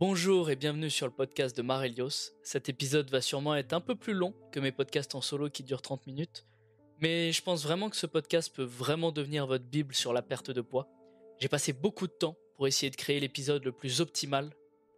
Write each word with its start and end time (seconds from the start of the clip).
Bonjour 0.00 0.48
et 0.48 0.54
bienvenue 0.54 0.90
sur 0.90 1.08
le 1.08 1.12
podcast 1.12 1.56
de 1.56 1.62
Marelios. 1.62 2.30
Cet 2.44 2.68
épisode 2.68 3.10
va 3.10 3.20
sûrement 3.20 3.56
être 3.56 3.72
un 3.72 3.80
peu 3.80 3.96
plus 3.96 4.14
long 4.14 4.32
que 4.52 4.60
mes 4.60 4.70
podcasts 4.70 5.16
en 5.16 5.20
solo 5.20 5.50
qui 5.50 5.64
durent 5.64 5.82
30 5.82 6.06
minutes, 6.06 6.46
mais 7.00 7.32
je 7.32 7.42
pense 7.42 7.64
vraiment 7.64 7.90
que 7.90 7.96
ce 7.96 8.06
podcast 8.06 8.54
peut 8.54 8.62
vraiment 8.62 9.10
devenir 9.10 9.48
votre 9.48 9.64
bible 9.64 9.96
sur 9.96 10.12
la 10.12 10.22
perte 10.22 10.52
de 10.52 10.60
poids. 10.60 10.86
J'ai 11.40 11.48
passé 11.48 11.72
beaucoup 11.72 12.06
de 12.06 12.12
temps 12.12 12.36
pour 12.54 12.68
essayer 12.68 12.90
de 12.90 12.96
créer 12.96 13.18
l'épisode 13.18 13.64
le 13.64 13.72
plus 13.72 14.00
optimal, 14.00 14.50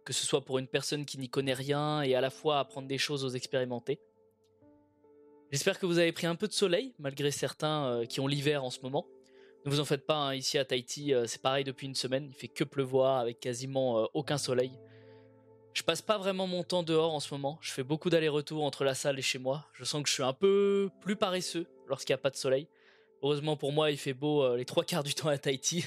que 0.05 0.13
ce 0.13 0.23
soit 0.23 0.45
pour 0.45 0.59
une 0.59 0.67
personne 0.67 1.05
qui 1.05 1.17
n'y 1.17 1.29
connaît 1.29 1.55
rien 1.55 2.03
et 2.03 2.13
à 2.13 2.21
la 2.21 2.29
fois 2.29 2.59
apprendre 2.59 2.87
des 2.87 2.99
choses 2.99 3.25
aux 3.25 3.29
expérimenter. 3.29 3.99
J'espère 5.51 5.79
que 5.79 5.87
vous 5.87 5.97
avez 5.97 6.11
pris 6.11 6.27
un 6.27 6.35
peu 6.35 6.47
de 6.47 6.53
soleil, 6.53 6.93
malgré 6.99 7.31
certains 7.31 7.87
euh, 7.87 8.05
qui 8.05 8.19
ont 8.19 8.27
l'hiver 8.27 8.63
en 8.63 8.69
ce 8.69 8.81
moment. 8.81 9.07
Ne 9.65 9.71
vous 9.71 9.79
en 9.79 9.85
faites 9.85 10.05
pas, 10.05 10.17
hein, 10.17 10.35
ici 10.35 10.59
à 10.59 10.65
Tahiti, 10.65 11.11
euh, 11.11 11.25
c'est 11.25 11.41
pareil 11.41 11.63
depuis 11.63 11.87
une 11.87 11.95
semaine, 11.95 12.27
il 12.27 12.35
fait 12.35 12.47
que 12.47 12.63
pleuvoir 12.63 13.17
avec 13.17 13.39
quasiment 13.39 14.03
euh, 14.03 14.05
aucun 14.13 14.37
soleil. 14.37 14.71
Je 15.73 15.83
passe 15.83 16.01
pas 16.01 16.17
vraiment 16.17 16.47
mon 16.47 16.63
temps 16.63 16.83
dehors 16.83 17.13
en 17.13 17.21
ce 17.21 17.33
moment, 17.33 17.57
je 17.61 17.71
fais 17.71 17.83
beaucoup 17.83 18.09
d'allers-retours 18.09 18.63
entre 18.63 18.83
la 18.83 18.93
salle 18.93 19.17
et 19.17 19.21
chez 19.21 19.39
moi. 19.39 19.65
Je 19.73 19.85
sens 19.85 20.03
que 20.03 20.09
je 20.09 20.13
suis 20.13 20.23
un 20.23 20.33
peu 20.33 20.89
plus 20.99 21.15
paresseux 21.15 21.67
lorsqu'il 21.87 22.13
n'y 22.13 22.19
a 22.19 22.21
pas 22.21 22.29
de 22.29 22.35
soleil. 22.35 22.67
Heureusement 23.23 23.55
pour 23.55 23.71
moi, 23.71 23.91
il 23.91 23.97
fait 23.97 24.13
beau 24.13 24.43
euh, 24.43 24.57
les 24.57 24.65
trois 24.65 24.83
quarts 24.83 25.03
du 25.03 25.13
temps 25.13 25.29
à 25.29 25.37
Tahiti. 25.37 25.85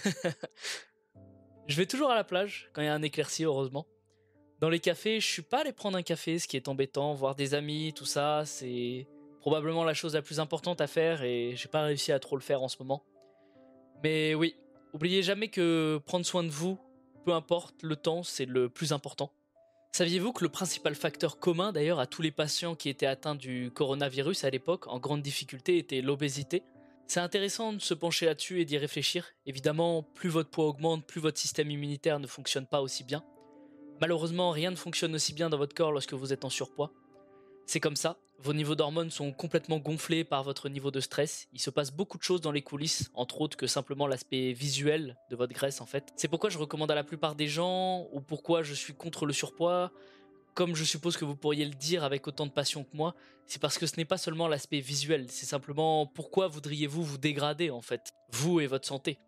je 1.66 1.77
vais 1.77 1.87
toujours 1.87 2.11
à 2.11 2.15
la 2.15 2.25
plage 2.25 2.70
quand 2.73 2.80
il 2.80 2.87
y 2.87 2.89
a 2.89 2.95
un 2.95 3.02
éclairci, 3.02 3.45
heureusement. 3.45 3.87
Dans 4.61 4.70
les 4.70 4.80
cafés, 4.80 5.20
je 5.20 5.27
suis 5.27 5.42
pas 5.42 5.61
allé 5.61 5.73
prendre 5.73 5.98
un 5.98 6.03
café, 6.03 6.39
ce 6.39 6.48
qui 6.48 6.56
est 6.56 6.69
embêtant, 6.69 7.12
voir 7.12 7.34
des 7.34 7.53
amis, 7.53 7.92
tout 7.92 8.06
ça, 8.06 8.45
c'est 8.47 9.06
probablement 9.41 9.84
la 9.84 9.92
chose 9.92 10.14
la 10.14 10.23
plus 10.23 10.41
importante 10.41 10.80
à 10.80 10.87
faire 10.87 11.23
et 11.23 11.55
j'ai 11.56 11.69
pas 11.69 11.83
réussi 11.83 12.12
à 12.12 12.19
trop 12.19 12.37
le 12.37 12.42
faire 12.42 12.62
en 12.62 12.69
ce 12.69 12.77
moment. 12.78 13.05
Mais 14.03 14.34
oui, 14.34 14.56
oubliez 14.95 15.23
jamais 15.23 15.48
que 15.48 16.01
prendre 16.06 16.25
soin 16.25 16.45
de 16.45 16.48
vous, 16.48 16.78
peu 17.27 17.34
importe 17.34 17.83
le 17.83 17.97
temps, 17.97 18.23
c'est 18.23 18.47
le 18.47 18.70
plus 18.70 18.92
important. 18.92 19.30
Saviez-vous 19.97 20.33
que 20.33 20.42
le 20.42 20.50
principal 20.50 20.97
facteur 20.97 21.39
commun 21.39 21.70
d'ailleurs 21.70 22.00
à 22.00 22.09
tous 22.09 22.20
les 22.20 22.33
patients 22.33 22.75
qui 22.75 22.89
étaient 22.89 23.06
atteints 23.06 23.37
du 23.37 23.70
coronavirus 23.73 24.42
à 24.42 24.51
l'époque 24.51 24.89
en 24.89 24.98
grande 24.98 25.23
difficulté 25.23 25.78
était 25.78 26.01
l'obésité? 26.01 26.64
C'est 27.06 27.20
intéressant 27.20 27.73
de 27.73 27.78
se 27.78 27.95
pencher 27.95 28.27
là-dessus 28.27 28.61
et 28.61 28.64
d'y 28.64 28.77
réfléchir. 28.77 29.25
Évidemment, 29.47 30.03
plus 30.03 30.31
votre 30.31 30.51
poids 30.51 30.67
augmente, 30.67 31.06
plus 31.06 31.20
votre 31.20 31.39
système 31.39 31.70
immunitaire 31.70 32.19
ne 32.19 32.27
fonctionne 32.27 32.67
pas 32.67 32.83
aussi 32.83 33.05
bien. 33.05 33.23
Malheureusement, 34.01 34.51
rien 34.51 34.73
ne 34.73 34.77
fonctionne 34.77 35.14
aussi 35.14 35.33
bien 35.33 35.48
dans 35.48 35.59
votre 35.59 35.77
corps 35.77 35.92
lorsque 35.92 36.14
vous 36.14 36.33
êtes 36.33 36.45
en 36.45 36.51
surpoids. 36.51 36.91
C'est 37.64 37.79
comme 37.79 37.95
ça, 37.95 38.19
vos 38.45 38.53
niveaux 38.53 38.75
d'hormones 38.75 39.11
sont 39.11 39.33
complètement 39.33 39.78
gonflés 39.78 40.23
par 40.23 40.42
votre 40.42 40.69
niveau 40.69 40.91
de 40.91 41.00
stress. 41.00 41.48
Il 41.55 41.61
se 41.61 41.70
passe 41.70 41.91
beaucoup 41.91 42.19
de 42.19 42.23
choses 42.23 42.42
dans 42.42 42.53
les 42.53 42.61
coulisses, 42.61 43.11
entre 43.14 43.41
autres 43.41 43.56
que 43.56 43.67
simplement 43.67 44.06
l'aspect 44.06 44.53
visuel 44.53 45.17
de 45.31 45.36
votre 45.36 45.55
graisse 45.55 45.81
en 45.81 45.86
fait. 45.86 46.12
C'est 46.14 46.28
pourquoi 46.28 46.51
je 46.51 46.59
recommande 46.59 46.91
à 46.91 46.95
la 46.95 47.05
plupart 47.05 47.36
des 47.36 47.48
gens, 47.48 48.06
ou 48.12 48.20
pourquoi 48.20 48.62
je 48.62 48.75
suis 48.75 48.92
contre 48.92 49.25
le 49.25 49.33
surpoids, 49.33 49.91
comme 50.53 50.77
je 50.77 50.84
suppose 50.84 51.17
que 51.17 51.25
vous 51.25 51.36
pourriez 51.36 51.64
le 51.64 51.73
dire 51.73 52.05
avec 52.05 52.28
autant 52.28 52.45
de 52.45 52.51
passion 52.51 52.84
que 52.84 52.95
moi, 52.95 53.14
c'est 53.47 53.62
parce 53.62 53.78
que 53.78 53.86
ce 53.86 53.97
n'est 53.97 54.05
pas 54.05 54.19
seulement 54.19 54.47
l'aspect 54.47 54.81
visuel, 54.81 55.27
c'est 55.31 55.47
simplement 55.47 56.06
pourquoi 56.06 56.47
voudriez-vous 56.47 57.03
vous 57.03 57.19
dégrader 57.19 57.70
en 57.70 57.81
fait, 57.81 58.12
vous 58.31 58.61
et 58.61 58.67
votre 58.67 58.86
santé? 58.86 59.19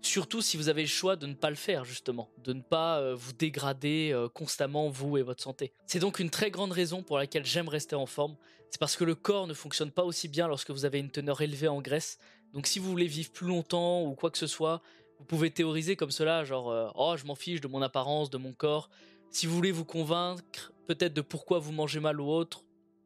Surtout 0.00 0.40
si 0.40 0.56
vous 0.56 0.68
avez 0.68 0.82
le 0.82 0.88
choix 0.88 1.16
de 1.16 1.26
ne 1.26 1.34
pas 1.34 1.50
le 1.50 1.56
faire, 1.56 1.84
justement, 1.84 2.30
de 2.44 2.52
ne 2.52 2.62
pas 2.62 3.00
euh, 3.00 3.14
vous 3.14 3.32
dégrader 3.32 4.10
euh, 4.12 4.28
constamment, 4.28 4.88
vous 4.88 5.16
et 5.16 5.22
votre 5.22 5.42
santé. 5.42 5.72
C'est 5.86 5.98
donc 5.98 6.20
une 6.20 6.30
très 6.30 6.50
grande 6.50 6.72
raison 6.72 7.02
pour 7.02 7.18
laquelle 7.18 7.44
j'aime 7.44 7.68
rester 7.68 7.96
en 7.96 8.06
forme. 8.06 8.36
C'est 8.70 8.78
parce 8.78 8.96
que 8.96 9.04
le 9.04 9.14
corps 9.14 9.46
ne 9.46 9.54
fonctionne 9.54 9.90
pas 9.90 10.04
aussi 10.04 10.28
bien 10.28 10.46
lorsque 10.46 10.70
vous 10.70 10.84
avez 10.84 11.00
une 11.00 11.10
teneur 11.10 11.40
élevée 11.40 11.68
en 11.68 11.80
graisse. 11.80 12.18
Donc 12.52 12.66
si 12.66 12.78
vous 12.78 12.88
voulez 12.88 13.06
vivre 13.06 13.30
plus 13.30 13.46
longtemps 13.46 14.02
ou 14.04 14.14
quoi 14.14 14.30
que 14.30 14.38
ce 14.38 14.46
soit, 14.46 14.82
vous 15.18 15.24
pouvez 15.24 15.50
théoriser 15.50 15.96
comme 15.96 16.10
cela, 16.10 16.44
genre 16.44 16.70
euh, 16.70 16.88
oh 16.94 17.16
je 17.16 17.24
m'en 17.24 17.34
fiche 17.34 17.60
de 17.60 17.68
mon 17.68 17.82
apparence, 17.82 18.30
de 18.30 18.38
mon 18.38 18.52
corps. 18.52 18.88
Si 19.30 19.46
vous 19.46 19.54
voulez 19.54 19.72
vous 19.72 19.84
convaincre 19.84 20.72
peut-être 20.86 21.12
de 21.12 21.20
pourquoi 21.20 21.58
vous 21.58 21.72
mangez 21.72 22.00
mal 22.00 22.20
ou 22.20 22.30
autre, 22.30 22.64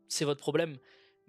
c'est 0.08 0.24
votre 0.24 0.40
problème. 0.40 0.76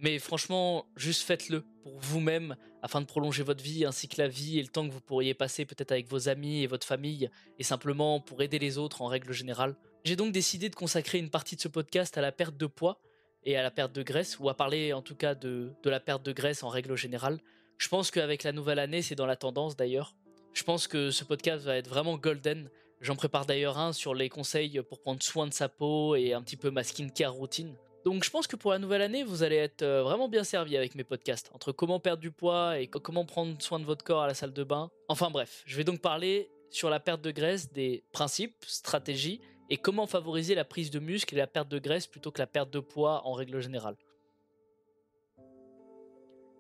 Mais 0.04 0.20
franchement, 0.20 0.86
juste 0.98 1.24
faites-le 1.24 1.64
pour 1.82 1.98
vous-même 1.98 2.58
afin 2.82 3.00
de 3.00 3.06
prolonger 3.06 3.42
votre 3.42 3.64
vie 3.64 3.86
ainsi 3.86 4.10
que 4.10 4.22
la 4.22 4.28
vie 4.28 4.60
et 4.60 4.62
le 4.62 4.68
temps 4.68 4.86
que 4.86 4.92
vous 4.92 5.00
pourriez 5.00 5.34
passer 5.34 5.64
peut-être 5.64 5.94
avec 5.94 6.10
vos 6.10 6.28
amis 6.28 6.62
et 6.62 6.68
votre 6.68 6.86
famille 6.86 7.30
et 7.58 7.64
simplement 7.64 8.20
pour 8.20 8.42
aider 8.42 8.60
les 8.60 8.78
autres 8.78 9.02
en 9.02 9.06
règle 9.06 9.32
générale. 9.32 9.78
J'ai 10.04 10.18
donc 10.18 10.34
décidé 10.34 10.68
de 10.68 10.76
consacrer 10.76 11.20
une 11.20 11.30
partie 11.30 11.56
de 11.56 11.62
ce 11.62 11.70
podcast 11.70 12.18
à 12.18 12.22
la 12.22 12.34
perte 12.34 12.58
de 12.58 12.66
poids 12.66 13.00
et 13.46 13.56
à 13.56 13.64
la 13.64 13.72
perte 13.72 13.94
de 13.94 14.04
graisse 14.04 14.40
ou 14.40 14.50
à 14.50 14.58
parler 14.58 14.92
en 14.92 15.02
tout 15.02 15.16
cas 15.16 15.36
de, 15.36 15.72
la 15.86 16.02
perte 16.02 16.24
de 16.24 16.34
graisse 16.34 16.64
en 16.64 16.70
règle 16.70 16.98
générale. 16.98 17.40
Je 17.78 17.88
pense 17.88 18.12
qu'avec 18.12 18.44
la 18.44 18.52
nouvelle 18.52 18.80
année, 18.80 19.02
c'est 19.02 19.16
dans 19.16 19.26
la 19.26 19.38
tendance 19.38 19.78
d'ailleurs. 19.78 20.18
Je 20.52 20.64
pense 20.64 20.90
que 20.90 21.12
ce 21.12 21.24
podcast 21.24 21.64
va 21.64 21.78
être 21.78 21.88
vraiment 21.88 22.18
golden. 22.18 22.70
J'en 23.00 23.16
prépare 23.16 23.46
d'ailleurs 23.46 23.78
un 23.78 23.94
sur 23.94 24.14
les 24.14 24.28
conseils 24.28 24.82
pour 24.82 25.00
prendre 25.00 25.24
soin 25.24 25.48
de 25.48 25.54
sa 25.54 25.70
peau 25.70 26.18
et 26.18 26.34
un 26.34 26.42
petit 26.42 26.58
peu 26.58 26.72
ma 26.72 26.84
skincare 26.84 27.34
routine. 27.34 27.78
Donc 28.06 28.26
je 28.26 28.30
pense 28.30 28.48
que 28.48 28.58
pour 28.58 28.72
la 28.72 28.80
nouvelle 28.80 29.02
année, 29.02 29.24
vous 29.24 29.44
allez 29.44 29.56
être 29.56 29.82
euh, 29.82 30.04
vraiment 30.04 30.28
bien 30.28 30.44
servi 30.44 30.76
avec 30.76 30.94
mes 30.96 31.06
podcasts, 31.06 31.50
entre 31.54 31.72
comment 31.72 32.00
perdre 32.00 32.22
du 32.22 32.32
poids 32.32 32.80
et 32.80 32.88
comment 32.88 33.26
prendre 33.26 33.62
soin 33.62 33.80
de 33.80 33.86
votre 33.86 34.04
corps 34.04 34.24
à 34.24 34.28
la 34.28 34.34
salle 34.34 34.52
de 34.52 34.64
bain. 34.64 34.92
Enfin 35.08 35.30
bref, 35.30 35.64
je 35.66 35.78
vais 35.78 35.86
donc 35.86 36.02
parler 36.02 36.50
sur 36.70 36.90
la 36.90 37.00
perte 37.00 37.22
de 37.22 37.32
graisse, 37.32 37.72
des 37.72 38.04
principes, 38.12 38.66
stratégies 38.66 39.40
et 39.70 39.78
comment 39.78 40.06
favoriser 40.06 40.54
la 40.54 40.66
prise 40.66 40.92
de 40.92 41.00
muscle 41.00 41.34
et 41.36 41.38
la 41.38 41.48
perte 41.48 41.70
de 41.70 41.80
graisse 41.80 42.08
plutôt 42.08 42.32
que 42.32 42.40
la 42.40 42.48
perte 42.48 42.72
de 42.72 42.80
poids 42.80 43.26
en 43.26 43.34
règle 43.34 43.62
générale. 43.62 43.96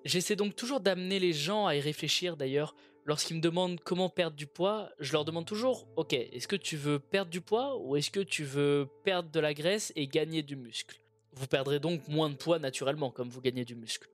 J'essaie 0.05 0.35
donc 0.35 0.55
toujours 0.55 0.79
d'amener 0.79 1.19
les 1.19 1.33
gens 1.33 1.65
à 1.65 1.75
y 1.75 1.81
réfléchir 1.81 2.37
d'ailleurs. 2.37 2.73
Lorsqu'ils 3.05 3.35
me 3.35 3.41
demandent 3.41 3.81
comment 3.81 4.07
perdre 4.07 4.37
du 4.37 4.47
poids, 4.47 4.89
je 4.99 5.11
leur 5.11 5.25
demande 5.25 5.45
toujours, 5.45 5.87
ok, 5.97 6.13
est-ce 6.13 6.47
que 6.47 6.55
tu 6.55 6.77
veux 6.77 6.99
perdre 6.99 7.31
du 7.31 7.41
poids 7.41 7.77
ou 7.77 7.97
est-ce 7.97 8.11
que 8.11 8.21
tu 8.21 8.45
veux 8.45 8.87
perdre 9.03 9.29
de 9.29 9.39
la 9.41 9.53
graisse 9.53 9.91
et 9.97 10.07
gagner 10.07 10.41
du 10.41 10.55
muscle? 10.55 11.02
Vous 11.35 11.47
perdrez 11.47 11.79
donc 11.79 12.07
moins 12.07 12.29
de 12.29 12.35
poids 12.35 12.59
naturellement 12.59 13.11
comme 13.11 13.29
vous 13.29 13.41
gagnez 13.41 13.65
du 13.65 13.75
muscle. 13.75 14.09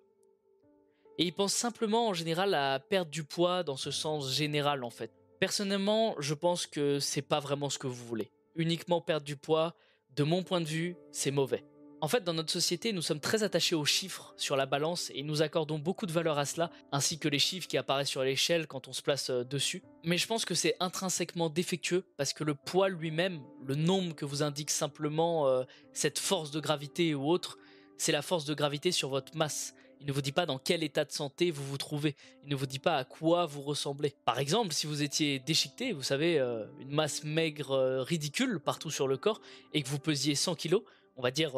Et 1.18 1.26
il 1.26 1.34
pense 1.34 1.54
simplement 1.54 2.08
en 2.08 2.14
général 2.14 2.54
à 2.54 2.80
perdre 2.80 3.12
du 3.12 3.24
poids 3.24 3.64
dans 3.64 3.76
ce 3.76 3.92
sens 3.92 4.32
général 4.32 4.84
en 4.84 4.90
fait. 4.90 5.12
Personnellement, 5.40 6.16
je 6.20 6.34
pense 6.34 6.66
que 6.66 7.00
c'est 7.00 7.22
pas 7.22 7.40
vraiment 7.40 7.70
ce 7.70 7.78
que 7.78 7.88
vous 7.88 8.06
voulez. 8.06 8.32
Uniquement 8.56 9.02
perdre 9.02 9.26
du 9.26 9.38
poids, 9.38 9.76
de 10.16 10.24
mon 10.24 10.44
point 10.44 10.62
de 10.62 10.66
vue, 10.66 10.96
c'est 11.12 11.32
mauvais. 11.32 11.64
En 12.02 12.08
fait, 12.08 12.24
dans 12.24 12.34
notre 12.34 12.52
société, 12.52 12.94
nous 12.94 13.02
sommes 13.02 13.20
très 13.20 13.44
attachés 13.44 13.76
aux 13.76 13.84
chiffres 13.84 14.34
sur 14.38 14.56
la 14.56 14.66
balance 14.66 15.12
et 15.14 15.22
nous 15.22 15.42
accordons 15.42 15.78
beaucoup 15.78 16.06
de 16.06 16.14
valeur 16.14 16.38
à 16.38 16.46
cela, 16.46 16.72
ainsi 16.94 17.20
que 17.20 17.28
les 17.28 17.40
chiffres 17.40 17.68
qui 17.68 17.78
apparaissent 17.78 18.08
sur 18.08 18.24
l'échelle 18.24 18.68
quand 18.68 18.88
on 18.88 18.94
se 18.94 19.02
place 19.02 19.30
euh, 19.30 19.44
dessus. 19.44 19.84
Mais 20.06 20.18
je 20.18 20.26
pense 20.26 20.46
que 20.46 20.56
c'est 20.56 20.78
intrinsèquement 20.80 21.50
défectueux 21.50 22.06
parce 22.16 22.32
que 22.32 22.46
le 22.46 22.56
poids 22.56 22.88
lui-même, 22.88 23.42
le 23.66 23.76
nombre 23.76 24.16
que 24.16 24.24
vous 24.24 24.44
indique 24.44 24.70
simplement 24.70 25.50
euh, 25.50 25.64
cette 25.92 26.20
force 26.20 26.52
de 26.52 26.62
gravité 26.62 27.14
ou 27.16 27.28
autre, 27.30 27.58
c'est 27.98 28.14
la 28.14 28.22
force 28.22 28.46
de 28.46 28.54
gravité 28.54 28.94
sur 28.94 29.10
votre 29.10 29.36
masse. 29.36 29.76
Il 30.00 30.08
ne 30.08 30.14
vous 30.14 30.22
dit 30.22 30.32
pas 30.32 30.46
dans 30.46 30.58
quel 30.58 30.84
état 30.84 31.04
de 31.04 31.12
santé 31.12 31.52
vous 31.52 31.66
vous 31.66 31.78
trouvez. 31.78 32.16
Il 32.44 32.50
ne 32.50 32.56
vous 32.56 32.66
dit 32.66 32.80
pas 32.80 32.96
à 32.96 33.04
quoi 33.04 33.46
vous 33.46 33.62
ressemblez. 33.62 34.16
Par 34.24 34.40
exemple, 34.40 34.74
si 34.74 34.88
vous 34.88 35.04
étiez 35.04 35.40
déchiqueté, 35.40 35.92
vous 35.92 36.04
savez, 36.04 36.40
euh, 36.40 36.66
une 36.80 36.92
masse 36.92 37.26
maigre 37.26 38.02
ridicule 38.08 38.62
partout 38.62 38.90
sur 38.90 39.10
le 39.10 39.18
corps, 39.18 39.42
et 39.74 39.84
que 39.84 39.90
vous 39.90 40.00
pesiez 40.00 40.36
100 40.36 40.56
kilos, 40.56 40.84
on 41.18 41.22
va 41.22 41.32
dire 41.32 41.58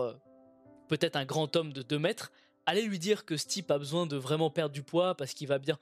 peut-être 0.91 1.15
un 1.15 1.23
grand 1.23 1.55
homme 1.55 1.71
de 1.71 1.83
2 1.83 1.99
mètres, 1.99 2.33
allez 2.65 2.81
lui 2.81 2.99
dire 2.99 3.23
que 3.23 3.37
ce 3.37 3.47
type 3.47 3.71
a 3.71 3.77
besoin 3.77 4.05
de 4.05 4.17
vraiment 4.17 4.49
perdre 4.49 4.73
du 4.73 4.83
poids 4.83 5.15
parce 5.15 5.33
qu'il 5.33 5.47
va 5.47 5.57
bien. 5.57 5.79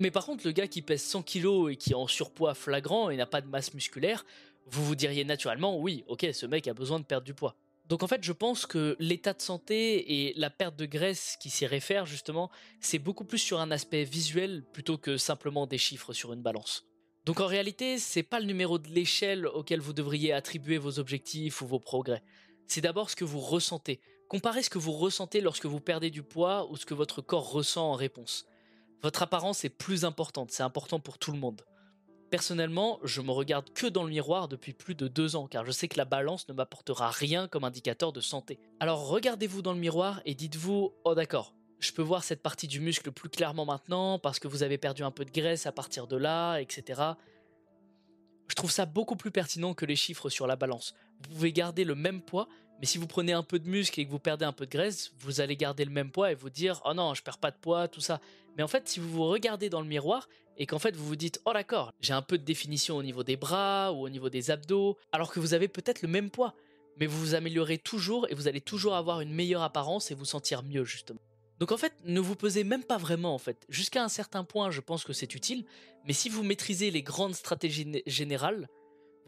Mais 0.00 0.10
par 0.10 0.24
contre, 0.24 0.46
le 0.46 0.52
gars 0.52 0.66
qui 0.66 0.80
pèse 0.80 1.02
100 1.02 1.22
kilos 1.22 1.70
et 1.70 1.76
qui 1.76 1.92
est 1.92 1.94
en 1.94 2.06
surpoids 2.06 2.54
flagrant 2.54 3.10
et 3.10 3.16
n'a 3.18 3.26
pas 3.26 3.42
de 3.42 3.48
masse 3.48 3.74
musculaire, 3.74 4.24
vous 4.64 4.82
vous 4.82 4.94
diriez 4.94 5.26
naturellement, 5.26 5.78
oui, 5.78 6.04
ok, 6.06 6.26
ce 6.32 6.46
mec 6.46 6.66
a 6.68 6.72
besoin 6.72 7.00
de 7.00 7.04
perdre 7.04 7.26
du 7.26 7.34
poids. 7.34 7.54
Donc 7.86 8.02
en 8.02 8.06
fait, 8.06 8.24
je 8.24 8.32
pense 8.32 8.64
que 8.64 8.96
l'état 8.98 9.34
de 9.34 9.42
santé 9.42 10.28
et 10.28 10.32
la 10.38 10.48
perte 10.48 10.76
de 10.76 10.86
graisse 10.86 11.36
qui 11.38 11.50
s'y 11.50 11.66
réfère 11.66 12.06
justement, 12.06 12.50
c'est 12.80 12.98
beaucoup 12.98 13.26
plus 13.26 13.38
sur 13.38 13.60
un 13.60 13.70
aspect 13.70 14.04
visuel 14.04 14.64
plutôt 14.72 14.96
que 14.96 15.18
simplement 15.18 15.66
des 15.66 15.76
chiffres 15.76 16.14
sur 16.14 16.32
une 16.32 16.40
balance. 16.40 16.86
Donc 17.26 17.40
en 17.40 17.46
réalité, 17.46 17.98
c'est 17.98 18.22
pas 18.22 18.40
le 18.40 18.46
numéro 18.46 18.78
de 18.78 18.88
l'échelle 18.88 19.46
auquel 19.46 19.80
vous 19.80 19.92
devriez 19.92 20.32
attribuer 20.32 20.78
vos 20.78 20.98
objectifs 20.98 21.60
ou 21.60 21.66
vos 21.66 21.78
progrès 21.78 22.22
c'est 22.72 22.80
d'abord 22.80 23.10
ce 23.10 23.16
que 23.16 23.24
vous 23.26 23.40
ressentez. 23.40 24.00
Comparez 24.28 24.62
ce 24.62 24.70
que 24.70 24.78
vous 24.78 24.92
ressentez 24.92 25.42
lorsque 25.42 25.66
vous 25.66 25.78
perdez 25.78 26.10
du 26.10 26.22
poids 26.22 26.70
ou 26.70 26.76
ce 26.76 26.86
que 26.86 26.94
votre 26.94 27.20
corps 27.20 27.52
ressent 27.52 27.90
en 27.90 27.92
réponse. 27.92 28.46
Votre 29.02 29.22
apparence 29.22 29.66
est 29.66 29.68
plus 29.68 30.06
importante, 30.06 30.50
c'est 30.52 30.62
important 30.62 30.98
pour 30.98 31.18
tout 31.18 31.32
le 31.32 31.38
monde. 31.38 31.66
Personnellement, 32.30 32.98
je 33.02 33.20
me 33.20 33.30
regarde 33.30 33.70
que 33.74 33.86
dans 33.86 34.04
le 34.04 34.08
miroir 34.08 34.48
depuis 34.48 34.72
plus 34.72 34.94
de 34.94 35.06
deux 35.06 35.36
ans, 35.36 35.48
car 35.48 35.66
je 35.66 35.70
sais 35.70 35.86
que 35.86 35.98
la 35.98 36.06
balance 36.06 36.48
ne 36.48 36.54
m'apportera 36.54 37.10
rien 37.10 37.46
comme 37.46 37.64
indicateur 37.64 38.10
de 38.10 38.22
santé. 38.22 38.58
Alors 38.80 39.06
regardez-vous 39.06 39.60
dans 39.60 39.74
le 39.74 39.78
miroir 39.78 40.22
et 40.24 40.34
dites-vous, 40.34 40.94
oh 41.04 41.14
d'accord, 41.14 41.52
je 41.78 41.92
peux 41.92 42.00
voir 42.00 42.24
cette 42.24 42.42
partie 42.42 42.68
du 42.68 42.80
muscle 42.80 43.12
plus 43.12 43.28
clairement 43.28 43.66
maintenant, 43.66 44.18
parce 44.18 44.38
que 44.38 44.48
vous 44.48 44.62
avez 44.62 44.78
perdu 44.78 45.02
un 45.02 45.10
peu 45.10 45.26
de 45.26 45.30
graisse 45.30 45.66
à 45.66 45.72
partir 45.72 46.06
de 46.06 46.16
là, 46.16 46.56
etc. 46.56 47.02
Je 48.48 48.54
trouve 48.54 48.70
ça 48.70 48.86
beaucoup 48.86 49.16
plus 49.16 49.30
pertinent 49.30 49.74
que 49.74 49.86
les 49.86 49.96
chiffres 49.96 50.28
sur 50.28 50.46
la 50.46 50.56
balance. 50.56 50.94
Vous 51.22 51.34
pouvez 51.34 51.52
garder 51.52 51.84
le 51.84 51.94
même 51.94 52.20
poids, 52.20 52.48
mais 52.80 52.86
si 52.86 52.98
vous 52.98 53.06
prenez 53.06 53.32
un 53.32 53.42
peu 53.42 53.58
de 53.58 53.68
muscle 53.68 54.00
et 54.00 54.04
que 54.04 54.10
vous 54.10 54.18
perdez 54.18 54.44
un 54.44 54.52
peu 54.52 54.66
de 54.66 54.70
graisse, 54.70 55.12
vous 55.20 55.40
allez 55.40 55.56
garder 55.56 55.84
le 55.84 55.90
même 55.90 56.10
poids 56.10 56.32
et 56.32 56.34
vous 56.34 56.50
dire 56.50 56.80
oh 56.84 56.94
non, 56.94 57.14
je 57.14 57.22
perds 57.22 57.38
pas 57.38 57.50
de 57.50 57.56
poids, 57.56 57.88
tout 57.88 58.00
ça. 58.00 58.20
Mais 58.56 58.62
en 58.62 58.68
fait, 58.68 58.88
si 58.88 59.00
vous 59.00 59.08
vous 59.08 59.24
regardez 59.24 59.70
dans 59.70 59.80
le 59.80 59.86
miroir 59.86 60.28
et 60.58 60.66
qu'en 60.66 60.78
fait 60.78 60.96
vous 60.96 61.06
vous 61.06 61.16
dites 61.16 61.40
oh 61.44 61.52
d'accord, 61.52 61.92
j'ai 62.00 62.12
un 62.12 62.22
peu 62.22 62.38
de 62.38 62.44
définition 62.44 62.96
au 62.96 63.02
niveau 63.02 63.22
des 63.22 63.36
bras 63.36 63.92
ou 63.92 64.04
au 64.04 64.08
niveau 64.08 64.28
des 64.28 64.50
abdos, 64.50 64.98
alors 65.12 65.32
que 65.32 65.40
vous 65.40 65.54
avez 65.54 65.68
peut-être 65.68 66.02
le 66.02 66.08
même 66.08 66.30
poids, 66.30 66.54
mais 66.98 67.06
vous 67.06 67.18
vous 67.18 67.34
améliorez 67.34 67.78
toujours 67.78 68.26
et 68.30 68.34
vous 68.34 68.48
allez 68.48 68.60
toujours 68.60 68.96
avoir 68.96 69.20
une 69.20 69.32
meilleure 69.32 69.62
apparence 69.62 70.10
et 70.10 70.14
vous 70.14 70.24
sentir 70.24 70.62
mieux 70.62 70.84
justement. 70.84 71.20
Donc 71.62 71.70
en 71.70 71.76
fait, 71.76 71.94
ne 72.04 72.18
vous 72.18 72.34
pesez 72.34 72.64
même 72.64 72.82
pas 72.82 72.98
vraiment 72.98 73.36
en 73.36 73.38
fait. 73.38 73.64
Jusqu'à 73.68 74.02
un 74.02 74.08
certain 74.08 74.42
point, 74.42 74.72
je 74.72 74.80
pense 74.80 75.04
que 75.04 75.12
c'est 75.12 75.32
utile, 75.36 75.64
mais 76.04 76.12
si 76.12 76.28
vous 76.28 76.42
maîtrisez 76.42 76.90
les 76.90 77.04
grandes 77.04 77.36
stratégies 77.36 78.02
générales, 78.04 78.68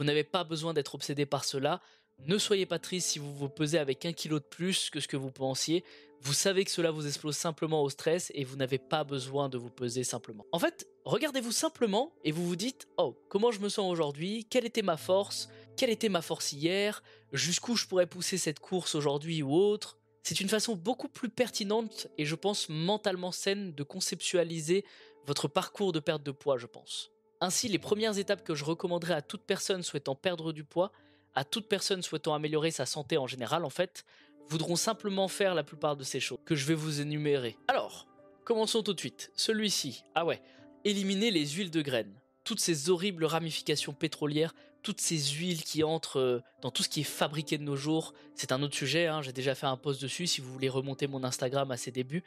vous 0.00 0.04
n'avez 0.04 0.24
pas 0.24 0.42
besoin 0.42 0.74
d'être 0.74 0.96
obsédé 0.96 1.26
par 1.26 1.44
cela. 1.44 1.80
Ne 2.26 2.36
soyez 2.36 2.66
pas 2.66 2.80
triste 2.80 3.10
si 3.10 3.20
vous 3.20 3.32
vous 3.32 3.48
pesez 3.48 3.78
avec 3.78 4.04
un 4.04 4.12
kilo 4.12 4.40
de 4.40 4.44
plus 4.44 4.90
que 4.90 4.98
ce 4.98 5.06
que 5.06 5.16
vous 5.16 5.30
pensiez. 5.30 5.84
Vous 6.22 6.32
savez 6.32 6.64
que 6.64 6.72
cela 6.72 6.90
vous 6.90 7.06
explose 7.06 7.36
simplement 7.36 7.84
au 7.84 7.88
stress 7.88 8.32
et 8.34 8.42
vous 8.42 8.56
n'avez 8.56 8.78
pas 8.78 9.04
besoin 9.04 9.48
de 9.48 9.56
vous 9.56 9.70
peser 9.70 10.02
simplement. 10.02 10.44
En 10.50 10.58
fait, 10.58 10.88
regardez-vous 11.04 11.52
simplement 11.52 12.16
et 12.24 12.32
vous 12.32 12.48
vous 12.48 12.56
dites 12.56 12.88
Oh, 12.98 13.16
comment 13.28 13.52
je 13.52 13.60
me 13.60 13.68
sens 13.68 13.88
aujourd'hui? 13.88 14.44
Quelle 14.50 14.66
était 14.66 14.82
ma 14.82 14.96
force? 14.96 15.48
Quelle 15.76 15.90
était 15.90 16.08
ma 16.08 16.20
force 16.20 16.50
hier? 16.50 17.00
Jusqu'où 17.32 17.76
je 17.76 17.86
pourrais 17.86 18.08
pousser 18.08 18.38
cette 18.38 18.58
course 18.58 18.96
aujourd'hui 18.96 19.44
ou 19.44 19.54
autre? 19.54 20.00
C'est 20.26 20.40
une 20.40 20.48
façon 20.48 20.74
beaucoup 20.74 21.08
plus 21.08 21.28
pertinente 21.28 22.08
et 22.16 22.24
je 22.24 22.34
pense 22.34 22.70
mentalement 22.70 23.30
saine 23.30 23.74
de 23.74 23.82
conceptualiser 23.82 24.82
votre 25.26 25.48
parcours 25.48 25.92
de 25.92 26.00
perte 26.00 26.22
de 26.22 26.30
poids, 26.30 26.56
je 26.56 26.66
pense. 26.66 27.10
Ainsi, 27.42 27.68
les 27.68 27.78
premières 27.78 28.16
étapes 28.16 28.42
que 28.42 28.54
je 28.54 28.64
recommanderais 28.64 29.12
à 29.12 29.20
toute 29.20 29.42
personne 29.42 29.82
souhaitant 29.82 30.14
perdre 30.14 30.54
du 30.54 30.64
poids, 30.64 30.92
à 31.34 31.44
toute 31.44 31.68
personne 31.68 32.00
souhaitant 32.00 32.32
améliorer 32.32 32.70
sa 32.70 32.86
santé 32.86 33.18
en 33.18 33.26
général 33.26 33.66
en 33.66 33.70
fait, 33.70 34.06
voudront 34.48 34.76
simplement 34.76 35.28
faire 35.28 35.54
la 35.54 35.62
plupart 35.62 35.94
de 35.94 36.04
ces 36.04 36.20
choses 36.20 36.38
que 36.46 36.54
je 36.54 36.64
vais 36.64 36.74
vous 36.74 37.02
énumérer. 37.02 37.58
Alors, 37.68 38.06
commençons 38.44 38.82
tout 38.82 38.94
de 38.94 39.00
suite. 39.00 39.30
Celui-ci, 39.36 40.04
ah 40.14 40.24
ouais, 40.24 40.40
éliminer 40.84 41.32
les 41.32 41.46
huiles 41.48 41.70
de 41.70 41.82
graines. 41.82 42.18
Toutes 42.44 42.60
ces 42.60 42.90
horribles 42.90 43.24
ramifications 43.24 43.92
pétrolières, 43.92 44.54
toutes 44.82 45.00
ces 45.00 45.18
huiles 45.18 45.62
qui 45.62 45.82
entrent 45.82 46.20
euh, 46.20 46.40
dans 46.60 46.70
tout 46.70 46.82
ce 46.82 46.88
qui 46.88 47.00
est 47.00 47.04
fabriqué 47.04 47.56
de 47.58 47.62
nos 47.62 47.74
jours, 47.74 48.12
c'est 48.34 48.52
un 48.52 48.62
autre 48.62 48.76
sujet, 48.76 49.06
hein, 49.06 49.22
j'ai 49.22 49.32
déjà 49.32 49.54
fait 49.54 49.66
un 49.66 49.78
post 49.78 50.00
dessus 50.02 50.26
si 50.26 50.40
vous 50.40 50.52
voulez 50.52 50.68
remonter 50.68 51.06
mon 51.06 51.24
Instagram 51.24 51.70
à 51.70 51.76
ses 51.76 51.90
débuts, 51.90 52.22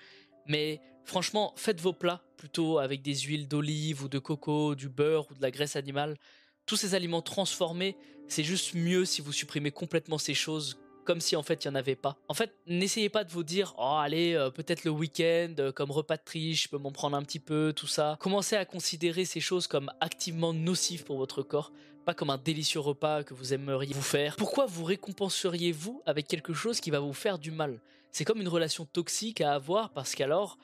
mais 0.48 0.82
franchement, 1.06 1.54
faites 1.56 1.80
vos 1.80 1.94
plats 1.94 2.24
plutôt 2.36 2.80
avec 2.80 3.02
des 3.02 3.16
huiles 3.16 3.48
d'olive 3.48 4.04
ou 4.04 4.10
de 4.10 4.20
coco, 4.20 4.76
du 4.76 4.90
beurre 4.90 5.30
ou 5.30 5.36
de 5.36 5.42
la 5.42 5.52
graisse 5.52 5.76
animale. 5.76 6.18
Tous 6.66 6.76
ces 6.76 6.96
aliments 6.96 7.22
transformés, 7.22 7.96
c'est 8.28 8.44
juste 8.44 8.74
mieux 8.74 9.06
si 9.06 9.22
vous 9.22 9.32
supprimez 9.32 9.72
complètement 9.72 10.18
ces 10.18 10.34
choses 10.34 10.80
comme 11.08 11.22
si 11.22 11.38
en 11.38 11.42
fait 11.42 11.64
il 11.64 11.70
n'y 11.70 11.72
en 11.72 11.76
avait 11.76 11.96
pas. 11.96 12.18
En 12.28 12.34
fait, 12.34 12.54
n'essayez 12.68 13.08
pas 13.08 13.24
de 13.24 13.32
vous 13.32 13.44
dire 13.44 13.74
oh 13.78 13.98
allez 13.98 14.34
euh, 14.34 14.50
peut-être 14.50 14.84
le 14.84 14.92
week-end 14.92 15.54
euh, 15.58 15.72
comme 15.72 15.90
repas 15.90 16.18
de 16.18 16.22
triche, 16.24 16.64
je 16.64 16.68
peux 16.70 16.78
m'en 16.78 16.92
prendre 16.92 17.16
un 17.16 17.24
petit 17.24 17.40
peu, 17.40 17.72
tout 17.74 17.88
ça. 17.88 18.18
Commencez 18.20 18.58
à 18.58 18.66
considérer 18.66 19.24
ces 19.24 19.40
choses 19.40 19.68
comme 19.68 19.90
activement 20.02 20.54
nocives 20.54 21.06
pour 21.06 21.18
votre 21.18 21.44
corps, 21.44 21.72
pas 22.06 22.14
comme 22.14 22.30
un 22.30 22.38
délicieux 22.38 22.82
repas 22.82 23.24
que 23.24 23.34
vous 23.34 23.54
aimeriez 23.54 23.94
vous 23.94 24.02
faire. 24.02 24.36
Pourquoi 24.36 24.66
vous 24.66 24.84
récompenseriez-vous 24.84 26.04
avec 26.06 26.28
quelque 26.28 26.54
chose 26.54 26.82
qui 26.82 26.92
va 26.92 27.00
vous 27.00 27.14
faire 27.14 27.40
du 27.40 27.52
mal? 27.52 27.80
C'est 28.12 28.26
comme 28.26 28.42
une 28.42 28.50
relation 28.50 28.84
toxique 28.84 29.40
à 29.40 29.54
avoir 29.54 29.92
parce 29.92 30.14
qu'alors 30.14 30.58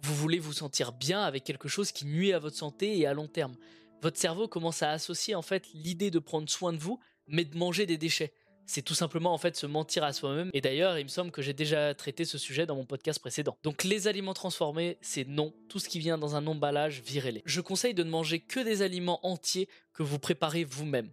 vous 0.00 0.14
voulez 0.16 0.40
vous 0.40 0.52
sentir 0.52 0.90
bien 0.90 1.22
avec 1.22 1.44
quelque 1.44 1.68
chose 1.68 1.92
qui 1.92 2.04
nuit 2.04 2.32
à 2.32 2.40
votre 2.40 2.56
santé 2.56 2.98
et 2.98 3.06
à 3.06 3.14
long 3.14 3.28
terme. 3.28 3.54
Votre 4.02 4.18
cerveau 4.18 4.48
commence 4.48 4.82
à 4.82 4.90
associer 4.90 5.36
en 5.36 5.42
fait 5.42 5.68
l'idée 5.72 6.10
de 6.10 6.18
prendre 6.18 6.50
soin 6.50 6.72
de 6.72 6.78
vous 6.78 6.98
mais 7.28 7.44
de 7.44 7.56
manger 7.56 7.86
des 7.86 7.96
déchets 7.96 8.32
c'est 8.66 8.82
tout 8.82 8.94
simplement 8.94 9.32
en 9.32 9.38
fait 9.38 9.56
se 9.56 9.66
mentir 9.66 10.04
à 10.04 10.12
soi-même. 10.12 10.50
Et 10.54 10.60
d'ailleurs, 10.60 10.98
il 10.98 11.04
me 11.04 11.08
semble 11.08 11.30
que 11.30 11.42
j'ai 11.42 11.52
déjà 11.52 11.94
traité 11.94 12.24
ce 12.24 12.38
sujet 12.38 12.66
dans 12.66 12.76
mon 12.76 12.84
podcast 12.84 13.18
précédent. 13.18 13.56
Donc 13.62 13.84
les 13.84 14.08
aliments 14.08 14.34
transformés, 14.34 14.98
c'est 15.00 15.26
non. 15.26 15.52
Tout 15.68 15.78
ce 15.78 15.88
qui 15.88 15.98
vient 15.98 16.18
dans 16.18 16.36
un 16.36 16.46
emballage, 16.46 17.02
virez-les. 17.04 17.42
Je 17.44 17.60
conseille 17.60 17.94
de 17.94 18.02
ne 18.02 18.10
manger 18.10 18.40
que 18.40 18.60
des 18.60 18.82
aliments 18.82 19.24
entiers 19.26 19.68
que 19.92 20.02
vous 20.02 20.18
préparez 20.18 20.64
vous-même. 20.64 21.10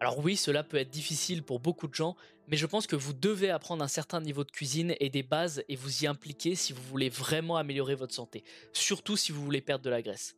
Alors 0.00 0.18
oui, 0.20 0.36
cela 0.36 0.62
peut 0.62 0.76
être 0.76 0.90
difficile 0.90 1.42
pour 1.42 1.58
beaucoup 1.58 1.88
de 1.88 1.94
gens, 1.94 2.14
mais 2.46 2.56
je 2.56 2.66
pense 2.66 2.86
que 2.86 2.94
vous 2.94 3.12
devez 3.12 3.50
apprendre 3.50 3.82
un 3.82 3.88
certain 3.88 4.20
niveau 4.20 4.44
de 4.44 4.50
cuisine 4.50 4.94
et 5.00 5.10
des 5.10 5.24
bases 5.24 5.64
et 5.68 5.74
vous 5.74 6.04
y 6.04 6.06
impliquer 6.06 6.54
si 6.54 6.72
vous 6.72 6.82
voulez 6.82 7.08
vraiment 7.08 7.56
améliorer 7.56 7.96
votre 7.96 8.14
santé, 8.14 8.44
surtout 8.72 9.16
si 9.16 9.32
vous 9.32 9.42
voulez 9.42 9.60
perdre 9.60 9.84
de 9.84 9.90
la 9.90 10.00
graisse. 10.00 10.36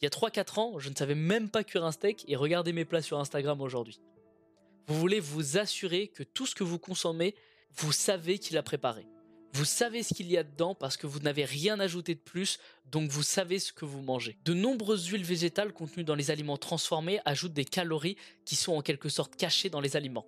Il 0.00 0.04
y 0.04 0.06
a 0.06 0.10
3-4 0.10 0.60
ans, 0.60 0.78
je 0.78 0.88
ne 0.88 0.94
savais 0.94 1.14
même 1.14 1.50
pas 1.50 1.62
cuire 1.62 1.84
un 1.84 1.92
steak 1.92 2.24
et 2.26 2.36
regardez 2.36 2.72
mes 2.72 2.86
plats 2.86 3.02
sur 3.02 3.20
Instagram 3.20 3.60
aujourd'hui. 3.60 4.00
Vous 4.86 4.98
voulez 4.98 5.20
vous 5.20 5.58
assurer 5.58 6.08
que 6.08 6.22
tout 6.22 6.46
ce 6.46 6.54
que 6.54 6.64
vous 6.64 6.78
consommez, 6.78 7.34
vous 7.76 7.92
savez 7.92 8.38
qu'il 8.38 8.56
a 8.58 8.62
préparé. 8.62 9.06
Vous 9.54 9.64
savez 9.66 10.02
ce 10.02 10.14
qu'il 10.14 10.30
y 10.30 10.38
a 10.38 10.44
dedans 10.44 10.74
parce 10.74 10.96
que 10.96 11.06
vous 11.06 11.18
n'avez 11.20 11.44
rien 11.44 11.78
ajouté 11.78 12.14
de 12.14 12.20
plus, 12.20 12.58
donc 12.90 13.10
vous 13.10 13.22
savez 13.22 13.58
ce 13.58 13.72
que 13.72 13.84
vous 13.84 14.00
mangez. 14.00 14.38
De 14.44 14.54
nombreuses 14.54 15.06
huiles 15.06 15.24
végétales 15.24 15.74
contenues 15.74 16.04
dans 16.04 16.14
les 16.14 16.30
aliments 16.30 16.56
transformés 16.56 17.20
ajoutent 17.26 17.52
des 17.52 17.66
calories 17.66 18.16
qui 18.46 18.56
sont 18.56 18.72
en 18.72 18.80
quelque 18.80 19.10
sorte 19.10 19.36
cachées 19.36 19.68
dans 19.68 19.80
les 19.80 19.94
aliments. 19.94 20.26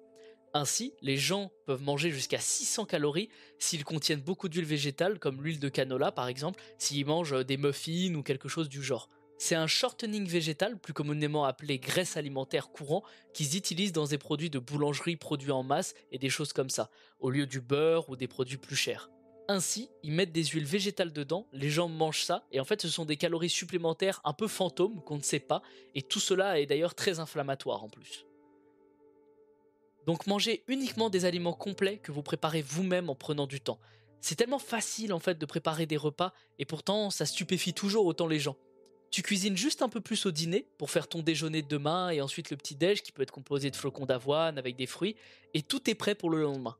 Ainsi, 0.52 0.92
les 1.00 1.16
gens 1.16 1.50
peuvent 1.66 1.82
manger 1.82 2.10
jusqu'à 2.10 2.38
600 2.38 2.84
calories 2.84 3.30
s'ils 3.58 3.84
contiennent 3.84 4.20
beaucoup 4.20 4.48
d'huile 4.48 4.66
végétale, 4.66 5.18
comme 5.18 5.42
l'huile 5.42 5.58
de 5.58 5.68
canola 5.70 6.12
par 6.12 6.28
exemple, 6.28 6.62
s'ils 6.78 7.06
mangent 7.06 7.44
des 7.46 7.56
muffins 7.56 8.14
ou 8.14 8.22
quelque 8.22 8.48
chose 8.48 8.68
du 8.68 8.82
genre. 8.82 9.08
C'est 9.36 9.56
un 9.56 9.66
shortening 9.66 10.26
végétal, 10.26 10.78
plus 10.78 10.92
communément 10.92 11.44
appelé 11.44 11.78
graisse 11.78 12.16
alimentaire 12.16 12.70
courant, 12.70 13.02
qu'ils 13.32 13.56
utilisent 13.56 13.92
dans 13.92 14.06
des 14.06 14.18
produits 14.18 14.50
de 14.50 14.58
boulangerie 14.58 15.16
produits 15.16 15.50
en 15.50 15.62
masse 15.62 15.94
et 16.12 16.18
des 16.18 16.30
choses 16.30 16.52
comme 16.52 16.70
ça, 16.70 16.90
au 17.18 17.30
lieu 17.30 17.46
du 17.46 17.60
beurre 17.60 18.08
ou 18.08 18.16
des 18.16 18.28
produits 18.28 18.58
plus 18.58 18.76
chers. 18.76 19.10
Ainsi, 19.46 19.90
ils 20.02 20.12
mettent 20.12 20.32
des 20.32 20.44
huiles 20.44 20.64
végétales 20.64 21.12
dedans, 21.12 21.46
les 21.52 21.68
gens 21.68 21.88
mangent 21.88 22.22
ça, 22.22 22.46
et 22.50 22.60
en 22.60 22.64
fait 22.64 22.80
ce 22.80 22.88
sont 22.88 23.04
des 23.04 23.18
calories 23.18 23.50
supplémentaires 23.50 24.22
un 24.24 24.32
peu 24.32 24.48
fantômes 24.48 25.02
qu'on 25.02 25.18
ne 25.18 25.22
sait 25.22 25.40
pas, 25.40 25.60
et 25.94 26.00
tout 26.00 26.20
cela 26.20 26.58
est 26.58 26.66
d'ailleurs 26.66 26.94
très 26.94 27.20
inflammatoire 27.20 27.84
en 27.84 27.90
plus. 27.90 28.24
Donc 30.06 30.26
mangez 30.26 30.64
uniquement 30.68 31.10
des 31.10 31.26
aliments 31.26 31.52
complets 31.52 31.98
que 31.98 32.12
vous 32.12 32.22
préparez 32.22 32.62
vous-même 32.62 33.10
en 33.10 33.14
prenant 33.14 33.46
du 33.46 33.60
temps. 33.60 33.80
C'est 34.22 34.36
tellement 34.36 34.58
facile 34.58 35.12
en 35.12 35.18
fait 35.18 35.38
de 35.38 35.44
préparer 35.44 35.84
des 35.84 35.98
repas, 35.98 36.32
et 36.58 36.64
pourtant 36.64 37.10
ça 37.10 37.26
stupéfie 37.26 37.74
toujours 37.74 38.06
autant 38.06 38.26
les 38.26 38.38
gens. 38.38 38.56
Tu 39.14 39.22
cuisines 39.22 39.56
juste 39.56 39.80
un 39.82 39.88
peu 39.88 40.00
plus 40.00 40.26
au 40.26 40.32
dîner 40.32 40.66
pour 40.76 40.90
faire 40.90 41.06
ton 41.06 41.22
déjeuner 41.22 41.62
de 41.62 41.68
demain 41.68 42.10
et 42.10 42.20
ensuite 42.20 42.50
le 42.50 42.56
petit 42.56 42.74
déj 42.74 43.00
qui 43.00 43.12
peut 43.12 43.22
être 43.22 43.30
composé 43.30 43.70
de 43.70 43.76
flocons 43.76 44.06
d'avoine 44.06 44.58
avec 44.58 44.74
des 44.74 44.88
fruits 44.88 45.14
et 45.54 45.62
tout 45.62 45.88
est 45.88 45.94
prêt 45.94 46.16
pour 46.16 46.30
le 46.30 46.42
lendemain. 46.42 46.76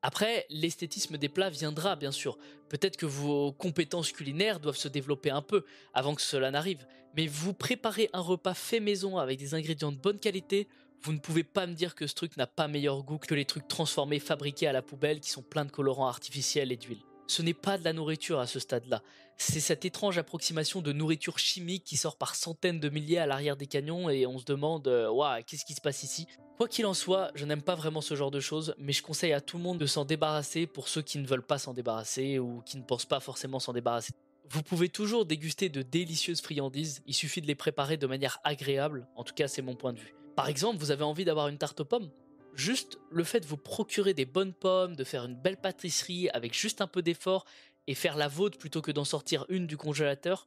Après, 0.00 0.46
l'esthétisme 0.48 1.18
des 1.18 1.28
plats 1.28 1.50
viendra 1.50 1.96
bien 1.96 2.12
sûr. 2.12 2.38
Peut-être 2.70 2.96
que 2.96 3.04
vos 3.04 3.52
compétences 3.52 4.10
culinaires 4.10 4.58
doivent 4.58 4.78
se 4.78 4.88
développer 4.88 5.28
un 5.28 5.42
peu 5.42 5.66
avant 5.92 6.14
que 6.14 6.22
cela 6.22 6.50
n'arrive, 6.50 6.86
mais 7.14 7.26
vous 7.26 7.52
préparez 7.52 8.08
un 8.14 8.20
repas 8.20 8.54
fait 8.54 8.80
maison 8.80 9.18
avec 9.18 9.38
des 9.38 9.52
ingrédients 9.52 9.92
de 9.92 9.98
bonne 9.98 10.18
qualité, 10.18 10.66
vous 11.02 11.12
ne 11.12 11.18
pouvez 11.18 11.44
pas 11.44 11.66
me 11.66 11.74
dire 11.74 11.94
que 11.94 12.06
ce 12.06 12.14
truc 12.14 12.38
n'a 12.38 12.46
pas 12.46 12.68
meilleur 12.68 13.02
goût 13.02 13.18
que 13.18 13.34
les 13.34 13.44
trucs 13.44 13.68
transformés 13.68 14.18
fabriqués 14.18 14.66
à 14.66 14.72
la 14.72 14.80
poubelle 14.80 15.20
qui 15.20 15.28
sont 15.28 15.42
pleins 15.42 15.66
de 15.66 15.70
colorants 15.70 16.08
artificiels 16.08 16.72
et 16.72 16.78
d'huile. 16.78 17.02
Ce 17.26 17.42
n'est 17.42 17.54
pas 17.54 17.78
de 17.78 17.84
la 17.84 17.92
nourriture 17.92 18.38
à 18.38 18.46
ce 18.46 18.58
stade-là. 18.58 19.02
C'est 19.36 19.60
cette 19.60 19.84
étrange 19.84 20.18
approximation 20.18 20.82
de 20.82 20.92
nourriture 20.92 21.38
chimique 21.38 21.84
qui 21.84 21.96
sort 21.96 22.16
par 22.16 22.34
centaines 22.34 22.80
de 22.80 22.88
milliers 22.88 23.18
à 23.18 23.26
l'arrière 23.26 23.56
des 23.56 23.66
canyons 23.66 24.08
et 24.10 24.26
on 24.26 24.38
se 24.38 24.44
demande 24.44 24.86
Waouh, 24.86 25.42
qu'est-ce 25.44 25.64
qui 25.64 25.74
se 25.74 25.80
passe 25.80 26.02
ici? 26.02 26.26
Quoi 26.56 26.68
qu'il 26.68 26.86
en 26.86 26.94
soit, 26.94 27.32
je 27.34 27.46
n'aime 27.46 27.62
pas 27.62 27.74
vraiment 27.74 28.00
ce 28.00 28.14
genre 28.14 28.30
de 28.30 28.38
choses, 28.38 28.76
mais 28.78 28.92
je 28.92 29.02
conseille 29.02 29.32
à 29.32 29.40
tout 29.40 29.56
le 29.56 29.64
monde 29.64 29.78
de 29.78 29.86
s'en 29.86 30.04
débarrasser 30.04 30.68
pour 30.68 30.86
ceux 30.86 31.02
qui 31.02 31.18
ne 31.18 31.26
veulent 31.26 31.42
pas 31.42 31.58
s'en 31.58 31.74
débarrasser 31.74 32.38
ou 32.38 32.62
qui 32.64 32.76
ne 32.76 32.84
pensent 32.84 33.06
pas 33.06 33.18
forcément 33.18 33.58
s'en 33.58 33.72
débarrasser. 33.72 34.12
Vous 34.50 34.62
pouvez 34.62 34.88
toujours 34.88 35.24
déguster 35.24 35.68
de 35.68 35.82
délicieuses 35.82 36.42
friandises, 36.42 37.02
il 37.06 37.14
suffit 37.14 37.40
de 37.40 37.46
les 37.48 37.56
préparer 37.56 37.96
de 37.96 38.06
manière 38.06 38.38
agréable, 38.44 39.08
en 39.16 39.24
tout 39.24 39.34
cas 39.34 39.48
c'est 39.48 39.62
mon 39.62 39.74
point 39.74 39.94
de 39.94 39.98
vue. 39.98 40.14
Par 40.36 40.48
exemple, 40.48 40.78
vous 40.78 40.92
avez 40.92 41.02
envie 41.02 41.24
d'avoir 41.24 41.48
une 41.48 41.58
tarte 41.58 41.80
aux 41.80 41.84
pommes? 41.84 42.10
Juste 42.54 42.98
le 43.10 43.24
fait 43.24 43.40
de 43.40 43.46
vous 43.46 43.56
procurer 43.56 44.14
des 44.14 44.26
bonnes 44.26 44.52
pommes, 44.52 44.94
de 44.94 45.02
faire 45.02 45.24
une 45.24 45.34
belle 45.34 45.56
pâtisserie 45.56 46.28
avec 46.30 46.54
juste 46.54 46.80
un 46.80 46.86
peu 46.86 47.02
d'effort 47.02 47.44
et 47.88 47.94
faire 47.94 48.16
la 48.16 48.28
vôtre 48.28 48.58
plutôt 48.58 48.80
que 48.80 48.92
d'en 48.92 49.04
sortir 49.04 49.44
une 49.48 49.66
du 49.66 49.76
congélateur, 49.76 50.46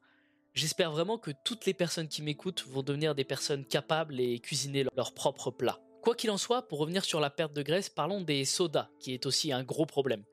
j'espère 0.53 0.91
vraiment 0.91 1.17
que 1.17 1.31
toutes 1.43 1.65
les 1.65 1.73
personnes 1.73 2.07
qui 2.07 2.21
m'écoutent 2.21 2.65
vont 2.67 2.81
devenir 2.81 3.13
des 3.13 3.25
personnes 3.25 3.65
capables 3.65 4.21
et 4.21 4.39
cuisiner 4.39 4.85
leurs 4.95 5.13
propres 5.13 5.51
plats. 5.51 5.81
Quoi 6.01 6.15
qu'il 6.15 6.31
en 6.31 6.37
soit, 6.37 6.67
pour 6.69 6.79
revenir 6.79 7.03
sur 7.03 7.19
la 7.19 7.29
perte 7.29 7.51
de 7.51 7.61
graisse, 7.61 7.89
parlons 7.89 8.21
des 8.21 8.45
sodas, 8.45 8.87
qui 8.99 9.13
est 9.13 9.25
aussi 9.25 9.51
un 9.51 9.63
gros 9.63 9.85
problème. 9.85 10.23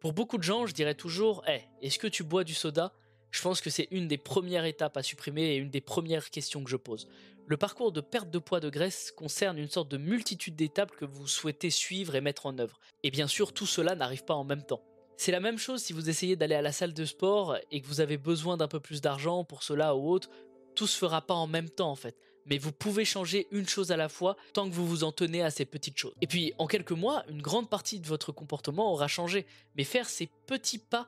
Pour 0.00 0.12
beaucoup 0.12 0.36
de 0.36 0.42
gens, 0.42 0.66
je 0.66 0.74
dirais 0.74 0.94
toujours, 0.94 1.42
hey, 1.46 1.62
est-ce 1.80 1.98
que 1.98 2.08
tu 2.08 2.24
bois 2.24 2.44
du 2.44 2.52
soda? 2.52 2.92
Je 3.30 3.40
pense 3.40 3.62
que 3.62 3.70
c'est 3.70 3.88
une 3.90 4.08
des 4.08 4.18
premières 4.18 4.66
étapes 4.66 4.98
à 4.98 5.02
supprimer 5.02 5.54
et 5.54 5.56
une 5.56 5.70
des 5.70 5.80
premières 5.80 6.28
questions 6.28 6.62
que 6.62 6.68
je 6.68 6.76
pose. 6.76 7.08
Le 7.52 7.58
parcours 7.58 7.92
de 7.92 8.00
perte 8.00 8.30
de 8.30 8.38
poids 8.38 8.60
de 8.60 8.70
graisse 8.70 9.12
concerne 9.14 9.58
une 9.58 9.68
sorte 9.68 9.90
de 9.90 9.98
multitude 9.98 10.56
d'étapes 10.56 10.96
que 10.96 11.04
vous 11.04 11.28
souhaitez 11.28 11.68
suivre 11.68 12.14
et 12.14 12.22
mettre 12.22 12.46
en 12.46 12.58
œuvre. 12.58 12.80
Et 13.02 13.10
bien 13.10 13.26
sûr, 13.26 13.52
tout 13.52 13.66
cela 13.66 13.94
n'arrive 13.94 14.24
pas 14.24 14.32
en 14.32 14.42
même 14.42 14.62
temps. 14.62 14.80
C'est 15.18 15.32
la 15.32 15.38
même 15.38 15.58
chose 15.58 15.82
si 15.82 15.92
vous 15.92 16.08
essayez 16.08 16.34
d'aller 16.34 16.54
à 16.54 16.62
la 16.62 16.72
salle 16.72 16.94
de 16.94 17.04
sport 17.04 17.58
et 17.70 17.82
que 17.82 17.86
vous 17.86 18.00
avez 18.00 18.16
besoin 18.16 18.56
d'un 18.56 18.68
peu 18.68 18.80
plus 18.80 19.02
d'argent 19.02 19.44
pour 19.44 19.64
cela 19.64 19.94
ou 19.94 20.08
autre, 20.08 20.30
tout 20.74 20.86
se 20.86 20.96
fera 20.96 21.20
pas 21.20 21.34
en 21.34 21.46
même 21.46 21.68
temps 21.68 21.90
en 21.90 21.94
fait. 21.94 22.16
Mais 22.46 22.56
vous 22.56 22.72
pouvez 22.72 23.04
changer 23.04 23.48
une 23.50 23.68
chose 23.68 23.92
à 23.92 23.98
la 23.98 24.08
fois 24.08 24.38
tant 24.54 24.66
que 24.66 24.74
vous 24.74 24.88
vous 24.88 25.04
en 25.04 25.12
tenez 25.12 25.42
à 25.42 25.50
ces 25.50 25.66
petites 25.66 25.98
choses. 25.98 26.14
Et 26.22 26.26
puis 26.26 26.54
en 26.56 26.66
quelques 26.66 26.92
mois, 26.92 27.22
une 27.28 27.42
grande 27.42 27.68
partie 27.68 28.00
de 28.00 28.06
votre 28.06 28.32
comportement 28.32 28.90
aura 28.94 29.08
changé. 29.08 29.44
Mais 29.76 29.84
faire 29.84 30.08
ces 30.08 30.30
petits 30.46 30.78
pas 30.78 31.06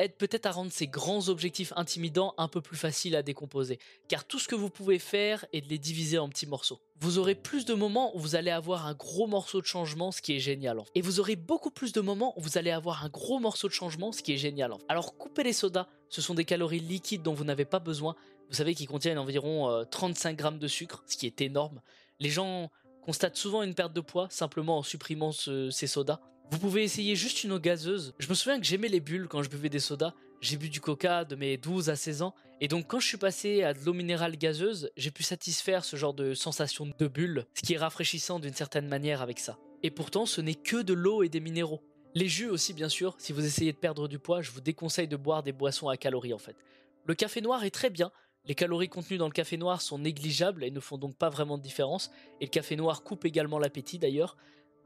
aide 0.00 0.14
peut-être 0.16 0.46
à 0.46 0.50
rendre 0.50 0.72
ces 0.72 0.86
grands 0.86 1.28
objectifs 1.28 1.72
intimidants 1.76 2.34
un 2.38 2.48
peu 2.48 2.60
plus 2.60 2.76
faciles 2.76 3.16
à 3.16 3.22
décomposer, 3.22 3.78
car 4.08 4.24
tout 4.24 4.38
ce 4.38 4.48
que 4.48 4.54
vous 4.54 4.70
pouvez 4.70 4.98
faire 4.98 5.44
est 5.52 5.60
de 5.60 5.68
les 5.68 5.78
diviser 5.78 6.18
en 6.18 6.28
petits 6.28 6.46
morceaux. 6.46 6.80
Vous 6.98 7.18
aurez 7.18 7.34
plus 7.34 7.64
de 7.64 7.74
moments 7.74 8.14
où 8.16 8.20
vous 8.20 8.36
allez 8.36 8.50
avoir 8.50 8.86
un 8.86 8.94
gros 8.94 9.26
morceau 9.26 9.60
de 9.60 9.66
changement, 9.66 10.12
ce 10.12 10.20
qui 10.20 10.34
est 10.34 10.40
génial. 10.40 10.78
Et 10.94 11.00
vous 11.00 11.20
aurez 11.20 11.36
beaucoup 11.36 11.70
plus 11.70 11.92
de 11.92 12.00
moments 12.00 12.38
où 12.38 12.42
vous 12.42 12.58
allez 12.58 12.70
avoir 12.70 13.04
un 13.04 13.08
gros 13.08 13.38
morceau 13.38 13.68
de 13.68 13.72
changement, 13.72 14.12
ce 14.12 14.22
qui 14.22 14.32
est 14.32 14.38
génial. 14.38 14.72
Alors 14.88 15.16
coupez 15.16 15.42
les 15.42 15.52
sodas, 15.52 15.86
ce 16.08 16.20
sont 16.20 16.34
des 16.34 16.44
calories 16.44 16.80
liquides 16.80 17.22
dont 17.22 17.34
vous 17.34 17.44
n'avez 17.44 17.64
pas 17.64 17.78
besoin. 17.78 18.16
Vous 18.48 18.56
savez 18.56 18.74
qu'ils 18.74 18.88
contiennent 18.88 19.18
environ 19.18 19.84
35 19.90 20.30
euh, 20.30 20.34
grammes 20.34 20.58
de 20.58 20.68
sucre, 20.68 21.02
ce 21.06 21.16
qui 21.16 21.26
est 21.26 21.40
énorme. 21.40 21.80
Les 22.18 22.30
gens 22.30 22.70
constatent 23.02 23.36
souvent 23.36 23.62
une 23.62 23.74
perte 23.74 23.92
de 23.92 24.00
poids 24.00 24.28
simplement 24.30 24.78
en 24.78 24.82
supprimant 24.82 25.32
ces 25.32 25.86
sodas. 25.86 26.20
Vous 26.50 26.58
pouvez 26.58 26.82
essayer 26.82 27.14
juste 27.14 27.44
une 27.44 27.52
eau 27.52 27.60
gazeuse. 27.60 28.12
Je 28.18 28.28
me 28.28 28.34
souviens 28.34 28.58
que 28.58 28.66
j'aimais 28.66 28.88
les 28.88 28.98
bulles 28.98 29.28
quand 29.28 29.40
je 29.40 29.48
buvais 29.48 29.68
des 29.68 29.78
sodas. 29.78 30.14
J'ai 30.40 30.56
bu 30.56 30.68
du 30.68 30.80
coca 30.80 31.24
de 31.24 31.36
mes 31.36 31.56
12 31.56 31.90
à 31.90 31.96
16 31.96 32.22
ans. 32.22 32.34
Et 32.60 32.66
donc 32.66 32.88
quand 32.88 32.98
je 32.98 33.06
suis 33.06 33.18
passé 33.18 33.62
à 33.62 33.72
de 33.72 33.78
l'eau 33.84 33.92
minérale 33.92 34.36
gazeuse, 34.36 34.90
j'ai 34.96 35.12
pu 35.12 35.22
satisfaire 35.22 35.84
ce 35.84 35.94
genre 35.94 36.12
de 36.12 36.34
sensation 36.34 36.90
de 36.98 37.06
bulle, 37.06 37.46
ce 37.54 37.62
qui 37.62 37.74
est 37.74 37.78
rafraîchissant 37.78 38.40
d'une 38.40 38.52
certaine 38.52 38.88
manière 38.88 39.22
avec 39.22 39.38
ça. 39.38 39.58
Et 39.84 39.92
pourtant, 39.92 40.26
ce 40.26 40.40
n'est 40.40 40.56
que 40.56 40.82
de 40.82 40.92
l'eau 40.92 41.22
et 41.22 41.28
des 41.28 41.38
minéraux. 41.38 41.84
Les 42.16 42.26
jus 42.26 42.48
aussi, 42.48 42.74
bien 42.74 42.88
sûr. 42.88 43.14
Si 43.18 43.32
vous 43.32 43.46
essayez 43.46 43.72
de 43.72 43.78
perdre 43.78 44.08
du 44.08 44.18
poids, 44.18 44.42
je 44.42 44.50
vous 44.50 44.60
déconseille 44.60 45.06
de 45.06 45.16
boire 45.16 45.44
des 45.44 45.52
boissons 45.52 45.88
à 45.88 45.96
calories 45.96 46.34
en 46.34 46.38
fait. 46.38 46.56
Le 47.06 47.14
café 47.14 47.40
noir 47.40 47.62
est 47.62 47.70
très 47.70 47.90
bien. 47.90 48.10
Les 48.46 48.56
calories 48.56 48.88
contenues 48.88 49.18
dans 49.18 49.26
le 49.26 49.32
café 49.32 49.56
noir 49.56 49.80
sont 49.80 49.98
négligeables 49.98 50.64
et 50.64 50.72
ne 50.72 50.80
font 50.80 50.98
donc 50.98 51.16
pas 51.16 51.28
vraiment 51.28 51.58
de 51.58 51.62
différence. 51.62 52.10
Et 52.40 52.46
le 52.46 52.50
café 52.50 52.74
noir 52.74 53.04
coupe 53.04 53.24
également 53.24 53.60
l'appétit 53.60 54.00
d'ailleurs. 54.00 54.36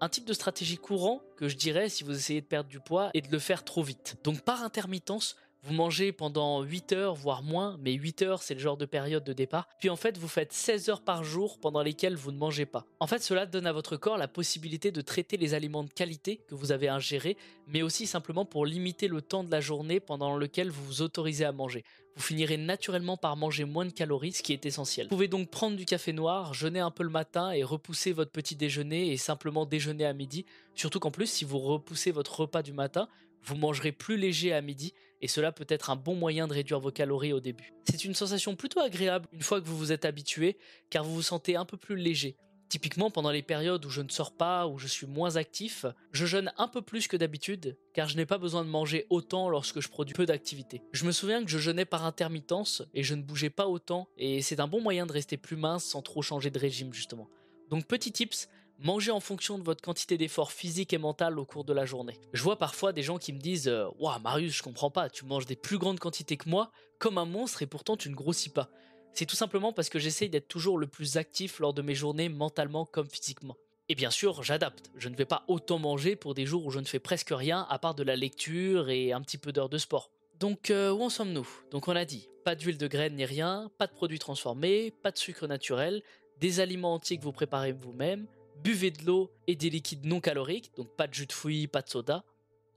Un 0.05 0.11
type 0.11 0.27
de 0.27 0.35
stratégie 0.35 0.77
courant 0.77 1.23
que 1.39 1.49
je 1.49 1.57
dirais 1.57 1.89
si 1.89 2.05
vous 2.05 2.15
essayez 2.15 2.43
de 2.43 2.47
perdre 2.47 2.69
du 2.69 2.79
poids 2.79 3.09
est 3.15 3.23
de 3.23 3.33
le 3.33 3.39
faire 3.39 3.65
trop 3.65 3.83
vite. 3.83 4.19
Donc 4.23 4.43
par 4.43 4.63
intermittence, 4.63 5.35
vous 5.65 5.73
mangez 5.73 6.13
pendant 6.13 6.61
8 6.63 6.93
heures, 6.93 7.15
voire 7.15 7.43
moins, 7.43 7.79
mais 7.81 7.95
8 7.95 8.23
heures 8.23 8.43
c'est 8.43 8.53
le 8.53 8.61
genre 8.61 8.77
de 8.77 8.85
période 8.85 9.25
de 9.25 9.33
départ, 9.33 9.67
puis 9.81 9.89
en 9.89 9.97
fait 9.97 10.19
vous 10.19 10.29
faites 10.29 10.53
16 10.53 10.91
heures 10.91 11.01
par 11.01 11.25
jour 11.25 11.59
pendant 11.59 11.83
lesquelles 11.83 12.17
vous 12.17 12.33
ne 12.33 12.37
mangez 12.37 12.67
pas. 12.67 12.85
En 13.01 13.07
fait 13.07 13.23
cela 13.23 13.47
donne 13.47 13.67
à 13.67 13.73
votre 13.73 13.97
corps 13.97 14.19
la 14.19 14.29
possibilité 14.29 14.93
de 14.93 15.01
traiter 15.01 15.39
les 15.39 15.55
aliments 15.55 15.83
de 15.83 15.91
qualité 15.91 16.37
que 16.49 16.55
vous 16.55 16.71
avez 16.71 16.89
ingérés, 16.89 17.39
mais 17.67 17.81
aussi 17.81 18.07
simplement 18.07 18.45
pour 18.45 18.67
limiter 18.67 19.09
le 19.09 19.23
temps 19.23 19.43
de 19.43 19.51
la 19.51 19.63
journée 19.63 20.01
pendant 20.01 20.37
lequel 20.37 20.69
vous 20.69 20.85
vous 20.85 21.03
autorisez 21.03 21.47
à 21.47 21.53
manger. 21.53 21.83
Vous 22.15 22.23
finirez 22.23 22.59
naturellement 22.59 23.17
par 23.17 23.35
manger 23.37 23.65
moins 23.65 23.87
de 23.87 23.91
calories, 23.91 24.33
ce 24.33 24.43
qui 24.43 24.53
est 24.53 24.67
essentiel. 24.67 25.07
Vous 25.07 25.17
pouvez 25.17 25.29
donc 25.29 25.49
prendre 25.51 25.77
du 25.77 25.87
café 25.87 26.13
noir, 26.13 26.53
jeûner 26.53 26.79
un 26.79 26.91
peu 26.91 27.03
le 27.03 27.09
matin 27.09 27.51
et 27.53 27.65
repousser 27.65 28.13
votre 28.13 28.31
petit 28.31 28.55
déjeuner 28.55 29.13
et 29.13 29.17
simplement 29.17 29.65
déjeuner 29.65 30.05
à 30.05 30.13
midi, 30.13 30.45
surtout 30.75 31.01
qu'en 31.01 31.11
plus 31.11 31.27
si 31.27 31.47
vous 31.47 31.59
repoussez 31.59 32.11
votre 32.11 32.41
repas 32.41 32.63
du 32.63 32.75
matin, 32.75 33.09
vous 33.45 33.57
mangerez 33.57 33.93
plus 33.93 34.17
léger 34.17 34.53
à 34.53 34.61
midi 34.61 34.95
et 35.25 35.27
cela 35.27 35.53
peut 35.53 35.65
être 35.71 35.89
un 35.89 35.97
bon 35.97 36.15
moyen 36.15 36.47
de 36.47 36.53
réduire 36.53 36.81
vos 36.81 36.91
calories 36.91 37.33
au 37.33 37.41
début. 37.41 37.73
C'est 37.89 38.05
une 38.05 38.15
sensation 38.15 38.57
plutôt 38.57 38.81
agréable 38.81 39.27
une 39.33 39.41
fois 39.41 39.59
que 39.59 39.67
vous 39.67 39.79
vous 39.79 39.91
êtes 39.91 40.05
habitué 40.05 40.59
car 40.91 41.03
vous 41.03 41.15
vous 41.15 41.23
sentez 41.23 41.57
un 41.57 41.65
peu 41.65 41.79
plus 41.79 41.97
léger. 41.97 42.37
Typiquement 42.69 43.11
pendant 43.11 43.31
les 43.31 43.43
périodes 43.43 43.87
où 43.87 43.89
je 43.89 44.03
ne 44.03 44.11
sors 44.11 44.37
pas, 44.37 44.67
où 44.67 44.77
je 44.77 44.87
suis 44.87 45.07
moins 45.07 45.37
actif, 45.37 45.87
je 46.13 46.27
jeûne 46.27 46.53
un 46.59 46.69
peu 46.69 46.83
plus 46.83 47.09
que 47.09 47.17
d'habitude 47.17 47.79
car 47.95 48.07
je 48.07 48.19
n'ai 48.19 48.27
pas 48.27 48.37
besoin 48.37 48.67
de 48.67 48.69
manger 48.69 49.07
autant 49.09 49.49
lorsque 49.49 49.81
je 49.81 49.89
produis 49.89 50.13
peu 50.13 50.27
d'activité. 50.27 50.83
Je 50.93 51.07
me 51.07 51.13
souviens 51.13 51.43
que 51.43 51.51
je 51.51 51.59
jeûnais 51.59 51.87
par 51.87 52.05
intermittence 52.05 52.83
et 52.93 53.03
je 53.03 53.15
ne 53.15 53.23
bougeais 53.23 53.49
pas 53.49 53.67
autant 53.67 54.09
et 54.19 54.43
c'est 54.43 54.61
un 54.61 54.69
bon 54.69 54.83
moyen 54.83 55.07
de 55.07 55.13
rester 55.13 55.39
plus 55.39 55.57
mince 55.57 55.85
sans 55.85 56.03
trop 56.03 56.21
changer 56.21 56.51
de 56.51 56.59
régime 56.59 56.93
justement. 56.93 57.31
Donc 57.71 57.87
petit 57.87 58.13
tips, 58.13 58.47
Mangez 58.81 59.13
en 59.13 59.21
fonction 59.21 59.59
de 59.59 59.63
votre 59.63 59.83
quantité 59.83 60.19
d'effort 60.19 60.53
physique 60.53 60.93
et 60.93 60.99
mental 60.99 61.39
au 61.39 61.45
cours 61.45 61.65
de 61.65 61.73
la 61.73 61.87
journée. 61.87 62.19
Je 62.33 62.43
vois 62.43 62.59
parfois 62.59 62.93
des 62.93 63.03
gens 63.03 63.19
qui 63.19 63.33
me 63.33 63.39
disent 63.39 63.73
Waouh, 63.99 64.21
Marius, 64.21 64.57
je 64.57 64.63
comprends 64.63 64.91
pas, 64.91 65.09
tu 65.09 65.25
manges 65.25 65.47
des 65.47 65.57
plus 65.57 65.79
grandes 65.79 66.01
quantités 66.01 66.37
que 66.37 66.49
moi, 66.49 66.71
comme 66.99 67.19
un 67.19 67.25
monstre, 67.25 67.63
et 67.63 67.67
pourtant 67.67 67.97
tu 67.97 68.11
ne 68.11 68.15
grossis 68.15 68.51
pas. 68.51 68.69
C'est 69.13 69.27
tout 69.27 69.37
simplement 69.37 69.73
parce 69.73 69.89
que 69.89 70.01
j'essaye 70.01 70.29
d'être 70.29 70.49
toujours 70.49 70.77
le 70.77 70.89
plus 70.89 71.17
actif 71.17 71.61
lors 71.61 71.73
de 71.73 71.83
mes 71.83 71.95
journées, 71.95 72.29
mentalement 72.29 72.85
comme 72.85 73.09
physiquement. 73.09 73.57
Et 73.89 73.95
bien 73.95 74.11
sûr, 74.11 74.43
j'adapte. 74.43 74.91
Je 74.97 75.09
ne 75.09 75.15
vais 75.15 75.25
pas 75.25 75.45
autant 75.47 75.79
manger 75.79 76.17
pour 76.17 76.35
des 76.35 76.47
jours 76.47 76.67
où 76.67 76.71
je 76.71 76.81
ne 76.81 76.85
fais 76.85 76.99
presque 76.99 77.31
rien 77.31 77.67
à 77.71 77.79
part 77.79 77.95
de 77.95 78.03
la 78.03 78.17
lecture 78.17 78.91
et 78.91 79.13
un 79.13 79.21
petit 79.21 79.39
peu 79.39 79.53
d'heures 79.53 79.69
de 79.69 79.79
sport. 79.79 80.11
Donc 80.41 80.71
euh, 80.71 80.91
où 80.91 81.03
en 81.03 81.11
sommes-nous? 81.11 81.49
Donc 81.71 81.87
on 81.87 81.95
a 81.95 82.05
dit, 82.05 82.29
pas 82.45 82.57
d'huile 82.57 82.79
de 82.79 82.89
graines 82.89 83.15
ni 83.15 83.25
rien, 83.25 83.71
pas 83.79 83.87
de 83.87 83.93
produits 83.93 84.19
transformés, 84.19 84.91
pas 84.91 85.13
de 85.13 85.19
sucre 85.19 85.47
naturel, 85.47 86.03
des 86.41 86.59
aliments 86.59 86.95
entiers 86.95 87.19
que 87.19 87.23
vous 87.23 87.33
préparez 87.33 87.73
vous-même, 87.73 88.27
buvez 88.65 88.91
de 88.91 89.05
l'eau 89.05 89.31
et 89.47 89.55
des 89.55 89.71
liquides 89.71 90.07
non 90.07 90.21
caloriques, 90.21 90.73
donc 90.77 90.89
pas 90.97 91.07
de 91.07 91.15
jus 91.15 91.27
de 91.27 91.33
fruits, 91.33 91.69
pas 91.69 91.83
de 91.83 91.91
soda. 91.91 92.25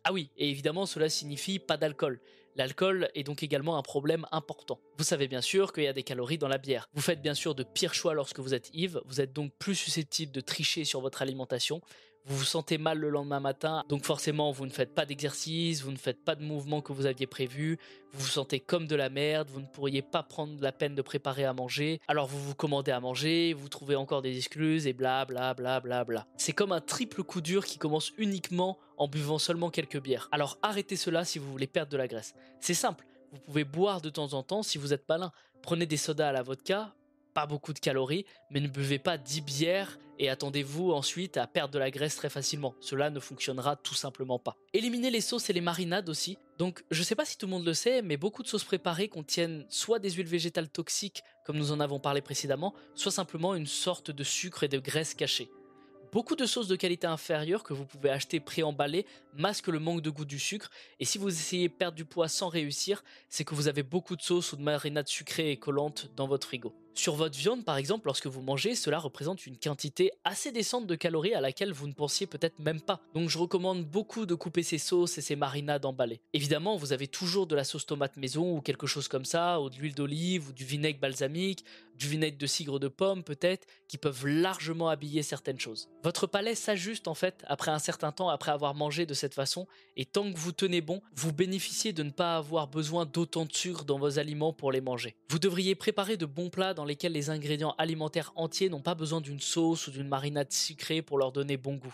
Ah 0.03 0.11
oui, 0.13 0.29
et 0.37 0.49
évidemment 0.49 0.85
cela 0.85 1.09
signifie 1.09 1.59
pas 1.59 1.77
d'alcool. 1.77 2.19
L'alcool 2.55 3.09
est 3.13 3.23
donc 3.23 3.43
également 3.43 3.77
un 3.77 3.83
problème 3.83 4.25
important. 4.31 4.79
Vous 4.97 5.03
savez 5.03 5.27
bien 5.27 5.41
sûr 5.41 5.71
qu'il 5.71 5.83
y 5.83 5.87
a 5.87 5.93
des 5.93 6.03
calories 6.03 6.37
dans 6.37 6.47
la 6.47 6.57
bière. 6.57 6.89
Vous 6.93 7.01
faites 7.01 7.21
bien 7.21 7.35
sûr 7.35 7.55
de 7.55 7.63
pires 7.63 7.93
choix 7.93 8.13
lorsque 8.13 8.39
vous 8.39 8.53
êtes 8.53 8.69
ivre, 8.73 9.01
vous 9.05 9.21
êtes 9.21 9.31
donc 9.31 9.53
plus 9.59 9.75
susceptible 9.75 10.31
de 10.31 10.41
tricher 10.41 10.83
sur 10.83 10.99
votre 10.99 11.21
alimentation, 11.21 11.81
vous 12.27 12.37
vous 12.37 12.43
sentez 12.43 12.77
mal 12.77 12.99
le 12.99 13.09
lendemain 13.09 13.39
matin, 13.39 13.83
donc 13.87 14.03
forcément 14.03 14.51
vous 14.51 14.65
ne 14.65 14.71
faites 14.71 14.93
pas 14.93 15.05
d'exercice, 15.05 15.81
vous 15.81 15.91
ne 15.91 15.97
faites 15.97 16.23
pas 16.23 16.35
de 16.35 16.43
mouvement 16.43 16.81
que 16.81 16.91
vous 16.91 17.05
aviez 17.05 17.25
prévu, 17.25 17.79
vous 18.11 18.19
vous 18.19 18.29
sentez 18.29 18.59
comme 18.59 18.85
de 18.85 18.95
la 18.97 19.09
merde, 19.09 19.49
vous 19.49 19.61
ne 19.61 19.65
pourriez 19.65 20.01
pas 20.01 20.23
prendre 20.23 20.61
la 20.61 20.73
peine 20.73 20.93
de 20.93 21.01
préparer 21.01 21.45
à 21.45 21.53
manger, 21.53 22.01
alors 22.09 22.27
vous 22.27 22.39
vous 22.39 22.53
commandez 22.53 22.91
à 22.91 22.99
manger, 22.99 23.53
vous 23.53 23.69
trouvez 23.69 23.95
encore 23.95 24.21
des 24.21 24.35
excuses 24.35 24.87
et 24.87 24.93
bla 24.93 25.23
bla 25.23 25.53
bla 25.53 25.79
bla 25.79 26.03
bla. 26.03 26.27
C'est 26.35 26.53
comme 26.53 26.73
un 26.73 26.81
triple 26.81 27.23
coup 27.23 27.39
dur 27.39 27.65
qui 27.65 27.77
commence 27.77 28.11
uniquement 28.17 28.77
en 28.97 29.07
buvant 29.07 29.37
seulement 29.37 29.69
quelques 29.69 30.01
bières. 30.01 30.27
Alors 30.33 30.57
arrêtez 30.61 30.97
cela 30.97 31.23
si 31.23 31.39
vous 31.39 31.49
voulez 31.49 31.67
perdre 31.67 31.91
de 31.91 31.97
la 31.97 32.07
graisse. 32.07 32.35
C'est 32.59 32.73
simple, 32.73 33.05
vous 33.31 33.39
pouvez 33.39 33.63
boire 33.63 34.01
de 34.01 34.09
temps 34.09 34.33
en 34.33 34.43
temps 34.43 34.63
si 34.63 34.77
vous 34.77 34.91
êtes 34.93 35.07
malin. 35.07 35.31
Prenez 35.61 35.85
des 35.85 35.97
sodas 35.97 36.29
à 36.29 36.31
la 36.31 36.43
vodka, 36.43 36.93
beaucoup 37.45 37.73
de 37.73 37.79
calories, 37.79 38.25
mais 38.49 38.59
ne 38.59 38.67
buvez 38.67 38.99
pas 38.99 39.17
10 39.17 39.41
bières 39.41 39.99
et 40.19 40.29
attendez-vous 40.29 40.91
ensuite 40.91 41.37
à 41.37 41.47
perdre 41.47 41.73
de 41.73 41.79
la 41.79 41.91
graisse 41.91 42.15
très 42.15 42.29
facilement. 42.29 42.73
Cela 42.79 43.09
ne 43.09 43.19
fonctionnera 43.19 43.75
tout 43.75 43.93
simplement 43.93 44.39
pas. 44.39 44.57
Éliminez 44.73 45.11
les 45.11 45.21
sauces 45.21 45.49
et 45.49 45.53
les 45.53 45.61
marinades 45.61 46.09
aussi. 46.09 46.37
Donc 46.57 46.83
je 46.89 47.03
sais 47.03 47.15
pas 47.15 47.25
si 47.25 47.37
tout 47.37 47.45
le 47.45 47.51
monde 47.51 47.65
le 47.65 47.73
sait, 47.73 48.01
mais 48.01 48.17
beaucoup 48.17 48.43
de 48.43 48.47
sauces 48.47 48.63
préparées 48.63 49.09
contiennent 49.09 49.65
soit 49.69 49.99
des 49.99 50.11
huiles 50.11 50.27
végétales 50.27 50.69
toxiques, 50.69 51.23
comme 51.45 51.57
nous 51.57 51.71
en 51.71 51.79
avons 51.79 51.99
parlé 51.99 52.21
précédemment, 52.21 52.73
soit 52.95 53.11
simplement 53.11 53.53
une 53.53 53.67
sorte 53.67 54.09
de 54.09 54.23
sucre 54.23 54.63
et 54.63 54.67
de 54.67 54.79
graisse 54.79 55.13
cachée. 55.13 55.51
Beaucoup 56.13 56.37
de 56.37 56.45
sauces 56.45 56.69
de 56.69 56.77
qualité 56.77 57.05
inférieure 57.05 57.63
que 57.63 57.73
vous 57.73 57.85
pouvez 57.85 58.09
acheter 58.09 58.39
préemballées 58.39 59.05
masquent 59.33 59.67
le 59.67 59.79
manque 59.79 60.01
de 60.01 60.09
goût 60.09 60.25
du 60.25 60.39
sucre 60.39 60.69
et 60.99 61.05
si 61.05 61.17
vous 61.17 61.27
essayez 61.27 61.67
de 61.67 61.73
perdre 61.73 61.97
du 61.97 62.05
poids 62.05 62.29
sans 62.29 62.47
réussir, 62.47 63.03
c'est 63.29 63.43
que 63.43 63.53
vous 63.53 63.67
avez 63.67 63.83
beaucoup 63.83 64.15
de 64.15 64.21
sauces 64.21 64.53
ou 64.53 64.55
de 64.55 64.61
marinades 64.61 65.09
sucrées 65.09 65.51
et 65.51 65.57
collantes 65.57 66.09
dans 66.15 66.27
votre 66.27 66.47
frigo. 66.47 66.73
Sur 66.97 67.13
votre 67.13 67.37
viande, 67.37 67.63
par 67.63 67.77
exemple, 67.77 68.07
lorsque 68.07 68.25
vous 68.25 68.41
mangez, 68.41 68.73
cela 68.73 68.97
représente 68.97 69.45
une 69.45 69.55
quantité 69.55 70.11
assez 70.23 70.51
décente 70.51 70.87
de 70.87 70.95
calories 70.95 71.35
à 71.35 71.41
laquelle 71.41 71.71
vous 71.71 71.87
ne 71.87 71.93
pensiez 71.93 72.25
peut-être 72.25 72.57
même 72.57 72.81
pas. 72.81 72.99
Donc 73.13 73.29
je 73.29 73.37
recommande 73.37 73.85
beaucoup 73.85 74.25
de 74.25 74.33
couper 74.33 74.63
ces 74.63 74.79
sauces 74.79 75.19
et 75.19 75.21
ces 75.21 75.35
marinades 75.35 75.85
emballées. 75.85 76.21
Évidemment, 76.33 76.75
vous 76.75 76.93
avez 76.93 77.07
toujours 77.07 77.45
de 77.45 77.55
la 77.55 77.63
sauce 77.63 77.85
tomate 77.85 78.17
maison 78.17 78.57
ou 78.57 78.61
quelque 78.61 78.87
chose 78.87 79.07
comme 79.07 79.25
ça, 79.25 79.61
ou 79.61 79.69
de 79.69 79.75
l'huile 79.75 79.93
d'olive 79.93 80.49
ou 80.49 80.53
du 80.53 80.65
vinaigre 80.65 80.99
balsamique, 80.99 81.63
du 81.97 82.07
vinaigre 82.07 82.37
de 82.37 82.45
cidre 82.45 82.79
de 82.79 82.87
pomme 82.87 83.23
peut-être, 83.23 83.67
qui 83.87 83.97
peuvent 83.97 84.25
largement 84.25 84.89
habiller 84.89 85.23
certaines 85.23 85.59
choses. 85.59 85.89
Votre 86.03 86.27
palais 86.27 86.55
s'ajuste 86.55 87.07
en 87.07 87.13
fait 87.13 87.43
après 87.47 87.71
un 87.71 87.79
certain 87.79 88.11
temps 88.11 88.29
après 88.29 88.51
avoir 88.51 88.73
mangé 88.75 89.05
de 89.05 89.13
cette 89.13 89.33
façon, 89.33 89.67
et 89.95 90.05
tant 90.05 90.31
que 90.31 90.37
vous 90.37 90.51
tenez 90.51 90.81
bon, 90.81 91.01
vous 91.15 91.33
bénéficiez 91.33 91.93
de 91.93 92.03
ne 92.03 92.11
pas 92.11 92.37
avoir 92.37 92.67
besoin 92.67 93.05
d'autant 93.05 93.45
de 93.45 93.53
sucre 93.53 93.83
dans 93.83 93.99
vos 93.99 94.19
aliments 94.19 94.53
pour 94.53 94.71
les 94.71 94.81
manger. 94.81 95.15
Vous 95.29 95.39
devriez 95.39 95.75
préparer 95.75 96.17
de 96.17 96.25
bons 96.25 96.49
plats 96.49 96.73
dans 96.73 96.85
lesquels 96.87 97.11
les 97.11 97.29
ingrédients 97.29 97.75
alimentaires 97.77 98.31
entiers 98.35 98.69
n'ont 98.69 98.81
pas 98.81 98.95
besoin 98.95 99.21
d'une 99.21 99.39
sauce 99.39 99.87
ou 99.87 99.91
d'une 99.91 100.07
marinade 100.07 100.51
sucrée 100.51 101.01
pour 101.01 101.17
leur 101.17 101.31
donner 101.31 101.57
bon 101.57 101.75
goût. 101.75 101.93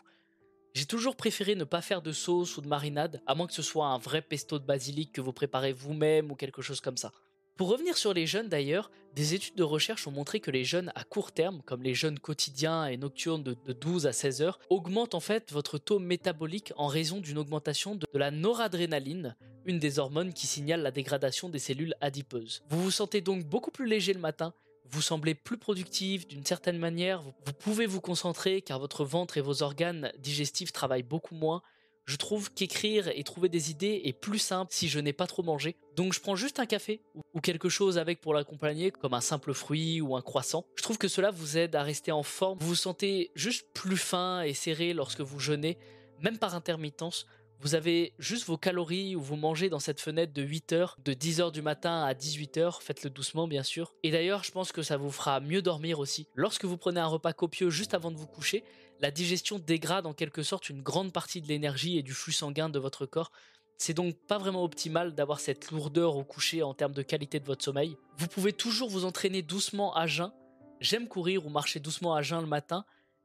J'ai 0.74 0.86
toujours 0.86 1.16
préféré 1.16 1.56
ne 1.56 1.66
pas 1.66 1.82
faire 1.82 2.02
de 2.02 2.12
sauce 2.12 2.58
ou 2.58 2.62
de 2.62 2.68
marinade, 2.68 3.22
à 3.28 3.36
moins 3.36 3.46
que 3.46 3.54
ce 3.54 3.62
soit 3.62 3.88
un 3.88 4.00
vrai 4.00 4.22
pesto 4.22 4.58
de 4.58 4.66
basilic 4.66 5.12
que 5.12 5.22
vous 5.22 5.34
préparez 5.34 5.72
vous-même 5.72 6.32
ou 6.32 6.36
quelque 6.36 6.64
chose 6.64 6.82
comme 6.82 6.98
ça. 6.98 7.12
Pour 7.56 7.70
revenir 7.70 7.98
sur 7.98 8.16
les 8.16 8.26
jeunes 8.26 8.50
d'ailleurs, 8.50 8.90
des 9.14 9.36
études 9.36 9.54
de 9.54 9.64
recherche 9.64 10.08
ont 10.08 10.12
montré 10.12 10.40
que 10.40 10.50
les 10.50 10.64
jeunes 10.64 10.92
à 10.96 11.04
court 11.04 11.32
terme, 11.32 11.62
comme 11.64 11.84
les 11.84 11.94
jeunes 11.94 12.18
quotidiens 12.18 12.88
et 12.88 12.98
nocturnes 12.98 13.44
de, 13.44 13.56
12 13.74 14.08
à 14.08 14.14
16 14.14 14.42
heures, 14.42 14.60
augmentent 14.72 15.14
en 15.14 15.20
fait 15.20 15.52
votre 15.52 15.78
taux 15.78 16.00
métabolique 16.00 16.74
en 16.78 16.88
raison 16.88 17.20
d'une 17.20 17.38
augmentation 17.38 17.96
de, 17.96 18.08
la 18.16 18.32
noradrénaline, 18.32 19.36
une 19.66 19.78
des 19.78 20.00
hormones 20.00 20.34
qui 20.34 20.48
signale 20.48 20.82
la 20.82 20.90
dégradation 20.90 21.48
des 21.48 21.60
cellules 21.60 21.94
adipeuses. 22.02 22.64
Vous 22.70 22.82
vous 22.82 22.92
sentez 22.92 23.22
donc 23.22 23.46
beaucoup 23.46 23.70
plus 23.70 23.86
léger 23.88 24.14
le 24.14 24.20
matin, 24.20 24.56
vous 24.90 25.02
semblez 25.02 25.36
plus 25.36 25.58
productif 25.58 26.28
d'une 26.28 26.46
certaine 26.46 26.78
manière, 26.78 27.22
vous, 27.22 27.54
pouvez 27.54 27.86
vous 27.86 28.02
concentrer 28.02 28.62
car 28.62 28.80
votre 28.80 29.06
ventre 29.06 29.38
et 29.38 29.42
vos 29.42 29.64
organes 29.64 30.12
digestifs 30.20 30.72
travaillent 30.72 31.04
beaucoup 31.04 31.36
moins. 31.36 31.62
Je 32.06 32.18
trouve 32.18 32.54
qu'écrire 32.54 33.08
et 33.08 33.24
trouver 33.24 33.48
des 33.48 33.72
idées 33.72 34.02
est 34.04 34.14
plus 34.14 34.40
simple 34.40 34.74
si 34.74 34.90
je 34.90 35.00
n'ai 35.00 35.14
pas 35.14 35.26
trop 35.26 35.42
mangé. 35.42 35.78
Donc 35.96 36.12
je 36.12 36.20
prends 36.20 36.36
juste 36.36 36.60
un 36.60 36.66
café 36.66 37.02
ou 37.34 37.40
quelque 37.40 37.70
chose 37.70 37.98
avec 37.98 38.20
pour 38.20 38.34
l'accompagner, 38.34 38.92
comme 38.92 39.14
un 39.14 39.22
simple 39.22 39.54
fruit 39.54 40.02
ou 40.02 40.16
un 40.16 40.22
croissant. 40.22 40.66
Je 40.76 40.84
trouve 40.84 40.98
que 40.98 41.08
cela 41.08 41.32
vous 41.32 41.58
aide 41.58 41.76
à 41.76 41.84
rester 41.84 42.12
en 42.12 42.24
forme. 42.24 42.60
Vous 42.60 42.68
vous 42.68 42.76
sentez 42.76 43.32
juste 43.36 43.68
plus 43.74 43.98
fin 43.98 44.42
et 44.42 44.54
serré 44.54 44.94
lorsque 44.94 45.22
vous 45.22 45.40
jeûnez, 45.40 45.78
même 46.20 46.38
par 46.38 46.56
intermittence 46.56 47.26
Vous 47.64 47.76
avez 47.76 48.14
juste 48.20 48.46
vos 48.46 48.58
calories 48.58 49.16
où 49.16 49.22
vous 49.22 49.38
mangez 49.38 49.70
dans 49.70 49.80
cette 49.80 50.02
fenêtre 50.02 50.34
de 50.34 50.44
8h, 50.44 50.96
de 51.02 51.14
10h 51.14 51.54
du 51.54 51.62
matin 51.62 52.04
à 52.04 52.14
18h, 52.14 52.82
faites-le 52.82 53.10
doucement 53.10 53.48
bien 53.48 53.64
sûr. 53.64 53.96
Et 54.04 54.12
d'ailleurs, 54.12 54.44
je 54.44 54.52
pense 54.52 54.74
que 54.74 54.82
ça 54.82 54.98
vous 54.98 55.12
fera 55.12 55.40
mieux 55.40 55.62
dormir 55.62 56.00
aussi. 56.00 56.28
Lorsque 56.36 56.66
vous 56.66 56.76
prenez 56.76 57.00
un 57.00 57.08
repas 57.08 57.32
copieux 57.32 57.70
juste 57.70 57.94
avant 57.94 58.12
de 58.12 58.18
vous 58.18 58.28
coucher, 58.28 58.66
la 59.00 59.12
digestion 59.12 59.60
dégrade 59.60 60.06
en 60.06 60.12
quelque 60.12 60.44
sorte 60.44 60.70
une 60.70 60.82
grande 60.82 61.14
partie 61.14 61.40
de 61.40 61.48
l'énergie 61.48 61.98
et 61.98 62.04
du 62.04 62.12
flux 62.12 62.34
sanguin 62.34 62.68
de 62.68 62.80
votre 62.80 63.06
corps. 63.06 63.32
C'est 63.78 63.94
donc 63.94 64.18
pas 64.28 64.38
vraiment 64.38 64.66
optimal 64.66 65.16
d'avoir 65.16 65.40
cette 65.40 65.72
lourdeur 65.72 66.18
au 66.18 66.26
coucher 66.26 66.64
en 66.64 66.74
termes 66.74 66.92
de 66.94 67.02
qualité 67.02 67.40
de 67.40 67.46
votre 67.46 67.64
sommeil. 67.64 67.96
Vous 68.18 68.28
pouvez 68.28 68.52
toujours 68.52 68.90
vous 68.90 69.06
entraîner 69.06 69.42
doucement 69.42 69.96
à 69.96 70.06
jeun. 70.06 70.34
J'aime 70.82 71.08
courir 71.08 71.46
ou 71.46 71.50
marcher 71.50 71.80
doucement 71.80 72.14
à 72.14 72.22
jeun 72.22 72.42
le 72.42 72.48
matin, 72.48 72.84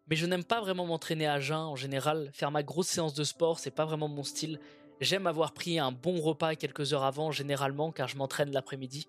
mais 0.09 0.17
je 0.17 0.27
n'aime 0.27 0.45
pas 0.45 0.61
vraiment 0.61 0.87
m'entraîner 0.87 1.27
à 1.27 1.38
jeun 1.41 1.59
en 1.59 1.77
général. 1.77 2.31
Faire 2.33 2.50
ma 2.50 2.62
grosse 2.62 2.88
séance 2.88 3.15
de 3.15 3.25
sport, 3.25 3.59
c'est 3.59 3.71
pas 3.71 3.85
vraiment 3.85 4.09
mon 4.09 4.23
style. 4.23 4.59
J'aime 5.00 5.27
avoir 5.27 5.53
pris 5.53 5.79
un 5.79 5.93
bon 5.93 6.21
repas 6.21 6.55
quelques 6.55 6.93
heures 6.93 7.05
avant 7.05 7.31
généralement 7.31 7.93
car 7.93 8.09
je 8.09 8.17
m'entraîne 8.17 8.50
l'après-midi. 8.50 9.09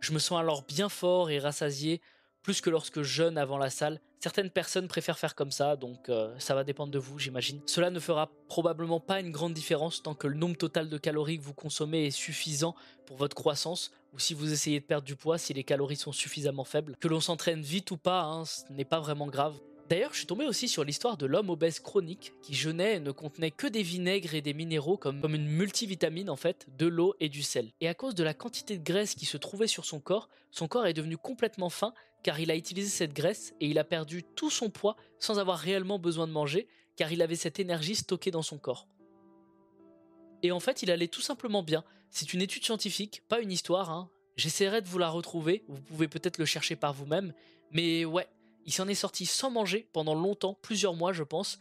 Je 0.00 0.12
me 0.12 0.18
sens 0.18 0.38
alors 0.40 0.62
bien 0.62 0.88
fort 0.88 1.30
et 1.30 1.38
rassasié, 1.38 2.00
plus 2.42 2.60
que 2.60 2.70
lorsque 2.70 3.02
je 3.02 3.20
jeûne 3.20 3.38
avant 3.38 3.58
la 3.58 3.70
salle. 3.70 4.00
Certaines 4.18 4.50
personnes 4.50 4.88
préfèrent 4.88 5.18
faire 5.18 5.34
comme 5.34 5.50
ça, 5.50 5.76
donc 5.76 6.08
euh, 6.08 6.34
ça 6.38 6.54
va 6.54 6.64
dépendre 6.64 6.92
de 6.92 6.98
vous, 6.98 7.18
j'imagine. 7.18 7.60
Cela 7.66 7.90
ne 7.90 7.98
fera 7.98 8.30
probablement 8.48 9.00
pas 9.00 9.20
une 9.20 9.30
grande 9.30 9.54
différence 9.54 10.02
tant 10.02 10.14
que 10.14 10.26
le 10.26 10.34
nombre 10.34 10.56
total 10.56 10.88
de 10.88 10.98
calories 10.98 11.38
que 11.38 11.44
vous 11.44 11.54
consommez 11.54 12.06
est 12.06 12.10
suffisant 12.10 12.74
pour 13.06 13.16
votre 13.16 13.34
croissance, 13.34 13.92
ou 14.12 14.18
si 14.18 14.34
vous 14.34 14.52
essayez 14.52 14.80
de 14.80 14.84
perdre 14.84 15.06
du 15.06 15.16
poids, 15.16 15.38
si 15.38 15.54
les 15.54 15.64
calories 15.64 15.96
sont 15.96 16.12
suffisamment 16.12 16.64
faibles. 16.64 16.96
Que 17.00 17.08
l'on 17.08 17.20
s'entraîne 17.20 17.62
vite 17.62 17.90
ou 17.92 17.96
pas, 17.96 18.22
hein, 18.22 18.44
ce 18.44 18.70
n'est 18.72 18.84
pas 18.84 19.00
vraiment 19.00 19.26
grave. 19.26 19.54
D'ailleurs, 19.90 20.12
je 20.12 20.18
suis 20.18 20.26
tombé 20.26 20.46
aussi 20.46 20.68
sur 20.68 20.84
l'histoire 20.84 21.16
de 21.16 21.26
l'homme 21.26 21.50
obèse 21.50 21.80
chronique 21.80 22.32
qui 22.42 22.54
jeûnait 22.54 22.94
et 22.94 23.00
ne 23.00 23.10
contenait 23.10 23.50
que 23.50 23.66
des 23.66 23.82
vinaigres 23.82 24.36
et 24.36 24.40
des 24.40 24.54
minéraux 24.54 24.96
comme, 24.96 25.20
comme 25.20 25.34
une 25.34 25.48
multivitamine 25.48 26.30
en 26.30 26.36
fait, 26.36 26.68
de 26.78 26.86
l'eau 26.86 27.16
et 27.18 27.28
du 27.28 27.42
sel. 27.42 27.72
Et 27.80 27.88
à 27.88 27.94
cause 27.94 28.14
de 28.14 28.22
la 28.22 28.32
quantité 28.32 28.78
de 28.78 28.84
graisse 28.84 29.16
qui 29.16 29.26
se 29.26 29.36
trouvait 29.36 29.66
sur 29.66 29.84
son 29.84 29.98
corps, 29.98 30.28
son 30.52 30.68
corps 30.68 30.86
est 30.86 30.92
devenu 30.92 31.16
complètement 31.16 31.70
fin 31.70 31.92
car 32.22 32.40
il 32.40 32.50
a 32.50 32.56
utilisé 32.56 32.88
cette 32.88 33.14
graisse 33.14 33.54
et 33.60 33.66
il 33.66 33.78
a 33.78 33.84
perdu 33.84 34.22
tout 34.22 34.50
son 34.50 34.70
poids 34.70 34.96
sans 35.18 35.38
avoir 35.38 35.58
réellement 35.58 35.98
besoin 35.98 36.26
de 36.26 36.32
manger 36.32 36.68
car 36.96 37.12
il 37.12 37.22
avait 37.22 37.36
cette 37.36 37.60
énergie 37.60 37.94
stockée 37.94 38.30
dans 38.30 38.42
son 38.42 38.58
corps. 38.58 38.86
Et 40.42 40.52
en 40.52 40.60
fait, 40.60 40.82
il 40.82 40.90
allait 40.90 41.08
tout 41.08 41.20
simplement 41.20 41.62
bien. 41.62 41.84
C'est 42.10 42.32
une 42.32 42.42
étude 42.42 42.64
scientifique, 42.64 43.22
pas 43.28 43.40
une 43.40 43.52
histoire. 43.52 43.90
Hein. 43.90 44.10
J'essaierai 44.36 44.82
de 44.82 44.88
vous 44.88 44.98
la 44.98 45.08
retrouver, 45.08 45.64
vous 45.68 45.80
pouvez 45.80 46.08
peut-être 46.08 46.38
le 46.38 46.44
chercher 46.44 46.76
par 46.76 46.94
vous-même, 46.94 47.32
mais 47.72 48.04
ouais, 48.04 48.26
il 48.66 48.72
s'en 48.72 48.88
est 48.88 48.94
sorti 48.94 49.26
sans 49.26 49.50
manger 49.50 49.88
pendant 49.92 50.14
longtemps, 50.14 50.58
plusieurs 50.62 50.94
mois 50.94 51.12
je 51.12 51.22
pense. 51.22 51.58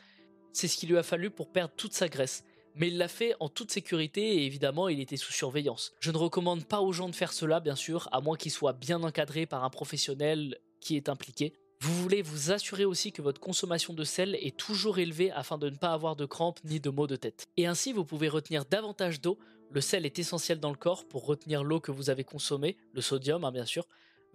C'est 0.53 0.67
ce 0.67 0.77
qu'il 0.77 0.89
lui 0.89 0.97
a 0.97 1.03
fallu 1.03 1.29
pour 1.29 1.51
perdre 1.51 1.73
toute 1.75 1.93
sa 1.93 2.07
graisse. 2.07 2.43
Mais 2.79 2.87
il 2.87 2.97
l'a 2.97 3.07
fait 3.09 3.35
en 3.39 3.49
toute 3.49 3.71
sécurité 3.71 4.21
et 4.21 4.45
évidemment 4.45 4.87
il 4.87 4.99
était 5.01 5.17
sous 5.17 5.33
surveillance. 5.33 5.91
Je 5.99 6.11
ne 6.11 6.17
recommande 6.17 6.65
pas 6.65 6.79
aux 6.79 6.93
gens 6.93 7.09
de 7.09 7.15
faire 7.15 7.33
cela 7.33 7.59
bien 7.59 7.75
sûr, 7.75 8.07
à 8.11 8.21
moins 8.21 8.37
qu'ils 8.37 8.51
soient 8.51 8.73
bien 8.73 9.03
encadrés 9.03 9.45
par 9.45 9.63
un 9.63 9.69
professionnel 9.69 10.57
qui 10.79 10.95
est 10.95 11.09
impliqué. 11.09 11.53
Vous 11.81 11.93
voulez 11.93 12.21
vous 12.21 12.51
assurer 12.51 12.85
aussi 12.85 13.11
que 13.11 13.21
votre 13.21 13.39
consommation 13.39 13.93
de 13.93 14.03
sel 14.03 14.35
est 14.35 14.57
toujours 14.57 14.97
élevée 14.97 15.29
afin 15.31 15.57
de 15.57 15.69
ne 15.69 15.75
pas 15.75 15.93
avoir 15.93 16.15
de 16.15 16.25
crampes 16.25 16.59
ni 16.63 16.79
de 16.79 16.89
maux 16.89 17.07
de 17.07 17.17
tête. 17.17 17.47
Et 17.57 17.67
ainsi 17.67 17.93
vous 17.93 18.05
pouvez 18.05 18.29
retenir 18.29 18.65
davantage 18.65 19.21
d'eau. 19.21 19.37
Le 19.71 19.81
sel 19.81 20.05
est 20.05 20.17
essentiel 20.17 20.59
dans 20.59 20.71
le 20.71 20.77
corps 20.77 21.05
pour 21.05 21.25
retenir 21.25 21.63
l'eau 21.63 21.79
que 21.79 21.91
vous 21.91 22.09
avez 22.09 22.23
consommée, 22.23 22.77
le 22.93 23.01
sodium 23.01 23.43
hein, 23.43 23.51
bien 23.51 23.65
sûr, 23.65 23.85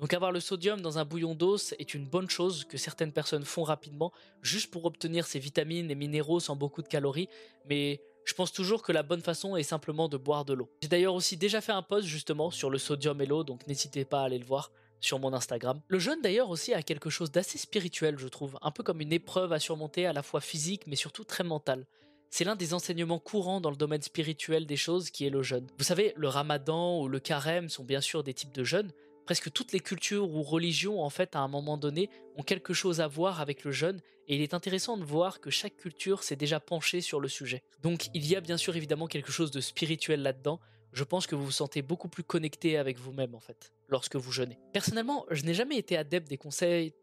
donc 0.00 0.12
avoir 0.12 0.32
le 0.32 0.40
sodium 0.40 0.80
dans 0.80 0.98
un 0.98 1.04
bouillon 1.04 1.34
d'os 1.34 1.74
est 1.78 1.94
une 1.94 2.06
bonne 2.06 2.28
chose 2.28 2.64
que 2.64 2.76
certaines 2.76 3.12
personnes 3.12 3.44
font 3.44 3.62
rapidement 3.62 4.12
juste 4.42 4.70
pour 4.70 4.84
obtenir 4.84 5.26
ces 5.26 5.38
vitamines 5.38 5.90
et 5.90 5.94
minéraux 5.94 6.40
sans 6.40 6.56
beaucoup 6.56 6.82
de 6.82 6.88
calories, 6.88 7.28
mais 7.68 8.00
je 8.24 8.34
pense 8.34 8.52
toujours 8.52 8.82
que 8.82 8.92
la 8.92 9.02
bonne 9.02 9.20
façon 9.20 9.56
est 9.56 9.62
simplement 9.62 10.08
de 10.08 10.16
boire 10.16 10.44
de 10.44 10.54
l'eau. 10.54 10.70
J'ai 10.82 10.88
d'ailleurs 10.88 11.14
aussi 11.14 11.36
déjà 11.36 11.60
fait 11.60 11.72
un 11.72 11.82
post 11.82 12.06
justement 12.06 12.50
sur 12.50 12.70
le 12.70 12.78
sodium 12.78 13.20
et 13.20 13.26
l'eau, 13.26 13.44
donc 13.44 13.66
n'hésitez 13.66 14.04
pas 14.04 14.22
à 14.22 14.24
aller 14.24 14.38
le 14.38 14.44
voir 14.44 14.70
sur 15.00 15.18
mon 15.18 15.32
Instagram. 15.32 15.80
Le 15.88 15.98
jeûne 15.98 16.22
d'ailleurs 16.22 16.50
aussi 16.50 16.72
a 16.72 16.82
quelque 16.82 17.10
chose 17.10 17.30
d'assez 17.30 17.58
spirituel, 17.58 18.18
je 18.18 18.28
trouve, 18.28 18.58
un 18.62 18.70
peu 18.70 18.82
comme 18.82 19.00
une 19.00 19.12
épreuve 19.12 19.52
à 19.52 19.58
surmonter 19.58 20.06
à 20.06 20.12
la 20.12 20.22
fois 20.22 20.40
physique 20.40 20.86
mais 20.86 20.96
surtout 20.96 21.24
très 21.24 21.44
mentale. 21.44 21.84
C'est 22.30 22.44
l'un 22.44 22.56
des 22.56 22.74
enseignements 22.74 23.20
courants 23.20 23.60
dans 23.60 23.70
le 23.70 23.76
domaine 23.76 24.02
spirituel 24.02 24.66
des 24.66 24.76
choses 24.76 25.10
qui 25.10 25.24
est 25.24 25.30
le 25.30 25.42
jeûne. 25.42 25.68
Vous 25.78 25.84
savez, 25.84 26.14
le 26.16 26.26
ramadan 26.26 27.00
ou 27.00 27.06
le 27.06 27.20
carême 27.20 27.68
sont 27.68 27.84
bien 27.84 28.00
sûr 28.00 28.24
des 28.24 28.34
types 28.34 28.52
de 28.52 28.64
jeûnes, 28.64 28.90
presque 29.24 29.52
toutes 29.52 29.72
les 29.72 29.80
cultures 29.80 30.30
ou 30.30 30.42
religions, 30.42 31.02
en 31.02 31.10
fait, 31.10 31.36
à 31.36 31.40
un 31.40 31.48
moment 31.48 31.76
donné, 31.76 32.10
ont 32.36 32.42
quelque 32.42 32.74
chose 32.74 33.00
à 33.00 33.06
voir 33.06 33.40
avec 33.40 33.64
le 33.64 33.72
jeûne, 33.72 34.00
et 34.28 34.36
il 34.36 34.42
est 34.42 34.54
intéressant 34.54 34.96
de 34.96 35.04
voir 35.04 35.40
que 35.40 35.50
chaque 35.50 35.76
culture 35.76 36.22
s'est 36.22 36.36
déjà 36.36 36.60
penchée 36.60 37.00
sur 37.00 37.20
le 37.20 37.28
sujet. 37.28 37.62
Donc 37.82 38.08
il 38.14 38.26
y 38.26 38.36
a 38.36 38.40
bien 38.40 38.56
sûr 38.56 38.76
évidemment 38.76 39.06
quelque 39.06 39.32
chose 39.32 39.50
de 39.50 39.60
spirituel 39.60 40.22
là-dedans, 40.22 40.60
je 40.94 41.04
pense 41.04 41.26
que 41.26 41.34
vous 41.34 41.44
vous 41.44 41.50
sentez 41.50 41.82
beaucoup 41.82 42.08
plus 42.08 42.22
connecté 42.22 42.78
avec 42.78 42.98
vous-même, 42.98 43.34
en 43.34 43.40
fait, 43.40 43.72
lorsque 43.88 44.16
vous 44.16 44.30
jeûnez. 44.30 44.58
Personnellement, 44.72 45.26
je 45.30 45.42
n'ai 45.42 45.54
jamais 45.54 45.76
été 45.76 45.96
adepte 45.96 46.28
des 46.28 46.38
conseils 46.38 46.94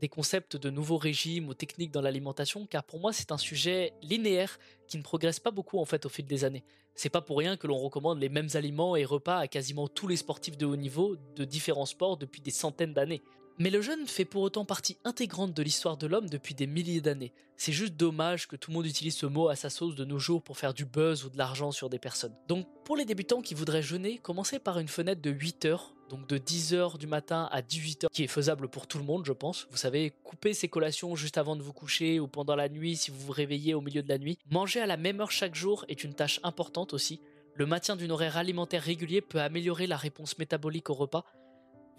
des 0.00 0.08
concepts 0.08 0.56
de 0.56 0.70
nouveaux 0.70 0.98
régimes 0.98 1.48
ou 1.48 1.54
techniques 1.54 1.90
dans 1.90 2.00
l'alimentation, 2.00 2.66
car 2.66 2.84
pour 2.84 3.00
moi 3.00 3.12
c'est 3.12 3.32
un 3.32 3.38
sujet 3.38 3.92
linéaire 4.02 4.58
qui 4.88 4.98
ne 4.98 5.02
progresse 5.02 5.40
pas 5.40 5.50
beaucoup 5.50 5.78
en 5.78 5.84
fait 5.84 6.06
au 6.06 6.08
fil 6.08 6.26
des 6.26 6.44
années. 6.44 6.64
C'est 6.94 7.10
pas 7.10 7.20
pour 7.20 7.38
rien 7.38 7.56
que 7.56 7.66
l'on 7.66 7.78
recommande 7.78 8.18
les 8.18 8.28
mêmes 8.28 8.48
aliments 8.54 8.96
et 8.96 9.04
repas 9.04 9.38
à 9.38 9.48
quasiment 9.48 9.88
tous 9.88 10.08
les 10.08 10.16
sportifs 10.16 10.56
de 10.56 10.66
haut 10.66 10.76
niveau 10.76 11.16
de 11.34 11.44
différents 11.44 11.86
sports 11.86 12.16
depuis 12.16 12.40
des 12.40 12.50
centaines 12.50 12.94
d'années. 12.94 13.22
Mais 13.58 13.70
le 13.70 13.80
jeûne 13.80 14.06
fait 14.06 14.26
pour 14.26 14.42
autant 14.42 14.66
partie 14.66 14.98
intégrante 15.04 15.54
de 15.54 15.62
l'histoire 15.62 15.96
de 15.96 16.06
l'homme 16.06 16.28
depuis 16.28 16.54
des 16.54 16.66
milliers 16.66 17.00
d'années. 17.00 17.32
C'est 17.56 17.72
juste 17.72 17.96
dommage 17.96 18.48
que 18.48 18.56
tout 18.56 18.70
le 18.70 18.76
monde 18.76 18.86
utilise 18.86 19.16
ce 19.16 19.24
mot 19.24 19.48
à 19.48 19.56
sa 19.56 19.70
sauce 19.70 19.94
de 19.94 20.04
nos 20.04 20.18
jours 20.18 20.42
pour 20.42 20.58
faire 20.58 20.74
du 20.74 20.84
buzz 20.84 21.24
ou 21.24 21.30
de 21.30 21.38
l'argent 21.38 21.72
sur 21.72 21.88
des 21.88 21.98
personnes. 21.98 22.34
Donc 22.48 22.66
pour 22.84 22.96
les 22.96 23.06
débutants 23.06 23.40
qui 23.40 23.54
voudraient 23.54 23.82
jeûner, 23.82 24.18
commencez 24.18 24.58
par 24.58 24.78
une 24.78 24.88
fenêtre 24.88 25.22
de 25.22 25.30
8 25.30 25.64
heures, 25.64 25.94
donc 26.08 26.26
de 26.26 26.38
10h 26.38 26.98
du 26.98 27.06
matin 27.06 27.48
à 27.50 27.62
18h, 27.62 28.06
qui 28.12 28.24
est 28.24 28.28
faisable 28.28 28.68
pour 28.68 28.86
tout 28.86 28.98
le 28.98 29.04
monde 29.04 29.24
je 29.24 29.32
pense. 29.32 29.66
Vous 29.70 29.76
savez, 29.76 30.12
couper 30.24 30.54
ses 30.54 30.68
collations 30.68 31.16
juste 31.16 31.38
avant 31.38 31.56
de 31.56 31.62
vous 31.62 31.72
coucher 31.72 32.20
ou 32.20 32.28
pendant 32.28 32.56
la 32.56 32.68
nuit 32.68 32.96
si 32.96 33.10
vous 33.10 33.18
vous 33.18 33.32
réveillez 33.32 33.74
au 33.74 33.80
milieu 33.80 34.02
de 34.02 34.08
la 34.08 34.18
nuit. 34.18 34.38
Manger 34.50 34.80
à 34.80 34.86
la 34.86 34.96
même 34.96 35.20
heure 35.20 35.30
chaque 35.30 35.54
jour 35.54 35.84
est 35.88 36.04
une 36.04 36.14
tâche 36.14 36.40
importante 36.42 36.94
aussi. 36.94 37.20
Le 37.54 37.66
maintien 37.66 37.96
d'une 37.96 38.12
horaire 38.12 38.36
alimentaire 38.36 38.82
régulier 38.82 39.20
peut 39.20 39.40
améliorer 39.40 39.86
la 39.86 39.96
réponse 39.96 40.38
métabolique 40.38 40.90
au 40.90 40.94
repas, 40.94 41.24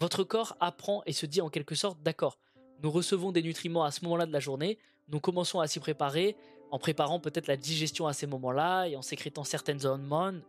votre 0.00 0.22
corps 0.22 0.56
apprend 0.60 1.02
et 1.06 1.12
se 1.12 1.26
dit 1.26 1.40
en 1.40 1.48
quelque 1.48 1.74
sorte 1.74 2.00
d'accord, 2.02 2.38
nous 2.82 2.90
recevons 2.90 3.32
des 3.32 3.42
nutriments 3.42 3.82
à 3.82 3.90
ce 3.90 4.04
moment-là 4.04 4.26
de 4.26 4.32
la 4.32 4.38
journée, 4.38 4.78
nous 5.08 5.18
commençons 5.18 5.58
à 5.58 5.66
s'y 5.66 5.80
préparer 5.80 6.36
en 6.70 6.78
préparant 6.78 7.18
peut-être 7.18 7.48
la 7.48 7.56
digestion 7.56 8.06
à 8.06 8.12
ces 8.12 8.28
moments-là 8.28 8.86
et 8.86 8.94
en 8.94 9.02
sécrétant 9.02 9.42
certaines 9.42 9.84
hormones, 9.84 10.42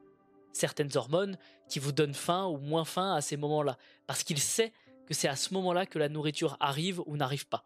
certaines 0.54 0.96
hormones 0.96 1.38
qui 1.68 1.80
vous 1.80 1.92
donnent 1.92 2.14
faim 2.14 2.48
ou 2.48 2.58
moins 2.58 2.86
faim 2.86 3.14
à 3.14 3.22
ces 3.22 3.38
moments-là, 3.38 3.78
parce 4.08 4.24
qu'il 4.24 4.40
sait 4.40 4.74
que 5.06 5.14
c'est 5.14 5.28
à 5.28 5.36
ce 5.36 5.54
moment-là 5.54 5.86
que 5.86 6.00
la 6.00 6.10
nourriture 6.10 6.58
arrive 6.60 7.02
ou 7.06 7.18
n'arrive 7.18 7.48
pas. 7.48 7.66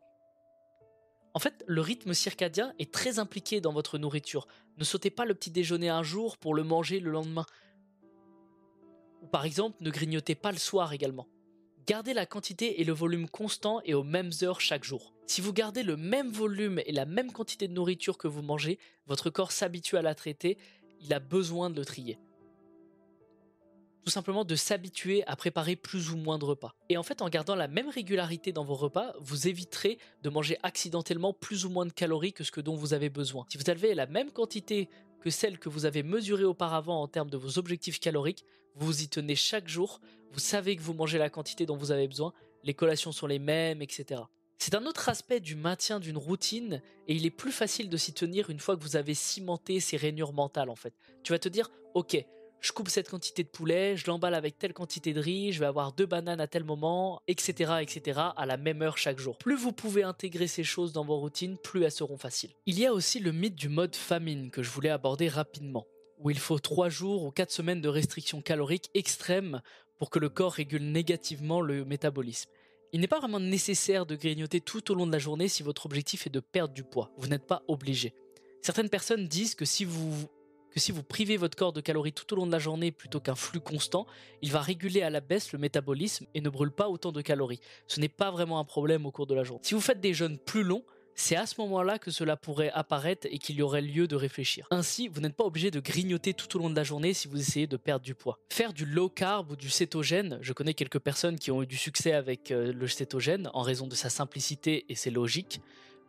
En 1.34 1.40
fait, 1.40 1.64
le 1.68 1.82
rythme 1.82 2.14
circadien 2.14 2.74
est 2.78 2.94
très 2.94 3.18
impliqué 3.18 3.60
dans 3.60 3.74
votre 3.74 3.98
nourriture. 3.98 4.48
Ne 4.78 4.84
sautez 4.84 5.10
pas 5.10 5.26
le 5.26 5.34
petit 5.34 5.50
déjeuner 5.50 5.90
un 5.90 6.04
jour 6.04 6.38
pour 6.38 6.54
le 6.54 6.64
manger 6.64 7.00
le 7.00 7.12
lendemain. 7.12 7.46
Ou 9.22 9.28
par 9.28 9.46
exemple, 9.46 9.78
ne 9.82 9.90
grignotez 9.90 10.36
pas 10.36 10.52
le 10.52 10.60
soir 10.60 10.94
également. 10.94 11.28
Gardez 11.88 12.14
la 12.14 12.26
quantité 12.26 12.80
et 12.80 12.84
le 12.84 12.94
volume 12.94 13.28
constant 13.28 13.82
et 13.84 13.94
aux 13.94 14.04
mêmes 14.04 14.32
heures 14.44 14.62
chaque 14.62 14.84
jour. 14.84 15.14
Si 15.26 15.42
vous 15.42 15.54
gardez 15.54 15.84
le 15.84 15.98
même 15.98 16.30
volume 16.30 16.80
et 16.86 16.92
la 16.92 17.06
même 17.06 17.32
quantité 17.32 17.68
de 17.68 17.74
nourriture 17.74 18.18
que 18.18 18.28
vous 18.28 18.42
mangez, 18.42 18.80
votre 19.08 19.30
corps 19.30 19.52
s'habitue 19.52 19.98
à 19.98 20.02
la 20.02 20.16
traiter, 20.16 20.58
il 21.02 21.14
a 21.14 21.20
besoin 21.20 21.70
de 21.70 21.76
le 21.76 21.86
trier. 21.86 22.20
Tout 24.04 24.12
simplement 24.12 24.44
de 24.44 24.56
s'habituer 24.56 25.26
à 25.28 25.36
préparer 25.36 25.76
plus 25.78 26.12
ou 26.12 26.18
moins 26.18 26.38
de 26.38 26.44
repas. 26.44 26.76
Et 26.90 26.98
en 26.98 27.04
fait, 27.04 27.22
en 27.22 27.30
gardant 27.30 27.56
la 27.56 27.70
même 27.70 27.90
régularité 27.90 28.52
dans 28.52 28.66
vos 28.66 28.76
repas, 28.76 29.14
vous 29.22 29.48
éviterez 29.48 29.98
de 30.22 30.30
manger 30.30 30.58
accidentellement 30.62 31.32
plus 31.32 31.66
ou 31.66 31.70
moins 31.70 31.86
de 31.86 31.94
calories 31.94 32.34
que 32.34 32.44
ce 32.44 32.52
que 32.52 32.60
dont 32.60 32.76
vous 32.76 32.94
avez 32.94 33.10
besoin. 33.10 33.46
Si 33.50 33.58
vous 33.58 33.70
avez 33.70 33.96
la 33.96 34.06
même 34.06 34.32
quantité 34.32 34.90
que 35.22 35.30
celle 35.30 35.58
que 35.58 35.70
vous 35.70 35.86
avez 35.86 36.04
mesurée 36.04 36.44
auparavant 36.44 37.02
en 37.02 37.08
termes 37.08 37.30
de 37.30 37.38
vos 37.38 37.58
objectifs 37.58 38.02
caloriques, 38.02 38.44
vous 38.76 39.04
y 39.04 39.08
tenez 39.08 39.36
chaque 39.36 39.70
jour, 39.70 40.02
vous 40.34 40.40
savez 40.40 40.76
que 40.76 40.82
vous 40.82 40.94
mangez 40.94 41.18
la 41.18 41.30
quantité 41.30 41.66
dont 41.66 41.78
vous 41.78 41.92
avez 41.92 42.10
besoin, 42.10 42.34
les 42.64 42.74
collations 42.74 43.14
sont 43.14 43.28
les 43.28 43.40
mêmes, 43.40 43.82
etc. 43.82 44.22
C'est 44.58 44.76
un 44.76 44.86
autre 44.86 45.10
aspect 45.10 45.40
du 45.40 45.56
maintien 45.56 46.00
d'une 46.00 46.18
routine 46.18 46.82
et 47.08 47.16
il 47.16 47.26
est 47.26 47.32
plus 47.32 47.52
facile 47.52 47.90
de 47.90 47.98
s'y 47.98 48.14
tenir 48.14 48.50
une 48.50 48.60
fois 48.60 48.76
que 48.76 48.82
vous 48.82 48.96
avez 48.96 49.14
cimenté 49.14 49.80
ces 49.80 49.98
rainures 49.98 50.34
mentales 50.34 50.70
en 50.70 50.76
fait. 50.76 50.94
Tu 51.24 51.32
vas 51.32 51.40
te 51.40 51.50
dire, 51.50 51.70
ok, 51.94 52.26
je 52.64 52.72
coupe 52.72 52.88
cette 52.88 53.10
quantité 53.10 53.44
de 53.44 53.50
poulet, 53.50 53.98
je 53.98 54.08
l'emballe 54.08 54.34
avec 54.34 54.58
telle 54.58 54.74
quantité 54.74 55.14
de 55.14 55.20
riz, 55.20 55.52
je 55.52 55.60
vais 55.60 55.66
avoir 55.66 55.92
deux 55.92 56.06
bananes 56.06 56.40
à 56.40 56.48
tel 56.48 56.64
moment, 56.64 57.22
etc., 57.28 57.74
etc., 57.82 58.22
à 58.38 58.46
la 58.46 58.56
même 58.56 58.82
heure 58.82 58.98
chaque 58.98 59.20
jour. 59.20 59.38
Plus 59.38 59.58
vous 59.58 59.74
pouvez 59.74 60.04
intégrer 60.04 60.48
ces 60.48 60.64
choses 60.64 60.94
dans 60.94 61.04
vos 61.04 61.18
routines, 61.18 61.58
plus 61.58 61.84
elles 61.84 61.92
seront 61.92 62.18
faciles. 62.18 62.52
Il 62.66 62.80
y 62.80 62.86
a 62.86 62.94
aussi 62.94 63.20
le 63.20 63.34
mythe 63.34 63.56
du 63.56 63.68
mode 63.68 63.98
famine 63.98 64.50
que 64.50 64.64
je 64.64 64.70
voulais 64.70 64.90
aborder 64.90 65.28
rapidement, 65.28 65.86
où 66.20 66.30
il 66.30 66.40
faut 66.40 66.58
3 66.58 66.88
jours 66.88 67.24
ou 67.24 67.32
4 67.32 67.52
semaines 67.52 67.82
de 67.82 67.90
restrictions 67.90 68.42
caloriques 68.42 68.90
extrêmes 68.94 69.62
pour 70.00 70.10
que 70.10 70.20
le 70.20 70.30
corps 70.30 70.54
régule 70.54 70.90
négativement 70.90 71.60
le 71.60 71.84
métabolisme. 71.84 72.50
Il 72.94 73.02
n'est 73.02 73.08
pas 73.08 73.20
vraiment 73.20 73.42
nécessaire 73.42 74.06
de 74.06 74.16
grignoter 74.16 74.62
tout 74.62 74.90
au 74.90 74.96
long 74.96 75.06
de 75.06 75.12
la 75.12 75.20
journée 75.20 75.50
si 75.50 75.64
votre 75.64 75.86
objectif 75.86 76.28
est 76.28 76.30
de 76.30 76.40
perdre 76.40 76.74
du 76.74 76.84
poids. 76.86 77.12
Vous 77.18 77.28
n'êtes 77.28 77.46
pas 77.46 77.64
obligé. 77.68 78.14
Certaines 78.62 78.90
personnes 78.90 79.28
disent 79.28 79.56
que 79.56 79.66
si 79.66 79.84
vous 79.84 80.30
que 80.74 80.80
si 80.80 80.92
vous 80.92 81.04
privez 81.04 81.38
votre 81.38 81.56
corps 81.56 81.72
de 81.72 81.82
calories 81.82 82.14
tout 82.14 82.32
au 82.34 82.36
long 82.36 82.48
de 82.48 82.52
la 82.52 82.60
journée 82.60 82.92
plutôt 82.92 83.20
qu'un 83.20 83.36
flux 83.36 83.60
constant, 83.60 84.08
il 84.42 84.52
va 84.52 84.60
réguler 84.60 85.04
à 85.04 85.10
la 85.10 85.22
baisse 85.22 85.54
le 85.54 85.60
métabolisme 85.60 86.26
et 86.34 86.42
ne 86.42 86.50
brûle 86.50 86.72
pas 86.72 86.90
autant 86.90 87.12
de 87.12 87.22
calories. 87.22 87.60
Ce 87.88 88.00
n'est 88.00 88.10
pas 88.10 88.32
vraiment 88.32 88.60
un 88.60 88.66
problème 88.66 89.06
au 89.06 89.12
cours 89.12 89.28
de 89.28 89.36
la 89.36 89.44
journée. 89.44 89.62
Si 89.64 89.76
vous 89.76 89.82
faites 89.82 90.02
des 90.02 90.14
jeûnes 90.14 90.40
plus 90.40 90.64
longs, 90.64 90.84
c'est 91.16 91.36
à 91.36 91.46
ce 91.46 91.62
moment-là 91.62 92.00
que 92.00 92.10
cela 92.10 92.36
pourrait 92.36 92.72
apparaître 92.72 93.28
et 93.30 93.38
qu'il 93.38 93.56
y 93.58 93.62
aurait 93.62 93.82
lieu 93.82 94.08
de 94.08 94.16
réfléchir. 94.16 94.68
Ainsi, 94.72 95.08
vous 95.08 95.22
n'êtes 95.22 95.36
pas 95.36 95.44
obligé 95.44 95.70
de 95.70 95.80
grignoter 95.80 96.34
tout 96.34 96.58
au 96.58 96.60
long 96.60 96.72
de 96.72 96.76
la 96.76 96.84
journée 96.84 97.14
si 97.14 97.28
vous 97.28 97.40
essayez 97.40 97.68
de 97.68 97.78
perdre 97.78 98.04
du 98.04 98.16
poids. 98.16 98.40
Faire 98.52 98.74
du 98.74 98.86
low 98.86 99.10
carb 99.10 99.52
ou 99.52 99.56
du 99.56 99.70
cétogène, 99.70 100.40
je 100.42 100.54
connais 100.54 100.74
quelques 100.74 101.00
personnes 101.00 101.38
qui 101.38 101.52
ont 101.52 101.62
eu 101.62 101.68
du 101.68 101.78
succès 101.78 102.14
avec 102.14 102.52
euh, 102.52 102.74
le 102.74 102.88
cétogène 102.88 103.50
en 103.54 103.62
raison 103.62 103.86
de 103.86 103.96
sa 103.96 104.10
simplicité 104.10 104.86
et 104.90 104.96
c'est 104.96 105.12
logique. 105.12 105.62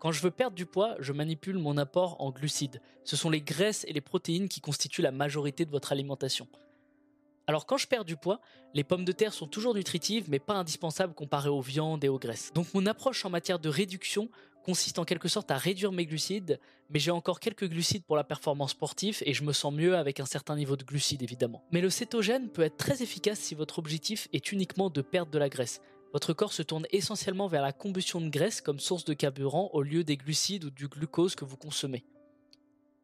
Quand 0.04 0.12
je 0.12 0.20
veux 0.20 0.30
perdre 0.30 0.54
du 0.54 0.66
poids, 0.66 0.96
je 0.98 1.14
manipule 1.14 1.56
mon 1.56 1.78
apport 1.78 2.20
en 2.20 2.30
glucides. 2.30 2.82
Ce 3.04 3.16
sont 3.16 3.30
les 3.30 3.40
graisses 3.40 3.86
et 3.88 3.94
les 3.94 4.02
protéines 4.02 4.50
qui 4.50 4.60
constituent 4.60 5.00
la 5.00 5.12
majorité 5.12 5.64
de 5.64 5.70
votre 5.70 5.92
alimentation. 5.92 6.46
Alors 7.46 7.64
quand 7.64 7.78
je 7.78 7.88
perds 7.88 8.04
du 8.04 8.18
poids, 8.18 8.42
les 8.74 8.84
pommes 8.84 9.06
de 9.06 9.12
terre 9.12 9.32
sont 9.32 9.46
toujours 9.46 9.74
nutritives 9.74 10.28
mais 10.28 10.40
pas 10.40 10.56
indispensables 10.56 11.14
comparées 11.14 11.48
aux 11.48 11.62
viandes 11.62 12.04
et 12.04 12.10
aux 12.10 12.18
graisses. 12.18 12.52
Donc 12.52 12.66
mon 12.74 12.84
approche 12.84 13.24
en 13.24 13.30
matière 13.30 13.58
de 13.58 13.70
réduction 13.70 14.28
consiste 14.62 14.98
en 14.98 15.06
quelque 15.06 15.28
sorte 15.28 15.50
à 15.50 15.56
réduire 15.56 15.90
mes 15.90 16.04
glucides, 16.04 16.60
mais 16.90 16.98
j'ai 16.98 17.10
encore 17.10 17.40
quelques 17.40 17.70
glucides 17.70 18.04
pour 18.04 18.16
la 18.16 18.24
performance 18.24 18.72
sportive 18.72 19.22
et 19.24 19.32
je 19.32 19.42
me 19.42 19.54
sens 19.54 19.72
mieux 19.72 19.96
avec 19.96 20.20
un 20.20 20.26
certain 20.26 20.54
niveau 20.54 20.76
de 20.76 20.84
glucides 20.84 21.22
évidemment. 21.22 21.64
Mais 21.72 21.80
le 21.80 21.88
cétogène 21.88 22.50
peut 22.50 22.62
être 22.62 22.76
très 22.76 23.02
efficace 23.02 23.38
si 23.38 23.54
votre 23.54 23.78
objectif 23.78 24.28
est 24.34 24.52
uniquement 24.52 24.90
de 24.90 25.00
perdre 25.00 25.32
de 25.32 25.38
la 25.38 25.48
graisse. 25.48 25.80
Votre 26.14 26.32
corps 26.32 26.52
se 26.52 26.62
tourne 26.62 26.86
essentiellement 26.92 27.48
vers 27.48 27.60
la 27.60 27.72
combustion 27.72 28.20
de 28.20 28.28
graisse 28.28 28.60
comme 28.60 28.78
source 28.78 29.04
de 29.04 29.14
carburant 29.14 29.70
au 29.72 29.82
lieu 29.82 30.04
des 30.04 30.16
glucides 30.16 30.64
ou 30.64 30.70
du 30.70 30.86
glucose 30.86 31.34
que 31.34 31.44
vous 31.44 31.56
consommez. 31.56 32.04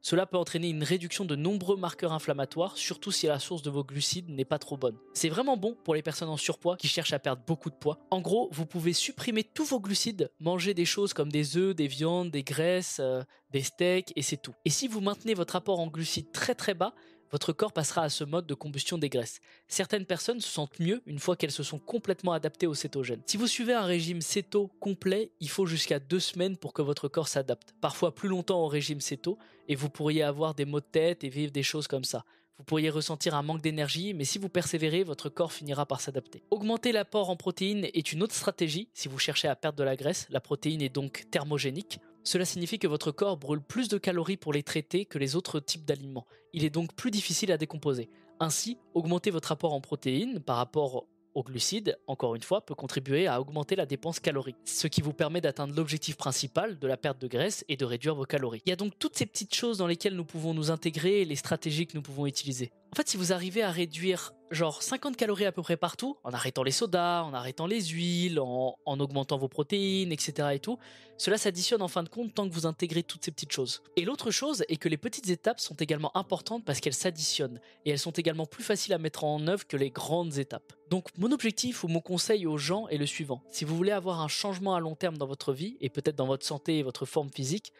Cela 0.01 0.27
peut 0.27 0.39
entraîner 0.39 0.69
une 0.69 0.85
réduction 0.85 1.25
de 1.25 1.35
nombreux 1.35 1.77
marqueurs 1.77 2.13
inflammatoires, 2.13 2.77
surtout 2.77 3.11
si 3.11 3.27
la 3.27 3.41
source 3.41 3.63
de 3.63 3.69
vos 3.69 3.83
glucides 3.83 4.31
n'est 4.31 4.45
pas 4.45 4.61
trop 4.61 4.77
bonne. 4.77 4.97
C'est 5.13 5.29
vraiment 5.29 5.57
bon 5.57 5.77
pour 5.85 5.97
les 5.97 6.03
personnes 6.03 6.29
en 6.29 6.37
surpoids 6.37 6.77
qui 6.77 6.87
cherchent 6.87 7.13
à 7.13 7.19
perdre 7.19 7.43
beaucoup 7.45 7.69
de 7.69 7.75
poids. 7.75 7.99
En 8.13 8.21
gros, 8.21 8.49
vous 8.53 8.65
pouvez 8.65 8.93
supprimer 8.93 9.43
tous 9.43 9.65
vos 9.65 9.81
glucides, 9.81 10.31
manger 10.39 10.73
des 10.73 10.87
choses 10.87 11.13
comme 11.13 11.33
des 11.33 11.57
œufs, 11.57 11.75
des 11.75 11.89
viandes, 11.89 12.31
des 12.31 12.45
graisses, 12.45 12.99
euh, 13.01 13.25
des 13.51 13.63
steaks, 13.63 14.13
et 14.15 14.23
c'est 14.23 14.41
tout. 14.41 14.55
Et 14.65 14.71
si 14.71 14.87
vous 14.87 15.01
maintenez 15.01 15.35
votre 15.35 15.57
apport 15.57 15.81
en 15.81 15.89
glucides 15.89 16.31
très 16.31 16.55
très 16.55 16.75
bas, 16.75 16.95
votre 17.31 17.53
corps 17.53 17.73
passera 17.73 18.03
à 18.03 18.09
ce 18.09 18.25
mode 18.25 18.47
de 18.47 18.55
combustion 18.55 18.99
des 18.99 19.09
graisses. 19.09 19.41
Certaines 19.69 20.07
personnes 20.07 20.41
se 20.41 20.49
sentent 20.49 20.81
mieux 20.81 21.03
une 21.07 21.19
fois 21.19 21.37
qu'elles 21.37 21.51
se 21.51 21.63
sont 21.63 21.79
complètement 21.79 22.33
adaptées 22.33 22.67
au 22.67 22.75
cétogène. 22.75 23.23
Si 23.27 23.37
vous 23.37 23.47
suivez 23.47 23.73
un 23.73 23.85
régime 23.85 24.21
céto 24.21 24.71
complet, 24.81 25.31
il 25.41 25.49
faut 25.49 25.67
jusqu'à 25.67 26.01
deux 26.01 26.21
semaines 26.21 26.57
pour 26.57 26.73
que 26.73 26.83
votre 26.83 27.09
corps 27.09 27.29
s'adapte. 27.29 27.75
Parfois 27.81 28.15
plus 28.15 28.29
longtemps 28.29 28.63
au 28.63 28.69
régime 28.69 29.01
céto, 29.01 29.39
et 29.69 29.77
vous 29.77 29.89
pourriez 29.89 30.23
avoir 30.23 30.55
des 30.55 30.65
maux 30.65 30.81
de 30.81 30.87
tête 30.91 31.23
et 31.23 31.29
vivre 31.29 31.53
des 31.53 31.63
choses 31.63 31.87
comme 31.87 32.05
ça. 32.05 32.25
Vous 32.59 32.65
pourriez 32.65 32.91
ressentir 32.91 33.35
un 33.35 33.43
manque 33.43 33.63
d'énergie, 33.63 34.13
mais 34.13 34.25
si 34.25 34.39
vous 34.39 34.51
persévérez, 34.51 35.03
votre 35.03 35.31
corps 35.31 35.53
finira 35.53 35.87
par 35.87 36.03
s'adapter. 36.03 36.43
Augmenter 36.51 36.93
l'apport 36.93 37.31
en 37.31 37.37
protéines 37.37 37.87
est 37.95 38.13
une 38.13 38.23
autre 38.23 38.35
stratégie 38.35 38.89
si 38.93 39.09
vous 39.09 39.19
cherchez 39.19 39.49
à 39.49 39.57
perdre 39.57 39.79
de 39.79 39.85
la 39.85 39.97
graisse. 39.97 40.27
La 40.29 40.41
protéine 40.41 40.83
est 40.83 40.91
donc 40.91 41.25
thermogénique. 41.31 42.01
Cela 42.23 42.45
signifie 42.45 42.79
que 42.79 42.87
votre 42.87 43.13
corps 43.13 43.37
brûle 43.37 43.63
plus 43.63 43.89
de 43.89 43.99
calories 43.99 44.37
pour 44.37 44.53
les 44.53 44.63
traiter 44.63 45.07
que 45.07 45.19
les 45.19 45.37
autres 45.37 45.61
types 45.61 45.85
d'aliments. 45.85 46.27
Il 46.53 46.65
est 46.65 46.71
donc 46.71 46.95
plus 46.95 47.11
difficile 47.11 47.51
à 47.53 47.57
décomposer. 47.57 48.11
Ainsi, 48.41 48.79
augmenter 48.95 49.31
votre 49.31 49.53
apport 49.53 49.73
en 49.73 49.81
protéines 49.81 50.41
par 50.41 50.57
rapport 50.57 51.07
aux 51.35 51.43
glucides, 51.43 51.99
encore 52.07 52.35
une 52.35 52.43
fois, 52.43 52.65
peut 52.65 52.75
contribuer 52.75 53.27
à 53.27 53.41
augmenter 53.41 53.77
la 53.77 53.87
dépense 53.87 54.21
calorique, 54.21 54.57
ce 54.65 54.87
qui 54.87 55.01
vous 55.01 55.13
permet 55.13 55.41
d'atteindre 55.41 55.75
l'objectif 55.75 56.17
principal 56.17 56.79
de 56.79 56.87
la 56.87 56.97
perte 56.97 57.21
de 57.21 57.29
graisse 57.29 57.65
et 57.69 57.77
de 57.77 57.85
réduire 57.85 58.15
vos 58.15 58.25
calories. 58.25 58.63
Il 58.67 58.71
y 58.71 58.73
a 58.73 58.77
donc 58.77 58.99
toutes 58.99 59.17
ces 59.17 59.27
petites 59.27 59.55
choses 59.55 59.79
dans 59.79 59.87
lesquelles 59.87 60.17
nous 60.17 60.25
pouvons 60.25 60.55
nous 60.55 60.71
intégrer 60.71 61.23
et 61.23 61.25
les 61.25 61.37
stratégies 61.37 61.87
que 61.87 61.97
nous 61.97 62.03
pouvons 62.03 62.27
utiliser. 62.27 62.73
En 62.93 62.97
fait, 62.97 63.09
si 63.09 63.17
vous 63.17 63.33
arrivez 63.33 63.63
à 63.63 63.71
réduire 63.71 64.33
genre 64.51 64.83
50 64.83 65.17
calories 65.17 65.45
à 65.45 65.53
peu 65.53 65.63
près 65.63 65.77
partout, 65.77 66.17
en 66.25 66.33
arrêtant 66.33 66.65
les 66.65 66.73
sodas, 66.73 67.23
en 67.23 67.33
arrêtant 67.33 67.69
les 67.69 67.81
huiles, 67.81 68.41
en, 68.41 68.75
augmentant 68.85 69.39
vos 69.39 69.47
protéines, 69.47 70.11
etc. 70.11 70.49
et 70.55 70.59
tout, 70.59 70.77
cela 71.17 71.39
s'additionne 71.39 71.83
en 71.83 71.89
fin 71.89 72.03
de 72.03 72.09
compte 72.09 72.35
tant 72.35 72.49
que 72.49 72.53
vous 72.53 72.67
intégrez 72.67 73.05
toutes 73.05 73.25
ces 73.25 73.31
petites 73.31 73.53
choses. 73.53 73.81
Et 73.97 74.05
l'autre 74.05 74.33
chose 74.33 74.65
est 74.69 74.77
que 74.77 74.89
les 74.89 74.97
petites 74.97 75.29
étapes 75.29 75.61
sont 75.61 75.77
également 75.77 76.17
importantes 76.17 76.65
parce 76.65 76.81
qu'elles 76.81 76.95
s'additionnent 76.95 77.61
et 77.85 77.91
elles 77.91 77.99
sont 78.01 78.11
également 78.11 78.47
plus 78.47 78.65
faciles 78.65 78.93
à 78.93 78.99
mettre 78.99 79.23
en 79.23 79.47
œuvre 79.47 79.69
que 79.69 79.77
les 79.77 79.91
grandes 79.91 80.39
étapes. 80.39 80.73
Donc 80.89 81.11
mon 81.17 81.31
objectif 81.31 81.85
ou 81.85 81.89
mon 81.89 82.01
conseil 82.01 82.45
aux 82.45 82.59
gens 82.59 82.89
est 82.89 82.99
le 82.99 83.07
suivant. 83.07 83.45
Si 83.51 83.65
vous 83.65 83.77
voulez 83.77 83.93
avoir 83.93 84.21
un 84.21 84.29
changement 84.29 84.75
à 84.75 84.81
long 84.81 84.97
terme 84.97 85.17
dans 85.17 85.29
votre 85.29 85.53
vie 85.53 85.77
et 85.81 85.91
peut-être 85.91 86.17
dans 86.17 86.27
votre 86.27 86.45
santé 86.45 86.79
et 86.79 86.83
votre 86.83 87.07
forme 87.07 87.31
physique, 87.31 87.73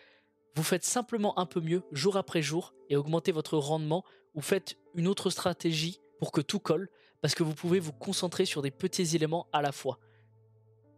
vous 0.55 0.63
faites 0.63 0.85
simplement 0.85 1.39
un 1.39 1.47
peu 1.47 1.61
mieux 1.61 1.83
jour 1.93 2.17
après 2.17 2.43
jour 2.43 2.75
et 2.89 2.97
augmentez 2.97 3.33
votre 3.33 3.57
rendement 3.57 4.05
ou 4.35 4.41
faites 4.41 4.77
une 4.95 5.09
autre 5.09 5.31
stratégie 5.31 6.01
pour 6.19 6.33
que 6.33 6.41
tout 6.41 6.61
colle 6.61 6.89
parce 7.21 7.35
que 7.35 7.43
vous 7.43 7.55
pouvez 7.55 7.81
vous 7.81 7.93
concentrer 7.93 8.45
sur 8.45 8.63
des 8.63 8.71
petits 8.71 9.15
éléments 9.15 9.47
à 9.53 9.63
la 9.63 9.73
fois. 9.73 9.99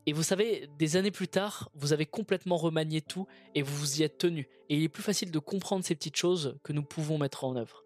Et 0.06 0.12
vous 0.12 0.22
savez, 0.22 0.68
des 0.78 0.96
années 0.96 1.12
plus 1.12 1.28
tard, 1.28 1.70
vous 1.74 1.92
avez 1.92 2.06
complètement 2.06 2.56
remanié 2.56 3.00
tout 3.00 3.26
et 3.54 3.62
vous 3.62 3.74
vous 3.76 4.00
y 4.00 4.02
êtes 4.02 4.18
tenu. 4.18 4.48
Et 4.68 4.76
il 4.76 4.82
est 4.82 4.88
plus 4.88 5.02
facile 5.02 5.30
de 5.30 5.38
comprendre 5.38 5.84
ces 5.84 5.94
petites 5.94 6.16
choses 6.16 6.58
que 6.64 6.72
nous 6.72 6.82
pouvons 6.82 7.18
mettre 7.18 7.44
en 7.44 7.54
œuvre. 7.54 7.84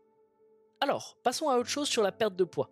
Alors, 0.80 1.16
passons 1.22 1.48
à 1.48 1.58
autre 1.58 1.68
chose 1.68 1.88
sur 1.88 2.02
la 2.02 2.12
perte 2.12 2.36
de 2.36 2.44
poids. 2.44 2.70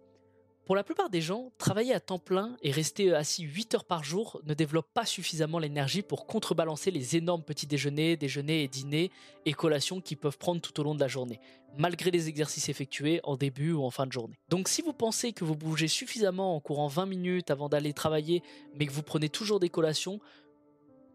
Pour 0.65 0.77
la 0.77 0.83
plupart 0.83 1.11
des 1.11 1.21
gens, 1.21 1.53
travailler 1.59 1.93
à 1.93 2.01
temps 2.01 2.19
plein 2.19 2.57
et 2.63 2.71
rester 2.71 3.15
assis 3.15 3.43
8 3.43 3.75
heures 3.75 3.85
par 3.85 4.03
jour 4.03 4.41
ne 4.45 4.55
développe 4.55 4.89
pas 4.95 5.05
suffisamment 5.05 5.59
l'énergie 5.59 6.01
pour 6.01 6.27
contrebalancer 6.27 6.91
les 6.91 7.17
énormes 7.17 7.43
petits 7.43 7.67
déjeuners, 7.67 8.17
déjeuners 8.17 8.63
et 8.63 8.69
dîners 8.69 9.11
et 9.45 9.53
collations 9.53 10.01
qu'ils 10.01 10.17
peuvent 10.17 10.39
prendre 10.39 10.63
tout 10.63 10.81
au 10.81 10.83
long 10.83 10.95
de 10.95 11.01
la 11.01 11.09
journée, 11.09 11.39
malgré 11.77 12.11
les 12.11 12.29
exercices 12.29 12.71
effectués 12.71 13.21
en 13.25 13.37
début 13.37 13.73
ou 13.73 13.85
en 13.85 13.91
fin 13.91 14.07
de 14.07 14.13
journée. 14.13 14.39
Donc 14.49 14.69
si 14.69 14.81
vous 14.81 14.95
pensez 14.95 15.35
que 15.35 15.45
vous 15.45 15.55
bougez 15.55 15.89
suffisamment 15.89 16.57
en 16.57 16.61
courant 16.61 16.89
20 16.89 17.05
minutes 17.05 17.51
avant 17.51 17.69
d'aller 17.69 17.93
travailler, 17.93 18.43
mais 18.75 18.87
que 18.87 18.93
vous 18.93 19.03
prenez 19.03 19.29
toujours 19.29 19.61
des 19.61 19.69
collations, 19.69 20.19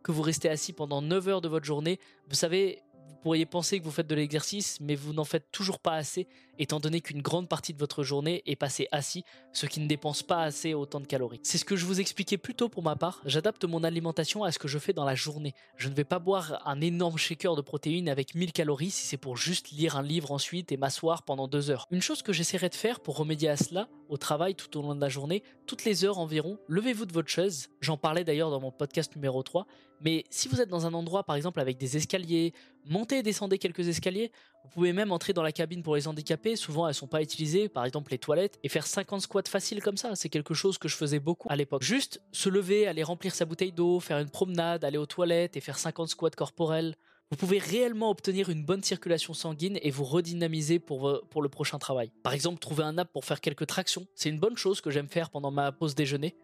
que 0.03 0.11
vous 0.11 0.21
restez 0.21 0.49
assis 0.49 0.73
pendant 0.73 1.01
9 1.01 1.27
heures 1.27 1.41
de 1.41 1.49
votre 1.49 1.65
journée, 1.65 1.99
vous 2.27 2.35
savez, 2.35 2.83
pourriez 3.19 3.45
penser 3.45 3.79
que 3.79 3.83
vous 3.83 3.91
faites 3.91 4.07
de 4.07 4.15
l'exercice, 4.15 4.79
mais 4.81 4.95
vous 4.95 5.13
n'en 5.13 5.23
faites 5.23 5.51
toujours 5.51 5.79
pas 5.79 5.93
assez, 5.93 6.27
étant 6.57 6.79
donné 6.79 7.01
qu'une 7.01 7.21
grande 7.21 7.47
partie 7.47 7.73
de 7.73 7.79
votre 7.79 8.03
journée 8.03 8.41
est 8.45 8.55
passée 8.55 8.87
assis, 8.91 9.23
ce 9.53 9.65
qui 9.65 9.79
ne 9.79 9.87
dépense 9.87 10.23
pas 10.23 10.41
assez 10.43 10.73
autant 10.73 10.99
de 10.99 11.07
calories. 11.07 11.39
C'est 11.43 11.57
ce 11.57 11.65
que 11.65 11.75
je 11.75 11.85
vous 11.85 11.99
expliquais 11.99 12.37
plus 12.37 12.55
tôt 12.55 12.69
pour 12.69 12.83
ma 12.83 12.95
part, 12.95 13.21
j'adapte 13.25 13.65
mon 13.65 13.83
alimentation 13.83 14.43
à 14.43 14.51
ce 14.51 14.59
que 14.59 14.67
je 14.67 14.79
fais 14.79 14.93
dans 14.93 15.05
la 15.05 15.15
journée. 15.15 15.53
Je 15.77 15.89
ne 15.89 15.93
vais 15.93 16.03
pas 16.03 16.19
boire 16.19 16.61
un 16.65 16.81
énorme 16.81 17.17
shaker 17.17 17.55
de 17.55 17.61
protéines 17.61 18.09
avec 18.09 18.35
1000 18.35 18.51
calories 18.51 18.91
si 18.91 19.05
c'est 19.05 19.17
pour 19.17 19.37
juste 19.37 19.71
lire 19.71 19.97
un 19.97 20.03
livre 20.03 20.31
ensuite 20.31 20.71
et 20.71 20.77
m'asseoir 20.77 21.23
pendant 21.23 21.47
deux 21.47 21.69
heures. 21.69 21.87
Une 21.91 22.01
chose 22.01 22.21
que 22.21 22.33
j'essaierai 22.33 22.69
de 22.69 22.75
faire 22.75 22.99
pour 22.99 23.17
remédier 23.17 23.49
à 23.49 23.57
cela, 23.57 23.87
au 24.09 24.17
travail 24.17 24.55
tout 24.55 24.77
au 24.77 24.81
long 24.81 24.95
de 24.95 25.01
la 25.01 25.07
journée, 25.07 25.43
toutes 25.65 25.85
les 25.85 26.03
heures 26.03 26.17
environ, 26.17 26.59
levez-vous 26.67 27.05
de 27.05 27.13
votre 27.13 27.29
chaise, 27.29 27.69
j'en 27.79 27.95
parlais 27.95 28.23
d'ailleurs 28.23 28.49
dans 28.49 28.59
mon 28.59 28.71
podcast 28.71 29.15
numéro 29.15 29.41
3, 29.43 29.65
mais 30.01 30.25
si 30.29 30.47
vous 30.47 30.59
êtes 30.61 30.69
dans 30.69 30.85
un 30.85 30.93
endroit 30.93 31.23
par 31.23 31.35
exemple 31.35 31.59
avec 31.59 31.77
des 31.77 31.95
escaliers, 31.95 32.53
montez 32.85 33.19
et 33.19 33.23
descendez 33.23 33.57
quelques 33.57 33.87
escaliers, 33.87 34.31
vous 34.63 34.69
pouvez 34.69 34.93
même 34.93 35.11
entrer 35.11 35.31
dans 35.31 35.43
la 35.43 35.51
cabine 35.51 35.83
pour 35.83 35.95
les 35.95 36.07
handicapés, 36.07 36.55
souvent 36.55 36.87
elles 36.87 36.93
sont 36.93 37.07
pas 37.07 37.21
utilisées, 37.21 37.69
par 37.69 37.85
exemple 37.85 38.11
les 38.11 38.17
toilettes, 38.17 38.59
et 38.63 38.69
faire 38.69 38.87
50 38.87 39.21
squats 39.21 39.43
faciles 39.47 39.81
comme 39.81 39.97
ça, 39.97 40.15
c'est 40.15 40.29
quelque 40.29 40.53
chose 40.53 40.77
que 40.77 40.87
je 40.87 40.95
faisais 40.95 41.19
beaucoup 41.19 41.47
à 41.49 41.55
l'époque. 41.55 41.83
Juste 41.83 42.21
se 42.31 42.49
lever, 42.49 42.87
aller 42.87 43.03
remplir 43.03 43.33
sa 43.35 43.45
bouteille 43.45 43.71
d'eau, 43.71 43.99
faire 43.99 44.19
une 44.19 44.29
promenade, 44.29 44.83
aller 44.83 44.97
aux 44.97 45.05
toilettes 45.05 45.55
et 45.55 45.61
faire 45.61 45.77
50 45.77 46.09
squats 46.09 46.29
corporels. 46.31 46.95
Vous 47.31 47.37
pouvez 47.37 47.59
réellement 47.59 48.09
obtenir 48.09 48.49
une 48.49 48.65
bonne 48.65 48.81
circulation 48.81 49.35
sanguine 49.35 49.77
et 49.83 49.91
vous 49.91 50.03
redynamiser 50.03 50.79
pour, 50.79 51.07
le 51.07 51.49
prochain 51.49 51.77
travail. 51.77 52.11
Par 52.23 52.33
exemple, 52.33 52.57
trouver 52.57 52.83
un 52.83 52.97
app 52.97 53.11
pour 53.13 53.23
faire 53.23 53.39
quelques 53.39 53.67
tractions, 53.67 54.07
c'est 54.15 54.29
une 54.29 54.39
bonne 54.39 54.57
chose 54.57 54.81
que 54.81 54.89
j'aime 54.89 55.07
faire 55.07 55.29
pendant 55.29 55.51
ma 55.51 55.71
pause 55.71 55.93
déjeuner. 55.93 56.35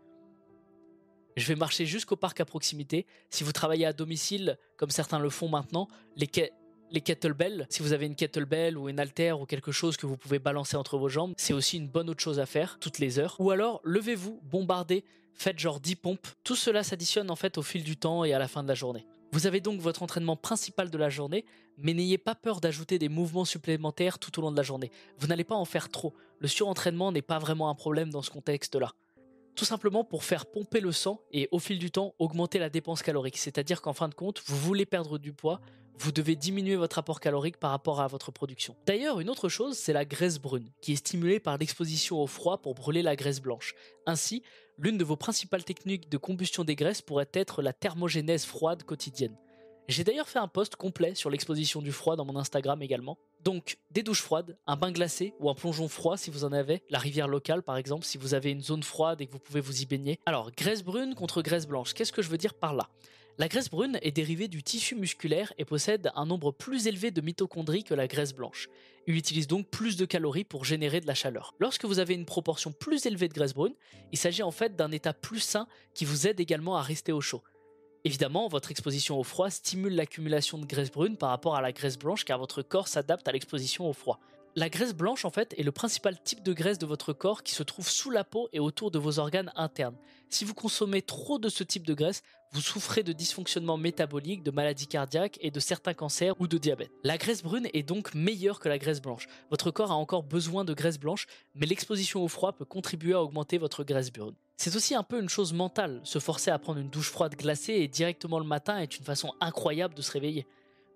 Je 1.38 1.48
vais 1.48 1.56
marcher 1.56 1.88
jusqu'au 1.88 2.16
parc 2.16 2.40
à 2.40 2.46
proximité. 2.46 3.08
Si 3.32 3.44
vous 3.44 3.52
travaillez 3.52 3.88
à 3.88 3.94
domicile, 3.94 4.60
comme 4.78 4.92
certains 4.92 5.18
le 5.18 5.32
font 5.32 5.50
maintenant, 5.50 5.88
les, 6.16 6.30
les 6.92 7.02
kettlebells, 7.02 7.66
si 7.72 7.82
vous 7.82 7.92
avez 7.92 8.06
une 8.06 8.16
kettlebell 8.16 8.78
ou 8.78 8.88
une 8.88 9.00
haltère 9.00 9.42
ou 9.42 9.48
quelque 9.48 9.72
chose 9.72 9.98
que 9.98 10.06
vous 10.06 10.18
pouvez 10.18 10.38
balancer 10.38 10.78
entre 10.78 11.00
vos 11.00 11.10
jambes, 11.10 11.34
c'est 11.36 11.54
aussi 11.54 11.78
une 11.78 11.88
bonne 11.88 12.12
autre 12.12 12.22
chose 12.22 12.40
à 12.40 12.46
faire 12.46 12.78
toutes 12.80 13.00
les 13.00 13.18
heures. 13.18 13.36
Ou 13.40 13.50
alors, 13.50 13.82
levez-vous, 13.84 14.40
bombardez, 14.44 15.04
faites 15.34 15.58
genre 15.58 15.80
10 15.80 15.96
pompes. 15.96 16.28
Tout 16.44 16.56
cela 16.56 16.84
s'additionne 16.84 17.32
en 17.32 17.36
fait 17.36 17.58
au 17.58 17.64
fil 17.64 17.84
du 17.84 17.98
temps 17.98 18.24
et 18.24 18.34
à 18.34 18.40
la 18.40 18.48
fin 18.48 18.62
de 18.62 18.68
la 18.68 18.76
journée. 18.76 19.06
Vous 19.32 19.48
avez 19.48 19.60
donc 19.60 19.80
votre 19.80 20.04
entraînement 20.04 20.36
principal 20.36 20.90
de 20.90 20.98
la 20.98 21.10
journée, 21.10 21.46
mais 21.78 21.94
n'ayez 21.94 22.18
pas 22.18 22.36
peur 22.36 22.62
d'ajouter 22.62 23.00
des 23.00 23.10
mouvements 23.10 23.46
supplémentaires 23.46 24.20
tout 24.20 24.38
au 24.40 24.42
long 24.42 24.52
de 24.52 24.58
la 24.58 24.64
journée. 24.64 24.92
Vous 25.18 25.28
n'allez 25.28 25.44
pas 25.44 25.56
en 25.56 25.66
faire 25.66 25.90
trop. 25.90 26.14
Le 26.40 26.48
surentraînement 26.48 27.12
n'est 27.12 27.22
pas 27.22 27.40
vraiment 27.40 27.70
un 27.70 27.76
problème 27.76 28.10
dans 28.10 28.22
ce 28.22 28.32
contexte-là 28.32 28.94
tout 29.56 29.66
simplement 29.66 30.04
pour 30.04 30.24
faire 30.24 30.46
pomper 30.46 30.82
le 30.82 30.92
sang 30.92 31.22
et 31.32 31.48
au 31.52 31.60
fil 31.60 31.80
du 31.80 31.90
temps 31.90 32.14
augmenter 32.20 32.60
la 32.60 32.70
dépense 32.70 33.02
calorique. 33.02 33.38
C'est-à-dire 33.38 33.82
qu'en 33.82 33.94
fin 33.94 34.10
de 34.10 34.14
compte, 34.14 34.42
vous 34.46 34.58
voulez 34.58 34.86
perdre 34.86 35.18
du 35.18 35.34
poids, 35.34 35.62
vous 35.98 36.12
devez 36.12 36.36
diminuer 36.36 36.76
votre 36.76 37.00
apport 37.00 37.20
calorique 37.20 37.58
par 37.58 37.72
rapport 37.72 38.02
à 38.02 38.08
votre 38.08 38.32
production. 38.32 38.76
D'ailleurs, 38.86 39.20
une 39.22 39.30
autre 39.30 39.48
chose, 39.48 39.78
c'est 39.78 39.94
la 39.94 40.04
graisse 40.04 40.40
brune, 40.40 40.72
qui 40.82 40.92
est 40.92 40.98
stimulée 40.98 41.40
par 41.40 41.58
l'exposition 41.58 42.22
au 42.22 42.28
froid 42.28 42.58
pour 42.62 42.76
brûler 42.76 43.02
la 43.02 43.16
graisse 43.16 43.40
blanche. 43.40 43.76
Ainsi, 44.06 44.44
l'une 44.78 44.98
de 44.98 45.04
vos 45.04 45.16
principales 45.16 45.64
techniques 45.64 46.10
de 46.10 46.18
combustion 46.18 46.64
des 46.64 46.76
graisses 46.76 47.02
pourrait 47.02 47.30
être 47.34 47.62
la 47.62 47.74
thermogénèse 47.74 48.46
froide 48.46 48.84
quotidienne. 48.84 49.36
J'ai 49.88 50.04
d'ailleurs 50.04 50.28
fait 50.28 50.40
un 50.40 50.48
post 50.48 50.76
complet 50.76 51.14
sur 51.14 51.30
l'exposition 51.30 51.82
du 51.82 51.92
froid 51.92 52.16
dans 52.16 52.26
mon 52.26 52.36
Instagram 52.38 52.82
également. 52.82 53.20
Donc, 53.44 53.78
des 53.92 54.02
douches 54.02 54.24
froides, 54.24 54.58
un 54.66 54.76
bain 54.76 54.92
glacé 54.92 55.36
ou 55.40 55.50
un 55.50 55.54
plongeon 55.54 55.88
froid 55.88 56.18
si 56.18 56.32
vous 56.32 56.44
en 56.44 56.52
avez, 56.52 56.82
la 56.90 56.98
rivière 56.98 57.28
locale 57.28 57.62
par 57.62 57.78
exemple, 57.78 58.04
si 58.04 58.18
vous 58.18 58.34
avez 58.34 58.50
une 58.50 58.62
zone 58.62 58.82
froide 58.82 59.22
et 59.22 59.28
que 59.28 59.32
vous 59.32 59.40
pouvez 59.40 59.62
vous 59.62 59.84
y 59.84 59.86
baigner. 59.86 60.20
Alors, 60.26 60.52
graisse 60.52 60.84
brune 60.84 61.14
contre 61.14 61.44
graisse 61.44 61.68
blanche, 61.68 61.94
qu'est-ce 61.94 62.12
que 62.12 62.24
je 62.24 62.30
veux 62.30 62.40
dire 62.40 62.56
par 62.56 62.74
là? 62.74 62.90
La 63.38 63.50
graisse 63.50 63.70
brune 63.70 64.00
est 64.02 64.14
dérivée 64.14 64.48
du 64.48 64.64
tissu 64.64 64.96
musculaire 64.96 65.52
et 65.58 65.66
possède 65.66 66.10
un 66.16 66.26
nombre 66.26 66.54
plus 66.54 66.88
élevé 66.88 67.12
de 67.12 67.20
mitochondries 67.20 67.84
que 67.84 67.94
la 67.94 68.08
graisse 68.08 68.34
blanche. 68.34 68.70
Il 69.08 69.18
utilise 69.18 69.48
donc 69.48 69.68
plus 69.68 69.98
de 69.98 70.06
calories 70.06 70.46
pour 70.46 70.64
générer 70.64 71.02
de 71.02 71.08
la 71.08 71.16
chaleur. 71.16 71.54
Lorsque 71.60 71.84
vous 71.84 72.00
avez 72.00 72.14
une 72.14 72.24
proportion 72.24 72.72
plus 72.72 73.06
élevée 73.06 73.28
de 73.28 73.34
graisse 73.34 73.54
brune, 73.54 73.76
il 74.14 74.18
s'agit 74.18 74.42
en 74.42 74.52
fait 74.52 74.78
d'un 74.78 74.90
état 74.92 75.14
plus 75.14 75.42
sain 75.42 75.68
qui 75.94 76.06
vous 76.06 76.28
aide 76.28 76.40
également 76.40 76.78
à 76.78 76.82
rester 76.82 77.12
au 77.12 77.20
chaud. 77.20 77.44
Évidemment, 78.06 78.48
votre 78.48 78.72
exposition 78.72 79.20
au 79.20 79.24
froid 79.24 79.50
stimule 79.50 79.96
l'accumulation 79.96 80.58
de 80.58 80.66
graisse 80.66 80.92
brune 80.92 81.18
par 81.18 81.30
rapport 81.30 81.58
à 81.58 81.62
la 81.62 81.74
graisse 81.74 81.98
blanche 81.98 82.24
car 82.24 82.40
votre 82.40 82.62
corps 82.62 82.88
s'adapte 82.88 83.28
à 83.28 83.34
l'exposition 83.34 83.90
au 83.90 83.94
froid. 83.94 84.22
La 84.58 84.70
graisse 84.70 84.94
blanche, 84.94 85.26
en 85.26 85.32
fait, 85.32 85.54
est 85.58 85.64
le 85.64 85.74
principal 85.74 86.18
type 86.24 86.42
de 86.42 86.54
graisse 86.54 86.80
de 86.80 86.86
votre 86.86 87.12
corps 87.12 87.44
qui 87.44 87.54
se 87.54 87.62
trouve 87.62 87.90
sous 87.90 88.10
la 88.10 88.24
peau 88.24 88.48
et 88.54 88.60
autour 88.62 88.90
de 88.90 88.98
vos 88.98 89.20
organes 89.20 89.52
internes. 89.58 89.98
Si 90.30 90.46
vous 90.46 90.54
consommez 90.54 91.02
trop 91.02 91.40
de 91.40 91.50
ce 91.50 91.66
type 91.66 91.86
de 91.86 91.94
graisse, 91.94 92.24
vous 92.54 92.62
souffrez 92.62 93.04
de 93.04 93.12
dysfonctionnements 93.12 93.76
métaboliques, 93.76 94.44
de 94.44 94.52
maladies 94.52 94.88
cardiaques 94.88 95.38
et 95.42 95.52
de 95.52 95.60
certains 95.60 95.94
cancers 95.94 96.40
ou 96.40 96.48
de 96.48 96.58
diabète. 96.58 96.90
La 97.04 97.18
graisse 97.18 97.44
brune 97.44 97.68
est 97.74 97.84
donc 97.84 98.16
meilleure 98.16 98.62
que 98.62 98.70
la 98.70 98.78
graisse 98.78 99.02
blanche. 99.02 99.28
Votre 99.50 99.72
corps 99.72 99.92
a 99.92 99.96
encore 99.96 100.24
besoin 100.24 100.64
de 100.64 100.74
graisse 100.74 101.00
blanche, 101.00 101.28
mais 101.54 101.66
l'exposition 101.66 102.24
au 102.24 102.30
froid 102.30 102.54
peut 102.54 102.64
contribuer 102.64 103.12
à 103.12 103.22
augmenter 103.22 103.58
votre 103.58 103.84
graisse 103.84 104.10
brune. 104.10 104.36
C'est 104.56 104.78
aussi 104.78 104.96
un 104.96 105.04
peu 105.04 105.20
une 105.20 105.28
chose 105.28 105.52
mentale, 105.52 106.00
se 106.06 106.20
forcer 106.20 106.50
à 106.50 106.60
prendre 106.60 106.80
une 106.80 106.90
douche 106.90 107.12
froide 107.12 107.36
glacée 107.36 107.74
et 107.74 107.90
directement 107.90 108.40
le 108.40 108.46
matin 108.46 108.78
est 108.78 108.98
une 108.98 109.04
façon 109.04 109.34
incroyable 109.42 109.96
de 109.96 110.02
se 110.02 110.14
réveiller. 110.14 110.48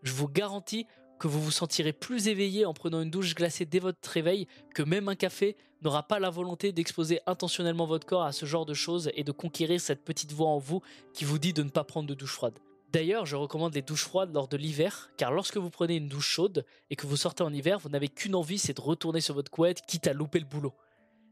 Je 0.01 0.13
vous 0.13 0.29
garantis 0.29 0.87
que 1.19 1.27
vous 1.27 1.41
vous 1.41 1.51
sentirez 1.51 1.93
plus 1.93 2.27
éveillé 2.27 2.65
en 2.65 2.73
prenant 2.73 3.01
une 3.01 3.12
douche 3.12 3.36
glacée 3.36 3.65
dès 3.65 3.79
votre 3.79 4.10
réveil, 4.10 4.47
que 4.73 4.82
même 4.82 5.10
un 5.10 5.15
café 5.15 5.55
n'aura 5.82 6.03
pas 6.03 6.19
la 6.19 6.29
volonté 6.29 6.71
d'exposer 6.71 7.19
intentionnellement 7.25 7.86
votre 7.86 8.08
corps 8.08 8.23
à 8.23 8.32
ce 8.32 8.45
genre 8.45 8.65
de 8.65 8.73
choses 8.73 9.12
et 9.13 9.23
de 9.23 9.32
conquérir 9.32 9.79
cette 9.79 10.03
petite 10.03 10.32
voix 10.32 10.49
en 10.49 10.58
vous 10.58 10.82
qui 11.13 11.25
vous 11.25 11.38
dit 11.38 11.53
de 11.53 11.63
ne 11.63 11.69
pas 11.69 11.84
prendre 11.84 12.08
de 12.08 12.13
douche 12.13 12.34
froide. 12.34 12.58
D'ailleurs, 12.91 13.25
je 13.27 13.36
recommande 13.36 13.75
les 13.75 13.84
douches 13.84 14.05
froides 14.05 14.34
lors 14.34 14.47
de 14.47 14.58
l'hiver, 14.58 15.12
car 15.17 15.32
lorsque 15.32 15.58
vous 15.58 15.69
prenez 15.69 15.97
une 15.97 16.08
douche 16.08 16.27
chaude 16.27 16.65
et 16.89 16.95
que 16.95 17.05
vous 17.05 17.17
sortez 17.17 17.43
en 17.43 17.53
hiver, 17.53 17.77
vous 17.77 17.89
n'avez 17.89 18.08
qu'une 18.08 18.34
envie, 18.34 18.58
c'est 18.58 18.75
de 18.75 18.82
retourner 18.82 19.21
sur 19.21 19.36
votre 19.36 19.51
couette, 19.51 19.82
quitte 19.86 20.08
à 20.08 20.13
louper 20.13 20.39
le 20.39 20.45
boulot. 20.45 20.73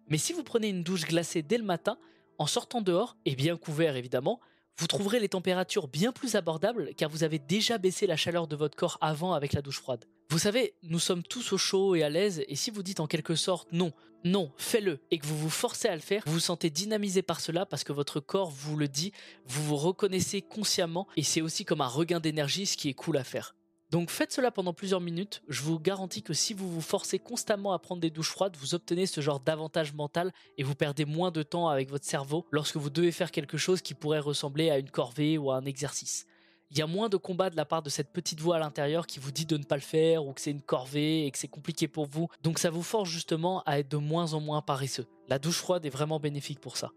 Mais 0.08 0.19
si 0.19 0.34
vous 0.34 0.43
prenez 0.43 0.69
une 0.69 0.84
douche 0.84 1.06
glacée 1.06 1.41
dès 1.41 1.58
le 1.58 1.63
matin, 1.63 1.97
en 2.38 2.45
sortant 2.45 2.82
dehors, 2.82 3.17
et 3.26 3.36
bien 3.36 3.58
couvert 3.58 3.95
évidemment, 3.95 4.39
vous 4.77 4.87
trouverez 4.87 5.19
les 5.19 5.29
températures 5.29 5.87
bien 5.87 6.11
plus 6.11 6.35
abordables 6.35 6.91
car 6.95 7.09
vous 7.09 7.23
avez 7.23 7.39
déjà 7.39 7.77
baissé 7.77 8.05
la 8.05 8.15
chaleur 8.15 8.47
de 8.47 8.55
votre 8.55 8.77
corps 8.77 8.97
avant 9.01 9.33
avec 9.33 9.53
la 9.53 9.61
douche 9.61 9.79
froide. 9.79 10.05
Vous 10.29 10.39
savez, 10.39 10.75
nous 10.83 10.99
sommes 10.99 11.23
tous 11.23 11.53
au 11.53 11.57
chaud 11.57 11.95
et 11.95 12.03
à 12.03 12.09
l'aise 12.09 12.43
et 12.47 12.55
si 12.55 12.69
vous 12.69 12.83
dites 12.83 12.99
en 12.99 13.07
quelque 13.07 13.35
sorte 13.35 13.71
non, 13.71 13.91
non, 14.23 14.51
fais-le 14.57 14.99
et 15.09 15.17
que 15.17 15.25
vous 15.25 15.37
vous 15.37 15.49
forcez 15.49 15.87
à 15.87 15.95
le 15.95 16.01
faire, 16.01 16.21
vous 16.25 16.33
vous 16.33 16.39
sentez 16.39 16.69
dynamisé 16.69 17.21
par 17.21 17.39
cela 17.39 17.65
parce 17.65 17.83
que 17.83 17.93
votre 17.93 18.19
corps 18.19 18.51
vous 18.51 18.75
le 18.75 18.87
dit, 18.87 19.13
vous 19.45 19.63
vous 19.63 19.77
reconnaissez 19.77 20.41
consciemment 20.41 21.07
et 21.15 21.23
c'est 21.23 21.41
aussi 21.41 21.65
comme 21.65 21.81
un 21.81 21.87
regain 21.87 22.19
d'énergie 22.19 22.65
ce 22.65 22.77
qui 22.77 22.89
est 22.89 22.93
cool 22.93 23.17
à 23.17 23.23
faire. 23.23 23.55
Donc 23.89 24.10
faites 24.10 24.34
cela 24.34 24.52
pendant 24.52 24.73
plusieurs 24.73 25.00
minutes, 25.00 25.41
je 25.47 25.62
vous 25.62 25.80
garantis 25.80 26.21
que 26.21 26.34
si 26.34 26.54
vous 26.54 26.69
vous 26.69 26.82
forcez 26.82 27.19
constamment 27.19 27.71
à 27.71 27.80
prendre 27.80 28.02
des 28.02 28.10
douches 28.10 28.32
froides, 28.32 28.58
vous 28.58 28.76
obtenez 28.76 29.06
ce 29.06 29.21
genre 29.21 29.39
d'avantage 29.39 29.93
mental 29.93 30.34
et 30.58 30.63
vous 30.63 30.76
perdez 30.76 31.06
moins 31.06 31.32
de 31.32 31.41
temps 31.41 31.69
avec 31.69 31.89
votre 31.89 32.04
cerveau 32.04 32.45
lorsque 32.52 32.76
vous 32.76 32.89
devez 32.89 33.13
faire 33.13 33.32
quelque 33.32 33.58
chose 33.58 33.82
qui 33.82 33.93
pourrait 33.93 34.19
ressembler 34.19 34.69
à 34.69 34.78
une 34.78 34.89
corvée 34.89 35.38
ou 35.38 35.52
à 35.52 35.58
un 35.58 35.63
exercice. 35.63 36.26
Il 36.69 36.78
y 36.78 36.82
a 36.82 36.88
moins 36.88 37.08
de 37.08 37.15
combat 37.15 37.50
de 37.50 37.56
la 37.56 37.63
part 37.63 37.82
de 37.82 37.89
cette 37.89 38.12
petite 38.12 38.41
voix 38.41 38.58
à 38.58 38.60
l'intérieur 38.60 39.08
qui 39.08 39.19
vous 39.19 39.32
dit 39.32 39.45
de 39.45 39.56
ne 39.56 39.63
pas 39.63 39.76
le 39.76 39.82
faire 39.82 40.26
ou 40.26 40.34
que 40.34 40.41
c'est 40.41 40.52
une 40.52 40.62
corvée 40.62 41.26
et 41.26 41.32
que 41.32 41.38
c'est 41.38 41.47
compliqué 41.47 41.88
pour 41.88 42.08
vous, 42.08 42.28
donc 42.43 42.60
ça 42.60 42.69
vous 42.69 42.84
force 42.84 43.10
justement 43.10 43.63
à 43.65 43.80
être 43.80 43.89
de 43.89 43.95
moins 43.95 44.34
en 44.34 44.41
moins 44.41 44.62
paresseux. 44.62 45.08
La 45.30 45.39
douche 45.39 45.60
froide 45.60 45.86
est 45.86 45.89
vraiment 45.89 46.19
bénéfique 46.19 46.60
pour 46.60 46.76
ça. 46.76 46.91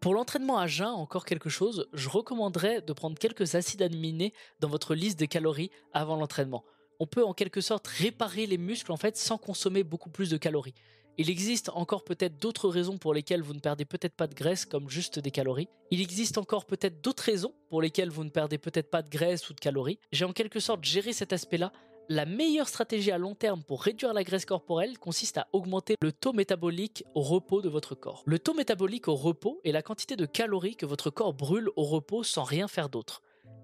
Pour 0.00 0.14
l'entraînement 0.14 0.56
à 0.56 0.66
jeun, 0.66 0.88
encore 0.88 1.26
quelque 1.26 1.50
chose, 1.50 1.86
je 1.92 2.08
recommanderais 2.08 2.80
de 2.80 2.92
prendre 2.94 3.18
quelques 3.18 3.54
acides 3.54 3.82
aminés 3.82 4.32
dans 4.58 4.68
votre 4.68 4.94
liste 4.94 5.20
de 5.20 5.26
calories 5.26 5.70
avant 5.92 6.16
l'entraînement. 6.16 6.64
On 7.00 7.06
peut 7.06 7.22
en 7.22 7.34
quelque 7.34 7.60
sorte 7.60 7.86
réparer 7.86 8.46
les 8.46 8.56
muscles 8.56 8.92
en 8.92 8.96
fait 8.96 9.18
sans 9.18 9.36
consommer 9.36 9.84
beaucoup 9.84 10.08
plus 10.08 10.30
de 10.30 10.38
calories. 10.38 10.72
Il 11.18 11.28
existe 11.28 11.68
encore 11.74 12.02
peut-être 12.02 12.40
d'autres 12.40 12.70
raisons 12.70 12.96
pour 12.96 13.12
lesquelles 13.12 13.42
vous 13.42 13.52
ne 13.52 13.58
perdez 13.58 13.84
peut-être 13.84 14.14
pas 14.14 14.26
de 14.26 14.34
graisse 14.34 14.64
comme 14.64 14.88
juste 14.88 15.18
des 15.18 15.30
calories. 15.30 15.68
Il 15.90 16.00
existe 16.00 16.38
encore 16.38 16.64
peut-être 16.64 17.02
d'autres 17.04 17.24
raisons 17.24 17.52
pour 17.68 17.82
lesquelles 17.82 18.08
vous 18.08 18.24
ne 18.24 18.30
perdez 18.30 18.56
peut-être 18.56 18.88
pas 18.88 19.02
de 19.02 19.10
graisse 19.10 19.50
ou 19.50 19.52
de 19.52 19.60
calories. 19.60 19.98
J'ai 20.12 20.24
en 20.24 20.32
quelque 20.32 20.60
sorte 20.60 20.82
géré 20.82 21.12
cet 21.12 21.34
aspect-là 21.34 21.72
la 22.10 22.26
meilleure 22.26 22.68
stratégie 22.68 23.12
à 23.12 23.18
long 23.18 23.36
terme 23.36 23.62
pour 23.62 23.84
réduire 23.84 24.12
la 24.12 24.24
graisse 24.24 24.44
corporelle 24.44 24.98
consiste 24.98 25.38
à 25.38 25.46
augmenter 25.52 25.94
le 26.02 26.10
taux 26.10 26.32
métabolique 26.32 27.04
au 27.14 27.20
repos 27.20 27.62
de 27.62 27.68
votre 27.68 27.94
corps. 27.94 28.24
Le 28.26 28.40
taux 28.40 28.52
métabolique 28.52 29.06
au 29.06 29.14
repos 29.14 29.60
est 29.62 29.70
la 29.70 29.80
quantité 29.80 30.16
de 30.16 30.26
calories 30.26 30.74
que 30.74 30.86
votre 30.86 31.10
corps 31.10 31.32
brûle 31.32 31.70
au 31.76 31.84
repos 31.84 32.24
sans 32.24 32.42
rien 32.42 32.66
faire 32.66 32.88
d'autre. 32.88 33.22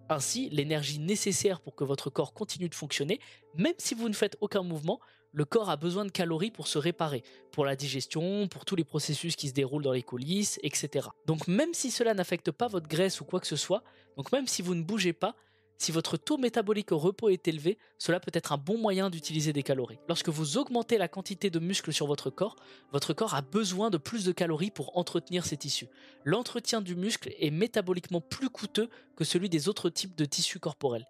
Ainsi, 0.08 0.48
l'énergie 0.50 1.00
nécessaire 1.00 1.60
pour 1.60 1.74
que 1.74 1.82
votre 1.82 2.08
corps 2.08 2.32
continue 2.32 2.68
de 2.68 2.74
fonctionner, 2.76 3.18
même 3.56 3.74
si 3.78 3.96
vous 3.96 4.08
ne 4.08 4.14
faites 4.14 4.36
aucun 4.40 4.62
mouvement, 4.62 5.00
le 5.32 5.44
corps 5.44 5.68
a 5.68 5.76
besoin 5.76 6.04
de 6.04 6.12
calories 6.12 6.52
pour 6.52 6.68
se 6.68 6.78
réparer, 6.78 7.24
pour 7.50 7.64
la 7.64 7.74
digestion, 7.74 8.46
pour 8.46 8.64
tous 8.64 8.76
les 8.76 8.84
processus 8.84 9.34
qui 9.34 9.48
se 9.48 9.54
déroulent 9.54 9.82
dans 9.82 9.92
les 9.92 10.04
coulisses, 10.04 10.60
etc. 10.62 11.08
Donc 11.26 11.48
même 11.48 11.74
si 11.74 11.90
cela 11.90 12.14
n'affecte 12.14 12.52
pas 12.52 12.68
votre 12.68 12.86
graisse 12.86 13.20
ou 13.20 13.24
quoi 13.24 13.40
que 13.40 13.48
ce 13.48 13.56
soit, 13.56 13.82
donc 14.16 14.30
même 14.30 14.46
si 14.46 14.62
vous 14.62 14.76
ne 14.76 14.84
bougez 14.84 15.12
pas, 15.12 15.34
si 15.78 15.92
votre 15.92 16.16
taux 16.16 16.38
métabolique 16.38 16.92
au 16.92 16.98
repos 16.98 17.28
est 17.28 17.48
élevé, 17.48 17.78
cela 17.98 18.20
peut 18.20 18.30
être 18.34 18.52
un 18.52 18.58
bon 18.58 18.78
moyen 18.78 19.10
d'utiliser 19.10 19.52
des 19.52 19.62
calories. 19.62 19.98
Lorsque 20.08 20.28
vous 20.28 20.56
augmentez 20.56 20.98
la 20.98 21.08
quantité 21.08 21.50
de 21.50 21.58
muscles 21.58 21.92
sur 21.92 22.06
votre 22.06 22.30
corps, 22.30 22.56
votre 22.92 23.12
corps 23.12 23.34
a 23.34 23.42
besoin 23.42 23.90
de 23.90 23.98
plus 23.98 24.24
de 24.24 24.32
calories 24.32 24.70
pour 24.70 24.96
entretenir 24.96 25.44
ses 25.44 25.56
tissus. 25.56 25.88
L'entretien 26.24 26.80
du 26.80 26.96
muscle 26.96 27.30
est 27.38 27.50
métaboliquement 27.50 28.20
plus 28.20 28.48
coûteux 28.48 28.88
que 29.16 29.24
celui 29.24 29.48
des 29.48 29.68
autres 29.68 29.90
types 29.90 30.16
de 30.16 30.24
tissus 30.24 30.58
corporels. 30.58 31.06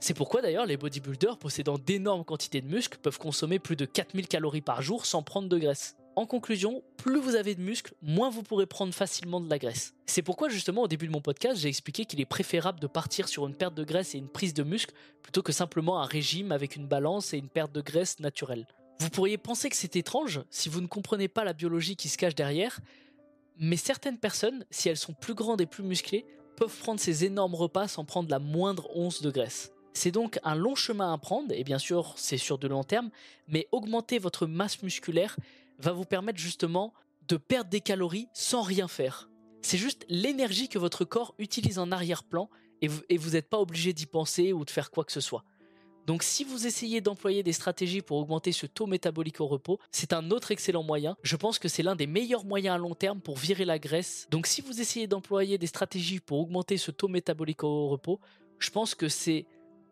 C'est 0.00 0.14
pourquoi 0.14 0.42
d'ailleurs 0.42 0.66
les 0.66 0.76
bodybuilders 0.76 1.38
possédant 1.38 1.78
d'énormes 1.78 2.24
quantités 2.24 2.60
de 2.60 2.68
muscles 2.68 2.98
peuvent 2.98 3.18
consommer 3.18 3.58
plus 3.58 3.76
de 3.76 3.84
4000 3.84 4.28
calories 4.28 4.60
par 4.60 4.82
jour 4.82 5.06
sans 5.06 5.22
prendre 5.22 5.48
de 5.48 5.56
graisse. 5.56 5.96
En 6.16 6.26
conclusion, 6.26 6.84
plus 6.96 7.18
vous 7.18 7.34
avez 7.34 7.56
de 7.56 7.60
muscles, 7.60 7.94
moins 8.00 8.30
vous 8.30 8.44
pourrez 8.44 8.66
prendre 8.66 8.94
facilement 8.94 9.40
de 9.40 9.50
la 9.50 9.58
graisse. 9.58 9.94
C'est 10.06 10.22
pourquoi 10.22 10.48
justement 10.48 10.82
au 10.82 10.88
début 10.88 11.08
de 11.08 11.12
mon 11.12 11.20
podcast, 11.20 11.58
j'ai 11.60 11.68
expliqué 11.68 12.04
qu'il 12.04 12.20
est 12.20 12.24
préférable 12.24 12.78
de 12.78 12.86
partir 12.86 13.26
sur 13.26 13.48
une 13.48 13.54
perte 13.54 13.74
de 13.74 13.82
graisse 13.82 14.14
et 14.14 14.18
une 14.18 14.28
prise 14.28 14.54
de 14.54 14.62
muscle 14.62 14.94
plutôt 15.22 15.42
que 15.42 15.50
simplement 15.50 16.00
un 16.00 16.04
régime 16.04 16.52
avec 16.52 16.76
une 16.76 16.86
balance 16.86 17.34
et 17.34 17.38
une 17.38 17.48
perte 17.48 17.72
de 17.72 17.80
graisse 17.80 18.20
naturelle. 18.20 18.64
Vous 19.00 19.10
pourriez 19.10 19.38
penser 19.38 19.68
que 19.68 19.76
c'est 19.76 19.96
étrange 19.96 20.42
si 20.50 20.68
vous 20.68 20.80
ne 20.80 20.86
comprenez 20.86 21.26
pas 21.26 21.42
la 21.42 21.52
biologie 21.52 21.96
qui 21.96 22.08
se 22.08 22.16
cache 22.16 22.36
derrière, 22.36 22.78
mais 23.58 23.76
certaines 23.76 24.18
personnes, 24.18 24.64
si 24.70 24.88
elles 24.88 24.96
sont 24.96 25.14
plus 25.14 25.34
grandes 25.34 25.60
et 25.60 25.66
plus 25.66 25.82
musclées, 25.82 26.26
peuvent 26.56 26.78
prendre 26.78 27.00
ces 27.00 27.24
énormes 27.24 27.56
repas 27.56 27.88
sans 27.88 28.04
prendre 28.04 28.30
la 28.30 28.38
moindre 28.38 28.88
once 28.94 29.20
de 29.20 29.32
graisse. 29.32 29.72
C'est 29.94 30.12
donc 30.12 30.38
un 30.44 30.54
long 30.54 30.74
chemin 30.74 31.12
à 31.12 31.18
prendre, 31.18 31.52
et 31.52 31.64
bien 31.64 31.78
sûr 31.78 32.14
c'est 32.16 32.36
sur 32.36 32.58
de 32.58 32.68
long 32.68 32.84
terme, 32.84 33.10
mais 33.48 33.68
augmenter 33.72 34.18
votre 34.18 34.46
masse 34.46 34.82
musculaire 34.82 35.36
va 35.78 35.92
vous 35.92 36.04
permettre 36.04 36.38
justement 36.38 36.92
de 37.28 37.36
perdre 37.36 37.70
des 37.70 37.80
calories 37.80 38.28
sans 38.32 38.62
rien 38.62 38.88
faire. 38.88 39.30
C'est 39.62 39.78
juste 39.78 40.04
l'énergie 40.08 40.68
que 40.68 40.78
votre 40.78 41.04
corps 41.04 41.34
utilise 41.38 41.78
en 41.78 41.90
arrière-plan 41.90 42.50
et 42.82 43.16
vous 43.16 43.30
n'êtes 43.30 43.48
pas 43.48 43.60
obligé 43.60 43.94
d'y 43.94 44.06
penser 44.06 44.52
ou 44.52 44.64
de 44.64 44.70
faire 44.70 44.90
quoi 44.90 45.04
que 45.04 45.12
ce 45.12 45.20
soit. 45.20 45.44
Donc 46.06 46.22
si 46.22 46.44
vous 46.44 46.66
essayez 46.66 47.00
d'employer 47.00 47.42
des 47.42 47.52
stratégies 47.52 48.02
pour 48.02 48.18
augmenter 48.18 48.52
ce 48.52 48.66
taux 48.66 48.86
métabolique 48.86 49.40
au 49.40 49.46
repos, 49.46 49.78
c'est 49.90 50.12
un 50.12 50.30
autre 50.30 50.50
excellent 50.50 50.82
moyen. 50.82 51.16
Je 51.22 51.36
pense 51.36 51.58
que 51.58 51.68
c'est 51.68 51.82
l'un 51.82 51.96
des 51.96 52.06
meilleurs 52.06 52.44
moyens 52.44 52.74
à 52.74 52.78
long 52.78 52.94
terme 52.94 53.20
pour 53.20 53.38
virer 53.38 53.64
la 53.64 53.78
graisse. 53.78 54.26
Donc 54.30 54.46
si 54.46 54.60
vous 54.60 54.80
essayez 54.80 55.06
d'employer 55.06 55.56
des 55.56 55.66
stratégies 55.66 56.20
pour 56.20 56.40
augmenter 56.40 56.76
ce 56.76 56.90
taux 56.90 57.08
métabolique 57.08 57.64
au 57.64 57.88
repos, 57.88 58.20
je 58.58 58.70
pense 58.70 58.94
que 58.94 59.08
c'est 59.08 59.46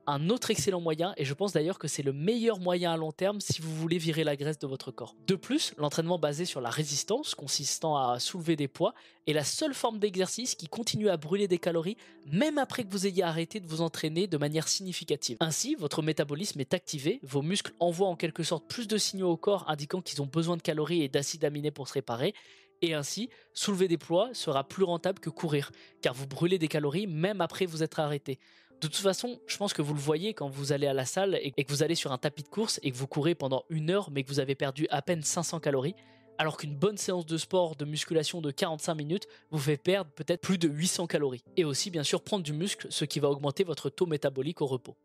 un 0.07 0.31
autre 0.31 0.51
excellent 0.51 0.81
moyen, 0.81 1.15
et 1.17 1.25
je 1.25 1.35
pense 1.35 1.53
d'ailleurs 1.53 1.79
que 1.79 1.88
c'est 1.88 2.03
le 2.03 2.12
meilleur 2.12 2.59
moyen 2.59 2.93
à 2.93 2.97
long 2.97 3.12
terme 3.12 3.41
si 3.41 3.61
vous 3.61 3.75
voulez 3.75 3.99
virer 3.99 4.25
la 4.25 4.37
graisse 4.37 4.59
de 4.59 4.67
votre 4.67 4.91
corps. 4.91 5.15
De 5.27 5.35
plus, 5.35 5.75
l'entraînement 5.79 6.19
basé 6.19 6.45
sur 6.45 6.61
la 6.61 6.71
résistance, 6.71 7.35
consistant 7.35 7.97
à 7.97 8.19
soulever 8.19 8.57
des 8.57 8.69
poids, 8.69 8.95
est 9.27 9.33
la 9.33 9.45
seule 9.45 9.75
forme 9.75 9.99
d'exercice 9.99 10.55
qui 10.55 10.67
continue 10.67 11.09
à 11.09 11.17
brûler 11.17 11.47
des 11.47 11.59
calories 11.59 11.97
même 12.27 12.59
après 12.59 12.85
que 12.85 12.91
vous 12.91 13.07
ayez 13.07 13.23
arrêté 13.23 13.61
de 13.61 13.67
vous 13.67 13.81
entraîner 13.81 14.27
de 14.27 14.37
manière 14.37 14.69
significative. 14.69 15.37
Ainsi, 15.41 15.75
votre 15.77 16.03
métabolisme 16.03 16.61
est 16.61 16.75
activé, 16.75 17.21
vos 17.23 17.43
muscles 17.43 17.73
envoient 17.79 18.09
en 18.09 18.17
quelque 18.17 18.43
sorte 18.43 18.69
plus 18.69 18.88
de 18.88 18.99
signaux 18.99 19.31
au 19.31 19.37
corps 19.37 19.69
indiquant 19.69 20.01
qu'ils 20.01 20.23
ont 20.23 20.27
besoin 20.27 20.57
de 20.57 20.62
calories 20.62 21.03
et 21.03 21.09
d'acides 21.09 21.45
aminés 21.45 21.71
pour 21.71 21.88
se 21.88 21.95
réparer, 21.95 22.35
et 22.83 22.95
ainsi, 22.95 23.31
soulever 23.55 23.87
des 23.87 23.97
poids 23.97 24.31
sera 24.33 24.65
plus 24.65 24.83
rentable 24.83 25.21
que 25.21 25.31
courir, 25.31 25.71
car 26.01 26.15
vous 26.15 26.27
brûlez 26.27 26.59
des 26.59 26.67
calories 26.67 27.07
même 27.07 27.41
après 27.41 27.65
vous 27.65 27.85
être 27.85 28.01
arrêté. 28.01 28.41
De 28.83 28.88
toute 28.88 28.97
façon, 28.97 29.38
je 29.47 29.57
pense 29.59 29.73
que 29.73 29.81
vous 29.81 29.95
le 29.95 30.01
voyez 30.01 30.35
quand 30.35 30.49
vous 30.49 30.73
allez 30.73 30.88
à 30.88 30.92
la 30.92 31.05
salle 31.05 31.38
et 31.40 31.53
que 31.53 31.71
vous 31.71 31.85
allez 31.85 31.95
sur 31.95 32.11
un 32.11 32.18
tapis 32.18 32.42
de 32.42 32.49
course 32.49 32.81
et 32.83 32.90
que 32.90 32.97
vous 32.97 33.07
courez 33.07 33.37
pendant 33.37 33.62
une 33.71 33.90
heure 33.90 34.11
mais 34.11 34.25
que 34.25 34.29
vous 34.29 34.40
avez 34.40 34.57
perdu 34.57 34.88
à 34.90 35.03
peine 35.03 35.23
500 35.23 35.61
calories. 35.61 35.95
alors 36.38 36.57
qu'une 36.57 36.75
bonne 36.75 36.97
séance 36.97 37.25
de 37.25 37.37
sport 37.37 37.77
de 37.77 37.85
musculation 37.85 38.40
de 38.40 38.51
45 38.51 38.95
minutes 38.97 39.29
vous 39.53 39.61
fait 39.61 39.77
perdre 39.77 40.11
peut-être 40.11 40.40
plus 40.40 40.59
de 40.59 40.66
800 40.66 41.07
calories. 41.07 41.45
Et 41.57 41.64
aussi 41.64 41.90
bien 41.90 42.03
sûr 42.03 42.25
prendre 42.25 42.42
du 42.42 42.53
muscle, 42.53 42.88
ce 42.90 43.05
qui 43.05 43.21
va 43.21 43.31
augmenter 43.31 43.62
votre 43.62 43.88
taux 43.88 44.07
métabolique 44.07 44.61
au 44.61 44.66
repos. 44.66 44.97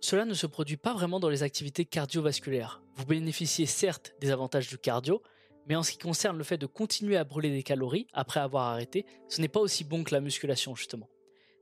Cela 0.00 0.24
ne 0.24 0.34
se 0.34 0.46
produit 0.46 0.76
pas 0.76 0.94
vraiment 0.94 1.18
dans 1.18 1.30
les 1.30 1.42
activités 1.42 1.84
cardiovasculaires. 1.84 2.80
Vous 2.94 3.06
bénéficiez 3.06 3.66
certes 3.66 4.14
des 4.20 4.30
avantages 4.30 4.68
du 4.68 4.78
cardio, 4.78 5.20
mais 5.66 5.74
en 5.74 5.82
ce 5.82 5.90
qui 5.90 5.98
concerne 5.98 6.38
le 6.38 6.44
fait 6.44 6.58
de 6.58 6.66
continuer 6.66 7.16
à 7.16 7.24
brûler 7.24 7.50
des 7.50 7.64
calories 7.64 8.06
après 8.12 8.38
avoir 8.38 8.66
arrêté, 8.66 9.04
ce 9.28 9.40
n'est 9.40 9.48
pas 9.48 9.58
aussi 9.58 9.82
bon 9.82 10.04
que 10.04 10.14
la 10.14 10.20
musculation 10.20 10.76
justement. 10.76 11.08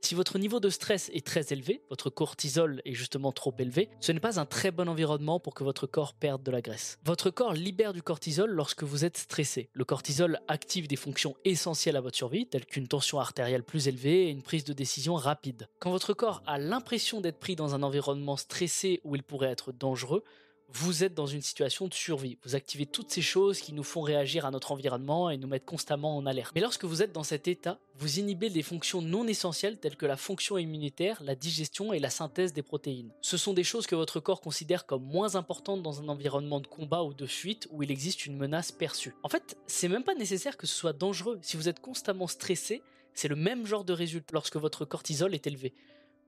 Si 0.05 0.13
votre 0.13 0.37
niveau 0.37 0.59
de 0.59 0.69
stress 0.69 1.09
est 1.15 1.25
très 1.25 1.51
élevé, 1.51 1.81
votre 1.89 2.11
cortisol 2.11 2.79
est 2.85 2.93
justement 2.93 3.31
trop 3.31 3.55
élevé, 3.57 3.89
ce 3.99 4.11
n'est 4.11 4.19
pas 4.19 4.39
un 4.39 4.45
très 4.45 4.69
bon 4.69 4.87
environnement 4.87 5.39
pour 5.39 5.55
que 5.55 5.63
votre 5.63 5.87
corps 5.87 6.13
perde 6.13 6.43
de 6.43 6.51
la 6.51 6.61
graisse. 6.61 6.99
Votre 7.03 7.31
corps 7.31 7.53
libère 7.53 7.91
du 7.91 8.03
cortisol 8.03 8.51
lorsque 8.51 8.83
vous 8.83 9.03
êtes 9.03 9.17
stressé. 9.17 9.67
Le 9.73 9.83
cortisol 9.83 10.39
active 10.47 10.87
des 10.87 10.95
fonctions 10.95 11.35
essentielles 11.43 11.95
à 11.95 12.01
votre 12.01 12.15
survie, 12.15 12.45
telles 12.45 12.67
qu'une 12.67 12.87
tension 12.87 13.19
artérielle 13.19 13.63
plus 13.63 13.87
élevée 13.87 14.27
et 14.27 14.29
une 14.29 14.43
prise 14.43 14.63
de 14.63 14.73
décision 14.73 15.15
rapide. 15.15 15.69
Quand 15.79 15.89
votre 15.89 16.13
corps 16.13 16.43
a 16.45 16.59
l'impression 16.59 17.19
d'être 17.19 17.39
pris 17.39 17.55
dans 17.55 17.73
un 17.73 17.81
environnement 17.81 18.37
stressé 18.37 19.01
où 19.05 19.15
il 19.15 19.23
pourrait 19.23 19.49
être 19.49 19.71
dangereux, 19.71 20.23
vous 20.69 21.03
êtes 21.03 21.13
dans 21.13 21.25
une 21.25 21.41
situation 21.41 21.87
de 21.87 21.93
survie. 21.93 22.37
Vous 22.43 22.55
activez 22.55 22.85
toutes 22.85 23.11
ces 23.11 23.21
choses 23.21 23.59
qui 23.59 23.73
nous 23.73 23.83
font 23.83 24.01
réagir 24.01 24.45
à 24.45 24.51
notre 24.51 24.71
environnement 24.71 25.29
et 25.29 25.37
nous 25.37 25.47
mettent 25.47 25.65
constamment 25.65 26.17
en 26.17 26.25
alerte. 26.25 26.51
Mais 26.55 26.61
lorsque 26.61 26.85
vous 26.85 27.01
êtes 27.01 27.11
dans 27.11 27.23
cet 27.23 27.47
état, 27.47 27.79
vous 27.97 28.19
inhibez 28.19 28.49
des 28.49 28.63
fonctions 28.63 29.01
non 29.01 29.27
essentielles 29.27 29.77
telles 29.77 29.95
que 29.95 30.05
la 30.05 30.17
fonction 30.17 30.57
immunitaire, 30.57 31.21
la 31.23 31.35
digestion 31.35 31.93
et 31.93 31.99
la 31.99 32.09
synthèse 32.09 32.51
des 32.51 32.63
protéines. 32.63 33.11
Ce 33.21 33.37
sont 33.37 33.53
des 33.53 33.63
choses 33.63 33.87
que 33.87 33.95
votre 33.95 34.19
corps 34.19 34.41
considère 34.41 34.85
comme 34.85 35.03
moins 35.03 35.35
importantes 35.35 35.83
dans 35.83 36.01
un 36.01 36.09
environnement 36.09 36.59
de 36.59 36.67
combat 36.67 37.03
ou 37.03 37.13
de 37.13 37.25
fuite 37.25 37.67
où 37.71 37.83
il 37.83 37.91
existe 37.91 38.25
une 38.25 38.37
menace 38.37 38.71
perçue. 38.71 39.15
En 39.23 39.29
fait, 39.29 39.57
c'est 39.67 39.87
même 39.87 40.03
pas 40.03 40.15
nécessaire 40.15 40.57
que 40.57 40.67
ce 40.67 40.75
soit 40.75 40.93
dangereux. 40.93 41.39
Si 41.41 41.57
vous 41.57 41.69
êtes 41.69 41.79
constamment 41.79 42.27
stressé, 42.27 42.81
c'est 43.13 43.27
le 43.27 43.35
même 43.35 43.65
genre 43.65 43.85
de 43.85 43.93
résultat 43.93 44.33
lorsque 44.33 44.57
votre 44.57 44.83
cortisol 44.83 45.33
est 45.33 45.47
élevé. 45.47 45.73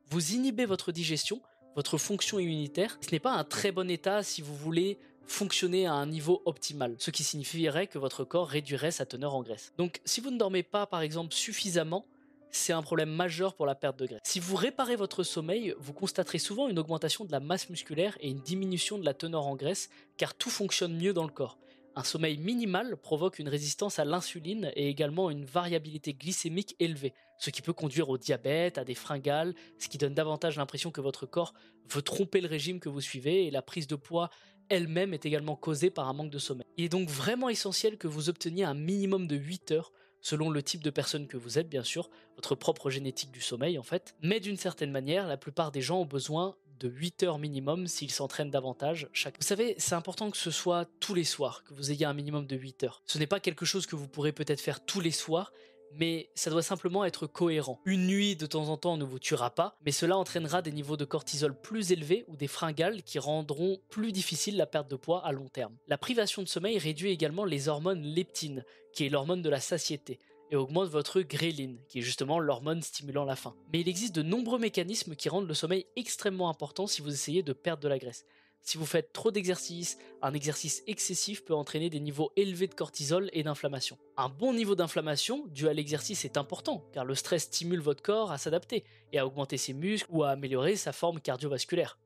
Vous 0.10 0.34
inhibez 0.34 0.66
votre 0.66 0.94
digestion, 0.94 1.42
votre 1.78 2.00
fonction 2.00 2.40
immunitaire, 2.40 2.98
ce 3.02 3.12
n'est 3.12 3.20
pas 3.20 3.34
un 3.34 3.44
très 3.44 3.72
bon 3.72 3.88
état 3.88 4.24
si 4.24 4.42
vous 4.42 4.56
voulez 4.56 4.98
fonctionner 5.28 5.86
à 5.86 5.94
un 5.94 6.08
niveau 6.08 6.42
optimal, 6.46 6.96
ce 6.98 7.12
qui 7.12 7.24
signifierait 7.24 7.86
que 7.86 8.00
votre 8.00 8.24
corps 8.24 8.48
réduirait 8.48 8.90
sa 8.90 9.06
teneur 9.06 9.36
en 9.36 9.44
graisse. 9.44 9.74
Donc 9.78 10.02
si 10.04 10.20
vous 10.20 10.32
ne 10.32 10.40
dormez 10.40 10.64
pas 10.64 10.88
par 10.88 11.02
exemple 11.02 11.36
suffisamment, 11.36 12.08
c'est 12.50 12.74
un 12.74 12.82
problème 12.82 13.12
majeur 13.12 13.54
pour 13.54 13.68
la 13.68 13.76
perte 13.76 14.00
de 14.00 14.08
graisse. 14.08 14.22
Si 14.24 14.40
vous 14.40 14.56
réparez 14.56 14.96
votre 14.96 15.22
sommeil, 15.22 15.76
vous 15.78 15.94
constaterez 15.94 16.40
souvent 16.40 16.68
une 16.68 16.80
augmentation 16.80 17.26
de 17.26 17.32
la 17.32 17.40
masse 17.40 17.70
musculaire 17.70 18.18
et 18.22 18.30
une 18.30 18.40
diminution 18.40 18.98
de 18.98 19.06
la 19.06 19.14
teneur 19.14 19.46
en 19.46 19.56
graisse, 19.56 19.92
car 20.18 20.34
tout 20.34 20.50
fonctionne 20.50 20.98
mieux 20.98 21.14
dans 21.14 21.26
le 21.26 21.32
corps. 21.32 21.60
Un 21.98 22.04
sommeil 22.04 22.38
minimal 22.38 22.96
provoque 22.96 23.40
une 23.40 23.50
résistance 23.50 23.98
à 23.98 24.06
l'insuline 24.06 24.72
et 24.76 24.88
également 24.88 25.32
une 25.32 25.46
variabilité 25.46 26.14
glycémique 26.14 26.76
élevée, 26.80 27.16
ce 27.40 27.50
qui 27.50 27.64
peut 27.64 27.74
conduire 27.74 28.10
au 28.10 28.20
diabète, 28.20 28.78
à 28.78 28.84
des 28.84 28.94
fringales, 28.94 29.56
ce 29.80 29.88
qui 29.88 29.98
donne 29.98 30.14
davantage 30.14 30.58
l'impression 30.58 30.92
que 30.92 31.02
votre 31.02 31.26
corps 31.26 31.56
veut 31.90 32.04
tromper 32.04 32.40
le 32.40 32.48
régime 32.48 32.80
que 32.80 32.88
vous 32.88 33.02
suivez 33.02 33.48
et 33.48 33.50
la 33.50 33.64
prise 33.64 33.88
de 33.88 33.96
poids 33.96 34.30
elle-même 34.70 35.16
est 35.16 35.26
également 35.26 35.56
causée 35.56 35.90
par 35.90 36.08
un 36.08 36.14
manque 36.14 36.30
de 36.30 36.38
sommeil. 36.38 36.68
Il 36.78 36.86
est 36.86 36.90
donc 36.90 37.10
vraiment 37.10 37.50
essentiel 37.50 37.98
que 37.98 38.08
vous 38.08 38.30
obteniez 38.30 38.64
un 38.64 38.76
minimum 38.76 39.26
de 39.26 39.36
8 39.36 39.72
heures 39.72 39.92
selon 40.22 40.52
le 40.52 40.62
type 40.62 40.84
de 40.84 40.92
personne 40.92 41.26
que 41.26 41.38
vous 41.38 41.58
êtes 41.58 41.70
bien 41.70 41.84
sûr, 41.84 42.12
votre 42.36 42.54
propre 42.54 42.92
génétique 42.92 43.32
du 43.32 43.42
sommeil 43.42 43.80
en 43.80 43.84
fait, 43.84 44.14
mais 44.22 44.40
d'une 44.40 44.58
certaine 44.58 44.92
manière, 44.92 45.26
la 45.26 45.38
plupart 45.38 45.72
des 45.72 45.82
gens 45.82 46.02
ont 46.02 46.06
besoin 46.06 46.56
de 46.80 46.88
8 46.88 47.24
heures 47.24 47.40
minimum 47.40 47.88
s'ils 47.88 48.12
s'entraînent 48.12 48.52
davantage 48.52 49.10
chaque. 49.14 49.36
Vous 49.40 49.46
savez, 49.46 49.76
c'est 49.78 49.96
important 49.96 50.32
que 50.32 50.38
ce 50.38 50.52
soit 50.52 50.86
tous 51.00 51.14
les 51.14 51.24
soirs, 51.24 51.64
que 51.64 51.74
vous 51.74 51.92
ayez 51.92 52.06
un 52.06 52.14
minimum 52.14 52.46
de 52.48 52.56
8 52.56 52.84
heures. 52.84 53.02
Ce 53.06 53.18
n'est 53.18 53.28
pas 53.28 53.40
quelque 53.40 53.66
chose 53.66 53.86
que 53.86 53.96
vous 53.96 54.08
pourrez 54.08 54.32
peut-être 54.32 54.62
faire 54.62 54.84
tous 54.86 55.00
les 55.00 55.12
soirs, 55.12 55.52
mais 55.94 56.30
ça 56.36 56.50
doit 56.50 56.62
simplement 56.62 57.06
être 57.06 57.28
cohérent. 57.28 57.80
Une 57.86 58.08
nuit 58.08 58.36
de 58.36 58.46
temps 58.46 58.70
en 58.70 58.78
temps 58.78 58.98
ne 58.98 59.04
vous 59.04 59.20
tuera 59.20 59.50
pas, 59.52 59.78
mais 59.86 59.92
cela 59.92 60.18
entraînera 60.18 60.62
des 60.62 60.72
niveaux 60.72 60.98
de 60.98 61.06
cortisol 61.06 61.60
plus 61.60 61.92
élevés 61.92 62.26
ou 62.28 62.36
des 62.36 62.48
fringales 62.48 63.04
qui 63.04 63.20
rendront 63.20 63.80
plus 63.90 64.12
difficile 64.12 64.58
la 64.58 64.66
perte 64.66 64.90
de 64.90 64.96
poids 64.96 65.26
à 65.26 65.32
long 65.32 65.48
terme. 65.48 65.76
La 65.88 65.98
privation 65.98 66.42
de 66.42 66.48
sommeil 66.48 66.78
réduit 66.78 67.12
également 67.12 67.46
les 67.46 67.70
hormones 67.70 68.04
leptine, 68.04 68.64
qui 68.94 69.06
est 69.06 69.10
l'hormone 69.10 69.42
de 69.42 69.50
la 69.50 69.60
satiété 69.60 70.20
et 70.52 70.56
augmente 70.56 70.90
votre 70.90 71.22
gréline, 71.22 71.80
qui 71.88 72.00
est 72.00 72.04
justement 72.04 72.40
l'hormone 72.40 72.82
stimulant 72.82 73.26
la 73.26 73.36
faim. 73.36 73.56
Mais 73.74 73.82
il 73.82 73.90
existe 73.90 74.16
de 74.16 74.22
nombreux 74.22 74.60
mécanismes 74.60 75.16
qui 75.16 75.30
rendent 75.30 75.48
le 75.48 75.54
sommeil 75.54 75.86
extrêmement 75.96 76.50
important 76.50 76.88
si 76.88 77.02
vous 77.02 77.14
essayez 77.14 77.44
de 77.44 77.54
perdre 77.54 77.84
de 77.84 77.88
la 77.88 78.00
graisse. 78.00 78.26
Si 78.62 78.78
vous 78.78 78.86
faites 78.86 79.14
trop 79.14 79.32
d'exercices, 79.32 79.98
un 80.22 80.34
exercice 80.34 80.84
excessif 80.88 81.46
peut 81.46 81.54
entraîner 81.54 81.90
des 81.90 82.00
niveaux 82.00 82.32
élevés 82.36 82.68
de 82.68 82.74
cortisol 82.74 83.30
et 83.32 83.44
d'inflammation. 83.44 83.98
Un 84.18 84.30
bon 84.30 84.54
niveau 84.54 84.76
d'inflammation 84.76 85.46
dû 85.48 85.70
à 85.70 85.74
l'exercice 85.74 86.26
est 86.26 86.38
important, 86.38 86.84
car 86.92 87.06
le 87.06 87.16
stress 87.16 87.44
stimule 87.44 87.80
votre 87.80 88.04
corps 88.04 88.32
à 88.32 88.38
s'adapter 88.38 88.84
et 89.14 89.20
à 89.20 89.26
augmenter 89.26 89.58
ses 89.58 89.74
muscles 89.74 90.10
ou 90.12 90.24
à 90.24 90.32
améliorer 90.32 90.76
sa 90.76 90.92
forme 90.92 91.22
cardiovasculaire. 91.22 91.98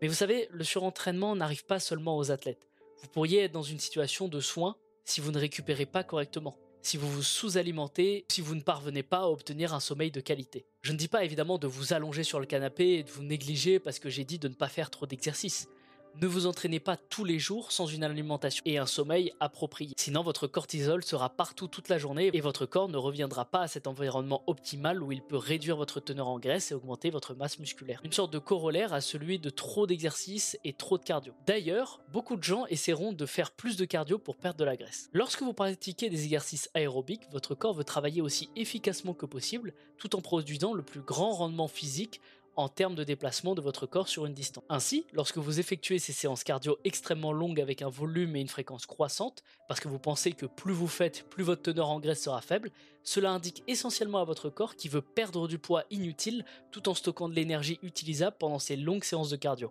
Mais 0.00 0.06
vous 0.06 0.14
savez, 0.14 0.48
le 0.52 0.62
surentraînement 0.62 1.34
n'arrive 1.34 1.64
pas 1.64 1.80
seulement 1.80 2.16
aux 2.16 2.30
athlètes. 2.30 2.68
Vous 3.02 3.08
pourriez 3.08 3.44
être 3.44 3.52
dans 3.52 3.62
une 3.62 3.80
situation 3.80 4.28
de 4.28 4.40
soins 4.40 4.76
si 5.04 5.20
vous 5.20 5.32
ne 5.32 5.40
récupérez 5.40 5.86
pas 5.86 6.04
correctement 6.04 6.56
si 6.82 6.96
vous 6.96 7.10
vous 7.10 7.22
sous-alimentez, 7.22 8.24
si 8.30 8.40
vous 8.40 8.54
ne 8.54 8.60
parvenez 8.60 9.02
pas 9.02 9.18
à 9.18 9.28
obtenir 9.28 9.74
un 9.74 9.80
sommeil 9.80 10.10
de 10.10 10.20
qualité. 10.20 10.66
Je 10.82 10.92
ne 10.92 10.98
dis 10.98 11.08
pas 11.08 11.24
évidemment 11.24 11.58
de 11.58 11.66
vous 11.66 11.92
allonger 11.92 12.24
sur 12.24 12.40
le 12.40 12.46
canapé 12.46 12.94
et 12.94 13.02
de 13.02 13.10
vous 13.10 13.22
négliger 13.22 13.78
parce 13.78 13.98
que 13.98 14.10
j'ai 14.10 14.24
dit 14.24 14.38
de 14.38 14.48
ne 14.48 14.54
pas 14.54 14.68
faire 14.68 14.90
trop 14.90 15.06
d'exercice. 15.06 15.68
Ne 16.20 16.26
vous 16.26 16.46
entraînez 16.46 16.80
pas 16.80 16.96
tous 16.96 17.24
les 17.24 17.38
jours 17.38 17.70
sans 17.70 17.86
une 17.86 18.02
alimentation 18.02 18.60
et 18.66 18.76
un 18.76 18.86
sommeil 18.86 19.32
approprié. 19.38 19.92
Sinon, 19.96 20.24
votre 20.24 20.48
cortisol 20.48 21.04
sera 21.04 21.30
partout 21.30 21.68
toute 21.68 21.88
la 21.88 21.96
journée 21.96 22.30
et 22.34 22.40
votre 22.40 22.66
corps 22.66 22.88
ne 22.88 22.96
reviendra 22.96 23.44
pas 23.44 23.60
à 23.60 23.68
cet 23.68 23.86
environnement 23.86 24.42
optimal 24.48 25.00
où 25.00 25.12
il 25.12 25.22
peut 25.22 25.36
réduire 25.36 25.76
votre 25.76 26.00
teneur 26.00 26.26
en 26.26 26.40
graisse 26.40 26.72
et 26.72 26.74
augmenter 26.74 27.10
votre 27.10 27.34
masse 27.34 27.60
musculaire. 27.60 28.00
Une 28.02 28.12
sorte 28.12 28.32
de 28.32 28.40
corollaire 28.40 28.92
à 28.92 29.00
celui 29.00 29.38
de 29.38 29.48
trop 29.48 29.86
d'exercices 29.86 30.58
et 30.64 30.72
trop 30.72 30.98
de 30.98 31.04
cardio. 31.04 31.34
D'ailleurs, 31.46 32.00
beaucoup 32.12 32.34
de 32.34 32.42
gens 32.42 32.66
essaieront 32.66 33.12
de 33.12 33.24
faire 33.24 33.52
plus 33.52 33.76
de 33.76 33.84
cardio 33.84 34.18
pour 34.18 34.38
perdre 34.38 34.58
de 34.58 34.64
la 34.64 34.76
graisse. 34.76 35.10
Lorsque 35.12 35.42
vous 35.42 35.52
pratiquez 35.52 36.10
des 36.10 36.24
exercices 36.24 36.68
aérobiques, 36.74 37.30
votre 37.30 37.54
corps 37.54 37.74
veut 37.74 37.84
travailler 37.84 38.22
aussi 38.22 38.50
efficacement 38.56 39.14
que 39.14 39.26
possible 39.26 39.72
tout 39.98 40.16
en 40.16 40.20
produisant 40.20 40.72
le 40.72 40.82
plus 40.82 41.00
grand 41.00 41.30
rendement 41.30 41.68
physique 41.68 42.20
en 42.58 42.68
termes 42.68 42.96
de 42.96 43.04
déplacement 43.04 43.54
de 43.54 43.60
votre 43.60 43.86
corps 43.86 44.08
sur 44.08 44.26
une 44.26 44.34
distance. 44.34 44.64
Ainsi, 44.68 45.06
lorsque 45.12 45.38
vous 45.38 45.60
effectuez 45.60 46.00
ces 46.00 46.12
séances 46.12 46.42
cardio 46.42 46.76
extrêmement 46.82 47.32
longues 47.32 47.60
avec 47.60 47.82
un 47.82 47.88
volume 47.88 48.34
et 48.34 48.40
une 48.40 48.48
fréquence 48.48 48.84
croissante, 48.84 49.44
parce 49.68 49.78
que 49.78 49.86
vous 49.86 50.00
pensez 50.00 50.32
que 50.32 50.44
plus 50.44 50.72
vous 50.72 50.88
faites, 50.88 51.22
plus 51.30 51.44
votre 51.44 51.62
teneur 51.62 51.88
en 51.88 52.00
graisse 52.00 52.22
sera 52.22 52.40
faible, 52.40 52.72
cela 53.04 53.30
indique 53.30 53.62
essentiellement 53.68 54.18
à 54.18 54.24
votre 54.24 54.50
corps 54.50 54.74
qui 54.74 54.88
veut 54.88 55.02
perdre 55.02 55.46
du 55.46 55.58
poids 55.58 55.84
inutile 55.90 56.44
tout 56.72 56.88
en 56.88 56.94
stockant 56.94 57.28
de 57.28 57.34
l'énergie 57.34 57.78
utilisable 57.82 58.36
pendant 58.40 58.58
ces 58.58 58.76
longues 58.76 59.04
séances 59.04 59.30
de 59.30 59.36
cardio. 59.36 59.70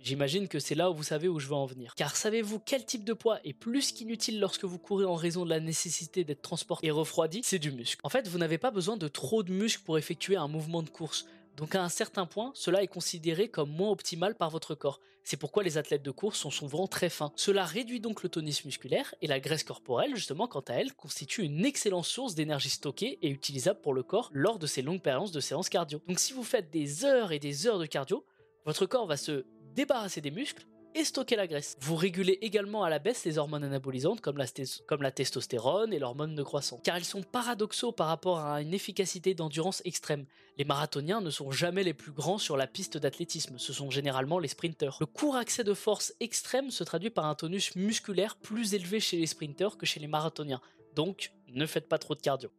J'imagine 0.00 0.46
que 0.46 0.58
c'est 0.58 0.74
là 0.74 0.90
où 0.90 0.94
vous 0.94 1.02
savez 1.02 1.28
où 1.28 1.38
je 1.38 1.48
veux 1.48 1.54
en 1.54 1.66
venir. 1.66 1.94
Car 1.96 2.14
savez-vous 2.14 2.60
quel 2.60 2.84
type 2.84 3.04
de 3.04 3.12
poids 3.12 3.40
est 3.44 3.52
plus 3.52 3.92
qu'inutile 3.92 4.38
lorsque 4.38 4.64
vous 4.64 4.78
courez 4.78 5.04
en 5.04 5.16
raison 5.16 5.44
de 5.44 5.50
la 5.50 5.60
nécessité 5.60 6.22
d'être 6.24 6.42
transporté 6.42 6.86
et 6.86 6.90
refroidi? 6.90 7.40
C'est 7.44 7.58
du 7.58 7.72
muscle. 7.72 8.00
En 8.04 8.08
fait, 8.08 8.28
vous 8.28 8.38
n'avez 8.38 8.58
pas 8.58 8.70
besoin 8.70 8.96
de 8.96 9.08
trop 9.08 9.42
de 9.42 9.52
muscles 9.52 9.82
pour 9.84 9.98
effectuer 9.98 10.36
un 10.36 10.46
mouvement 10.46 10.82
de 10.82 10.90
course. 10.90 11.26
Donc 11.58 11.74
à 11.74 11.82
un 11.82 11.88
certain 11.88 12.24
point, 12.24 12.52
cela 12.54 12.84
est 12.84 12.88
considéré 12.88 13.48
comme 13.48 13.70
moins 13.70 13.90
optimal 13.90 14.36
par 14.36 14.48
votre 14.48 14.76
corps. 14.76 15.00
C'est 15.24 15.36
pourquoi 15.36 15.64
les 15.64 15.76
athlètes 15.76 16.04
de 16.04 16.12
course 16.12 16.38
sont 16.38 16.52
souvent 16.52 16.86
très 16.86 17.10
fins. 17.10 17.32
Cela 17.34 17.64
réduit 17.64 17.98
donc 17.98 18.22
le 18.22 18.28
tonus 18.28 18.64
musculaire 18.64 19.12
et 19.20 19.26
la 19.26 19.40
graisse 19.40 19.64
corporelle, 19.64 20.14
justement, 20.14 20.46
quant 20.46 20.64
à 20.68 20.74
elle, 20.74 20.94
constitue 20.94 21.42
une 21.42 21.66
excellente 21.66 22.04
source 22.04 22.36
d'énergie 22.36 22.70
stockée 22.70 23.18
et 23.22 23.28
utilisable 23.28 23.80
pour 23.80 23.92
le 23.92 24.04
corps 24.04 24.30
lors 24.32 24.60
de 24.60 24.68
ces 24.68 24.82
longues 24.82 25.02
périodes 25.02 25.32
de 25.32 25.40
séances 25.40 25.68
cardio. 25.68 26.00
Donc 26.06 26.20
si 26.20 26.32
vous 26.32 26.44
faites 26.44 26.70
des 26.70 27.04
heures 27.04 27.32
et 27.32 27.40
des 27.40 27.66
heures 27.66 27.80
de 27.80 27.86
cardio, 27.86 28.24
votre 28.64 28.86
corps 28.86 29.08
va 29.08 29.16
se 29.16 29.44
débarrasser 29.74 30.20
des 30.20 30.30
muscles 30.30 30.64
et 30.98 31.04
stocker 31.04 31.36
la 31.36 31.46
graisse. 31.46 31.76
Vous 31.80 31.94
régulez 31.94 32.38
également 32.42 32.82
à 32.82 32.90
la 32.90 32.98
baisse 32.98 33.24
les 33.24 33.38
hormones 33.38 33.62
anabolisantes 33.62 34.20
comme 34.20 34.36
la, 34.36 35.10
testostérone 35.12 35.92
et 35.92 36.00
l'hormone 36.00 36.34
de 36.34 36.42
croissance, 36.42 36.80
car 36.82 36.98
ils 36.98 37.04
sont 37.04 37.22
paradoxaux 37.22 37.92
par 37.92 38.08
rapport 38.08 38.40
à 38.40 38.60
une 38.60 38.74
efficacité 38.74 39.34
d'endurance 39.34 39.80
extrême. 39.84 40.26
Les 40.56 40.64
marathoniens 40.64 41.20
ne 41.20 41.30
sont 41.30 41.52
jamais 41.52 41.84
les 41.84 41.94
plus 41.94 42.10
grands 42.10 42.38
sur 42.38 42.56
la 42.56 42.66
piste 42.66 42.98
d'athlétisme, 42.98 43.58
ce 43.58 43.72
sont 43.72 43.90
généralement 43.90 44.40
les 44.40 44.48
sprinteurs. 44.48 44.96
Le 44.98 45.06
court 45.06 45.36
accès 45.36 45.62
de 45.62 45.74
force 45.74 46.14
extrême 46.18 46.72
se 46.72 46.82
traduit 46.82 47.10
par 47.10 47.26
un 47.26 47.36
tonus 47.36 47.76
musculaire 47.76 48.34
plus 48.34 48.74
élevé 48.74 48.98
chez 48.98 49.18
les 49.18 49.26
sprinteurs 49.26 49.78
que 49.78 49.86
chez 49.86 50.00
les 50.00 50.08
marathoniens, 50.08 50.60
donc 50.96 51.32
ne 51.48 51.66
faites 51.66 51.88
pas 51.88 51.98
trop 51.98 52.16
de 52.16 52.20
cardio. 52.20 52.50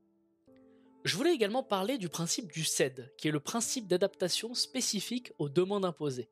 Je 1.03 1.17
voulais 1.17 1.33
également 1.33 1.63
parler 1.63 1.97
du 1.97 2.07
principe 2.07 2.51
du 2.51 2.63
CED, 2.63 3.13
qui 3.17 3.27
est 3.27 3.31
le 3.31 3.39
principe 3.41 3.87
d'adaptation 3.87 4.53
spécifique 4.53 5.33
aux 5.39 5.49
demandes 5.49 5.85
imposées. 5.85 6.29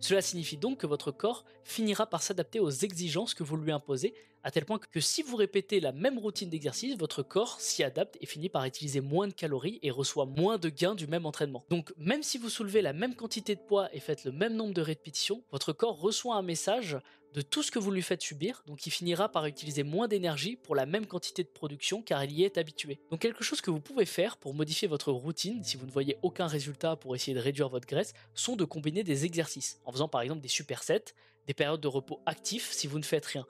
Cela 0.00 0.22
signifie 0.22 0.56
donc 0.56 0.78
que 0.78 0.86
votre 0.86 1.10
corps 1.12 1.44
finira 1.62 2.06
par 2.06 2.22
s'adapter 2.22 2.58
aux 2.58 2.70
exigences 2.70 3.34
que 3.34 3.42
vous 3.42 3.56
lui 3.56 3.70
imposez, 3.70 4.14
à 4.42 4.50
tel 4.50 4.64
point 4.64 4.78
que 4.78 5.00
si 5.00 5.22
vous 5.22 5.36
répétez 5.36 5.80
la 5.80 5.92
même 5.92 6.18
routine 6.18 6.48
d'exercice, 6.48 6.96
votre 6.96 7.22
corps 7.22 7.60
s'y 7.60 7.82
adapte 7.82 8.16
et 8.20 8.26
finit 8.26 8.48
par 8.48 8.64
utiliser 8.64 9.00
moins 9.00 9.28
de 9.28 9.32
calories 9.32 9.78
et 9.82 9.90
reçoit 9.90 10.26
moins 10.26 10.58
de 10.58 10.68
gains 10.68 10.94
du 10.94 11.06
même 11.06 11.26
entraînement. 11.26 11.64
Donc 11.68 11.92
même 11.96 12.22
si 12.22 12.38
vous 12.38 12.48
soulevez 12.48 12.82
la 12.82 12.92
même 12.92 13.14
quantité 13.14 13.54
de 13.54 13.60
poids 13.60 13.94
et 13.94 14.00
faites 14.00 14.24
le 14.24 14.32
même 14.32 14.54
nombre 14.54 14.74
de 14.74 14.82
répétitions, 14.82 15.42
votre 15.50 15.72
corps 15.72 16.00
reçoit 16.00 16.36
un 16.36 16.42
message 16.42 16.98
de 17.34 17.42
tout 17.42 17.62
ce 17.62 17.70
que 17.70 17.78
vous 17.78 17.92
lui 17.92 18.02
faites 18.02 18.22
subir, 18.22 18.62
donc 18.66 18.86
il 18.86 18.90
finira 18.90 19.28
par 19.28 19.46
utiliser 19.46 19.84
moins 19.84 20.08
d'énergie 20.08 20.56
pour 20.56 20.74
la 20.74 20.84
même 20.84 21.06
quantité 21.06 21.44
de 21.44 21.48
production 21.48 22.02
car 22.02 22.24
il 22.24 22.32
y 22.32 22.42
est 22.42 22.58
habitué. 22.58 22.98
Donc 23.10 23.20
quelque 23.20 23.44
chose 23.44 23.60
que 23.60 23.70
vous 23.70 23.80
pouvez 23.80 24.04
faire 24.04 24.36
pour 24.36 24.52
modifier 24.52 24.88
votre 24.88 25.12
routine 25.12 25.62
si 25.62 25.76
vous 25.76 25.86
ne 25.86 25.92
voyez 25.92 26.18
aucun 26.22 26.48
résultat 26.48 26.96
pour 26.96 27.14
essayer 27.14 27.34
de 27.34 27.40
réduire 27.40 27.68
votre 27.68 27.86
graisse, 27.86 28.14
sont 28.34 28.56
de 28.56 28.64
combiner 28.64 29.04
des 29.04 29.24
exercices, 29.24 29.80
en 29.84 29.92
faisant 29.92 30.08
par 30.08 30.22
exemple 30.22 30.40
des 30.40 30.48
supersets, 30.48 31.14
des 31.46 31.54
périodes 31.54 31.80
de 31.80 31.88
repos 31.88 32.20
actifs 32.26 32.72
si 32.72 32.88
vous 32.88 32.98
ne 32.98 33.04
faites 33.04 33.26
rien. 33.26 33.46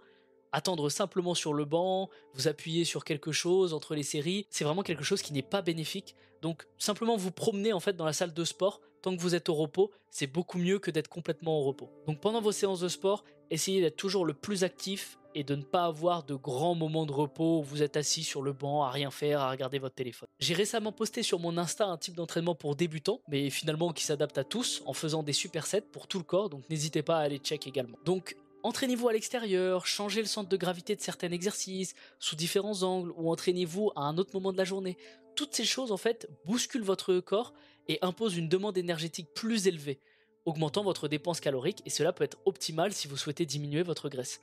Attendre 0.52 0.88
simplement 0.90 1.34
sur 1.34 1.54
le 1.54 1.64
banc, 1.64 2.08
vous 2.34 2.48
appuyer 2.48 2.84
sur 2.84 3.04
quelque 3.04 3.32
chose 3.32 3.72
entre 3.72 3.94
les 3.94 4.02
séries, 4.02 4.46
c'est 4.50 4.64
vraiment 4.64 4.82
quelque 4.82 5.04
chose 5.04 5.22
qui 5.22 5.32
n'est 5.32 5.42
pas 5.42 5.62
bénéfique. 5.62 6.16
Donc 6.42 6.66
simplement 6.78 7.16
vous 7.16 7.30
promener 7.30 7.72
en 7.72 7.80
fait 7.80 7.96
dans 7.96 8.04
la 8.04 8.12
salle 8.12 8.32
de 8.32 8.44
sport 8.44 8.80
tant 9.02 9.16
que 9.16 9.20
vous 9.20 9.34
êtes 9.34 9.48
au 9.48 9.54
repos, 9.54 9.90
c'est 10.10 10.26
beaucoup 10.26 10.58
mieux 10.58 10.78
que 10.78 10.90
d'être 10.90 11.08
complètement 11.08 11.58
au 11.60 11.64
repos. 11.64 11.90
Donc 12.06 12.20
pendant 12.20 12.40
vos 12.40 12.52
séances 12.52 12.80
de 12.80 12.88
sport, 12.88 13.24
essayez 13.50 13.80
d'être 13.80 13.96
toujours 13.96 14.24
le 14.24 14.34
plus 14.34 14.64
actif 14.64 15.18
et 15.34 15.44
de 15.44 15.54
ne 15.54 15.62
pas 15.62 15.84
avoir 15.84 16.24
de 16.24 16.34
grands 16.34 16.74
moments 16.74 17.06
de 17.06 17.12
repos 17.12 17.60
où 17.60 17.62
vous 17.62 17.82
êtes 17.82 17.96
assis 17.96 18.24
sur 18.24 18.42
le 18.42 18.52
banc 18.52 18.82
à 18.82 18.90
rien 18.90 19.10
faire, 19.10 19.40
à 19.40 19.50
regarder 19.50 19.78
votre 19.78 19.94
téléphone. 19.94 20.28
J'ai 20.40 20.54
récemment 20.54 20.92
posté 20.92 21.22
sur 21.22 21.38
mon 21.38 21.56
Insta 21.56 21.86
un 21.86 21.96
type 21.96 22.16
d'entraînement 22.16 22.54
pour 22.54 22.74
débutants, 22.74 23.20
mais 23.28 23.48
finalement 23.50 23.92
qui 23.92 24.04
s'adapte 24.04 24.38
à 24.38 24.44
tous 24.44 24.82
en 24.86 24.92
faisant 24.92 25.22
des 25.22 25.32
supersets 25.32 25.82
pour 25.82 26.08
tout 26.08 26.18
le 26.18 26.24
corps, 26.24 26.50
donc 26.50 26.68
n'hésitez 26.68 27.02
pas 27.02 27.18
à 27.18 27.20
aller 27.20 27.38
check 27.38 27.66
également. 27.66 27.98
Donc 28.04 28.36
Entraînez-vous 28.62 29.08
à 29.08 29.12
l'extérieur, 29.12 29.86
changez 29.86 30.20
le 30.20 30.26
centre 30.26 30.48
de 30.48 30.56
gravité 30.56 30.94
de 30.94 31.00
certains 31.00 31.30
exercices, 31.30 31.94
sous 32.18 32.36
différents 32.36 32.82
angles, 32.82 33.12
ou 33.16 33.30
entraînez-vous 33.30 33.92
à 33.96 34.02
un 34.02 34.18
autre 34.18 34.30
moment 34.34 34.52
de 34.52 34.58
la 34.58 34.64
journée. 34.64 34.98
Toutes 35.34 35.54
ces 35.54 35.64
choses, 35.64 35.92
en 35.92 35.96
fait, 35.96 36.28
bousculent 36.44 36.82
votre 36.82 37.20
corps 37.20 37.54
et 37.88 37.98
imposent 38.02 38.36
une 38.36 38.48
demande 38.48 38.76
énergétique 38.76 39.32
plus 39.34 39.66
élevée, 39.66 40.00
augmentant 40.44 40.82
votre 40.82 41.08
dépense 41.08 41.40
calorique, 41.40 41.82
et 41.86 41.90
cela 41.90 42.12
peut 42.12 42.24
être 42.24 42.38
optimal 42.44 42.92
si 42.92 43.08
vous 43.08 43.16
souhaitez 43.16 43.46
diminuer 43.46 43.82
votre 43.82 44.08
graisse. 44.10 44.40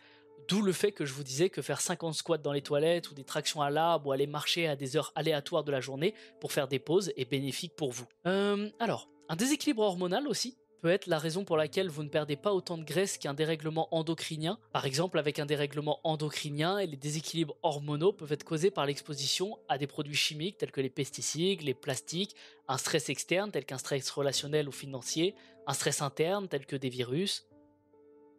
D'où 0.47 0.61
le 0.61 0.71
fait 0.71 0.91
que 0.91 1.05
je 1.05 1.13
vous 1.13 1.23
disais 1.23 1.49
que 1.49 1.61
faire 1.61 1.81
50 1.81 2.13
squats 2.15 2.37
dans 2.37 2.53
les 2.53 2.61
toilettes 2.61 3.11
ou 3.11 3.13
des 3.13 3.25
tractions 3.25 3.61
à 3.61 3.69
l'arbre 3.69 4.07
ou 4.07 4.11
aller 4.13 4.27
marcher 4.27 4.67
à 4.67 4.75
des 4.75 4.95
heures 4.95 5.11
aléatoires 5.15 5.63
de 5.63 5.71
la 5.71 5.81
journée 5.81 6.13
pour 6.39 6.53
faire 6.53 6.67
des 6.67 6.79
pauses 6.79 7.11
est 7.17 7.29
bénéfique 7.29 7.75
pour 7.75 7.91
vous. 7.91 8.05
Euh, 8.25 8.69
alors, 8.79 9.09
un 9.29 9.35
déséquilibre 9.35 9.81
hormonal 9.81 10.27
aussi 10.27 10.57
peut 10.81 10.89
être 10.89 11.07
la 11.07 11.17
raison 11.17 11.43
pour 11.43 11.57
laquelle 11.57 11.89
vous 11.89 12.03
ne 12.03 12.09
perdez 12.09 12.35
pas 12.35 12.53
autant 12.53 12.77
de 12.77 12.83
graisse 12.83 13.17
qu'un 13.17 13.33
dérèglement 13.33 13.87
endocrinien. 13.95 14.59
Par 14.73 14.85
exemple, 14.85 15.19
avec 15.19 15.39
un 15.39 15.45
dérèglement 15.45 15.99
endocrinien, 16.03 16.79
les 16.83 16.97
déséquilibres 16.97 17.55
hormonaux 17.63 18.13
peuvent 18.13 18.31
être 18.31 18.43
causés 18.43 18.71
par 18.71 18.85
l'exposition 18.85 19.57
à 19.69 19.77
des 19.77 19.87
produits 19.87 20.15
chimiques 20.15 20.57
tels 20.57 20.71
que 20.71 20.81
les 20.81 20.89
pesticides, 20.89 21.61
les 21.61 21.73
plastiques, 21.73 22.35
un 22.67 22.77
stress 22.77 23.09
externe 23.09 23.51
tel 23.51 23.65
qu'un 23.65 23.77
stress 23.77 24.09
relationnel 24.09 24.67
ou 24.67 24.71
financier, 24.71 25.35
un 25.65 25.73
stress 25.73 26.01
interne 26.01 26.47
tel 26.47 26.65
que 26.65 26.75
des 26.75 26.89
virus, 26.89 27.45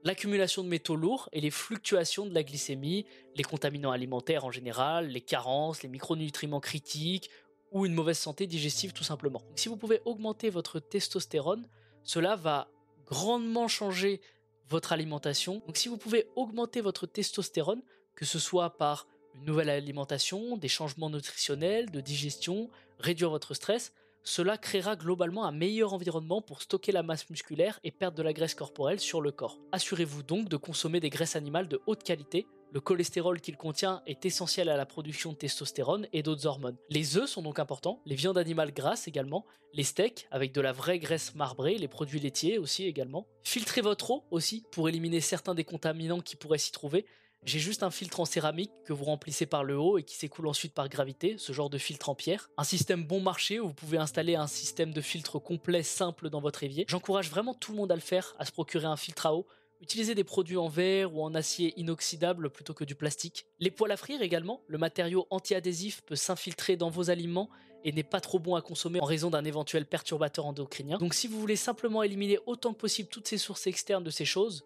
l'accumulation 0.05 0.63
de 0.63 0.69
métaux 0.69 0.97
lourds 0.97 1.29
et 1.33 1.41
les 1.41 1.51
fluctuations 1.51 2.27
de 2.27 2.35
la 2.35 2.43
glycémie, 2.43 3.07
les 3.37 3.45
contaminants 3.45 3.91
alimentaires 3.91 4.45
en 4.45 4.51
général, 4.51 5.09
les 5.09 5.21
carences, 5.21 5.83
les 5.83 5.89
micronutriments 5.89 6.61
critiques 6.61 7.31
ou 7.71 7.85
une 7.85 7.95
mauvaise 7.95 8.19
santé 8.19 8.47
digestive 8.47 8.93
tout 8.93 9.05
simplement. 9.05 9.43
si 9.55 9.69
vous 9.69 9.77
pouvez 9.77 10.01
augmenter 10.05 10.49
votre 10.49 10.81
testostérone, 10.81 11.67
cela 12.09 12.37
va 12.37 12.69
grandement 13.05 13.69
changer 13.69 14.23
votre 14.71 14.93
alimentation. 14.93 15.63
Donc 15.67 15.77
si 15.77 15.89
vous 15.89 15.99
pouvez 15.99 16.27
augmenter 16.37 16.81
votre 16.81 17.07
testostérone, 17.07 17.83
que 18.15 18.25
ce 18.25 18.39
soit 18.39 18.79
par 18.79 19.07
une 19.35 19.45
nouvelle 19.45 19.69
alimentation, 19.69 20.57
des 20.57 20.69
changements 20.69 21.11
nutritionnels, 21.11 21.91
de 21.91 22.01
digestion, 22.01 22.71
réduire 22.99 23.29
votre 23.29 23.53
stress, 23.53 23.93
cela 24.29 24.59
créera 24.59 24.95
globalement 24.95 25.47
un 25.47 25.53
meilleur 25.53 25.95
environnement 25.95 26.43
pour 26.43 26.61
stocker 26.61 26.93
la 26.93 27.03
masse 27.03 27.31
musculaire 27.31 27.81
et 27.83 27.91
perdre 27.91 28.19
de 28.19 28.23
la 28.23 28.35
graisse 28.35 28.55
corporelle 28.55 29.01
sur 29.01 29.23
le 29.23 29.33
corps. 29.33 29.59
Assurez-vous 29.73 30.23
donc 30.23 30.51
de 30.51 30.59
consommer 30.59 31.01
des 31.01 31.09
graisses 31.09 31.35
animales 31.35 31.67
de 31.67 31.81
haute 31.87 32.03
qualité 32.03 32.47
le 32.71 32.81
cholestérol 32.81 33.41
qu'il 33.41 33.57
contient 33.57 34.03
est 34.07 34.27
essentiel 34.27 34.69
à 34.69 34.77
la 34.77 34.85
production 34.85 35.33
de 35.33 35.39
testostérone 35.39 36.07
et 36.13 36.23
d'autres 36.23 36.47
hormones. 36.47 36.77
Les 36.91 37.17
œufs 37.17 37.31
sont 37.31 37.41
donc 37.41 37.59
importants, 37.59 38.03
les 38.05 38.15
viandes 38.15 38.37
animales 38.37 38.75
grasses 38.75 39.09
également, 39.09 39.47
les 39.73 39.85
steaks 39.85 40.29
avec 40.31 40.53
de 40.53 40.61
la 40.61 40.73
vraie 40.73 40.99
graisse 40.99 41.35
marbrée, 41.35 41.79
les 41.79 41.89
produits 41.89 42.21
laitiers 42.21 42.59
aussi 42.59 42.85
également. 42.85 43.27
Filtrez 43.43 43.81
votre 43.81 44.11
eau 44.11 44.25
aussi 44.31 44.65
pour 44.71 44.91
éliminer 44.91 45.23
certains 45.23 45.55
des 45.55 45.65
contaminants 45.65 46.21
qui 46.21 46.37
pourraient 46.37 46.59
s'y 46.59 46.73
trouver. 46.73 47.07
J'ai 47.45 47.59
juste 47.59 47.83
un 47.83 47.91
filtre 47.91 48.21
en 48.21 48.25
céramique 48.25 48.73
que 48.85 48.93
vous 48.93 49.05
remplissez 49.05 49.47
par 49.47 49.65
le 49.65 49.79
haut 49.79 49.99
et 49.99 50.03
qui 50.03 50.17
s'écoule 50.17 50.49
ensuite 50.49 50.75
par 50.75 50.89
gravité, 50.89 51.37
ce 51.39 51.53
genre 51.53 51.71
de 51.71 51.79
filtre 51.79 52.09
en 52.09 52.15
pierre. 52.15 52.51
Un 52.59 52.65
système 52.65 53.05
bon 53.05 53.21
marché 53.21 53.59
où 53.61 53.69
vous 53.69 53.75
pouvez 53.75 53.99
installer 53.99 54.35
un 54.35 54.47
système 54.47 54.93
de 54.93 55.01
filtre 55.01 55.39
complet 55.39 55.83
simple 55.83 56.31
dans 56.31 56.41
votre 56.41 56.63
évier. 56.65 56.85
J'encourage 56.89 57.31
vraiment 57.31 57.55
tout 57.55 57.73
le 57.73 57.79
monde 57.79 57.93
à 57.93 57.95
le 57.95 58.01
faire, 58.01 58.35
à 58.39 58.45
se 58.45 58.53
procurer 58.53 58.87
un 58.87 58.97
filtre 58.97 59.27
à 59.27 59.35
eau 59.35 59.47
Utilisez 59.81 60.17
des 60.17 60.25
produits 60.25 60.57
en 60.57 60.69
verre 60.69 61.15
ou 61.15 61.23
en 61.23 61.35
acier 61.35 61.73
inoxydable 61.79 62.51
plutôt 62.51 62.75
que 62.75 62.85
du 62.85 62.97
plastique. 62.97 63.47
Les 63.61 63.71
poêles 63.71 63.93
à 63.93 63.97
frire 63.97 64.23
également, 64.23 64.61
le 64.67 64.77
matériau 64.77 65.29
anti-adhésif 65.31 66.03
peut 66.03 66.17
s'infiltrer 66.17 66.77
dans 66.77 66.91
vos 66.91 67.11
aliments 67.11 67.49
et 67.85 67.93
n'est 67.93 68.03
pas 68.03 68.21
trop 68.21 68.41
bon 68.41 68.57
à 68.57 68.61
consommer 68.61 69.01
en 69.01 69.05
raison 69.05 69.31
d'un 69.31 69.45
éventuel 69.45 69.87
perturbateur 69.87 70.47
endocrinien. 70.47 70.99
Donc 70.99 71.15
si 71.15 71.29
vous 71.29 71.39
voulez 71.39 71.55
simplement 71.55 72.03
éliminer 72.03 72.41
autant 72.47 72.73
que 72.73 72.79
possible 72.79 73.09
toutes 73.09 73.29
ces 73.29 73.39
sources 73.39 73.69
externes 73.69 74.03
de 74.03 74.11
ces 74.11 74.25
choses, 74.25 74.65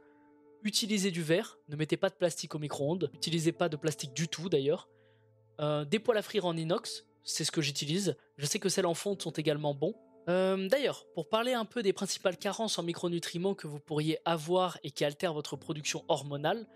utilisez 0.65 1.11
du 1.11 1.23
verre, 1.23 1.59
ne 1.69 1.77
mettez 1.77 1.97
pas 1.97 2.09
de 2.09 2.15
plastique 2.15 2.55
au 2.55 2.59
micro-ondes, 2.59 3.11
n'utilisez 3.13 3.53
pas 3.53 3.69
de 3.69 3.77
plastique 3.77 4.15
du 4.15 4.29
tout 4.29 4.49
d'ailleurs. 4.49 4.89
Euh, 5.61 5.85
des 5.85 5.99
poêles 5.99 6.19
à 6.19 6.23
frire 6.23 6.47
en 6.47 6.57
inox, 6.57 7.05
c'est 7.25 7.45
ce 7.45 7.53
que 7.53 7.61
j'utilise. 7.61 8.17
Je 8.37 8.47
sais 8.47 8.59
que 8.59 8.69
celles 8.69 8.87
en 8.87 8.95
fonte 8.95 9.23
sont 9.23 9.31
également 9.31 9.75
bons. 9.75 9.95
Euh, 10.29 10.69
d'ailleurs, 10.69 11.05
pour 11.15 11.29
parler 11.29 11.53
un 11.53 11.65
peu 11.65 11.83
des 11.83 11.93
principales 11.93 12.37
carences 12.37 12.79
en 12.79 12.83
micronutriments 12.83 13.55
que 13.55 13.67
vous 13.67 13.81
pourriez 13.81 14.19
avoir 14.25 14.79
et 14.85 14.91
qui 14.91 15.05
altèrent 15.05 15.35
votre 15.35 15.57
production 15.57 16.05
hormonale, 16.09 16.67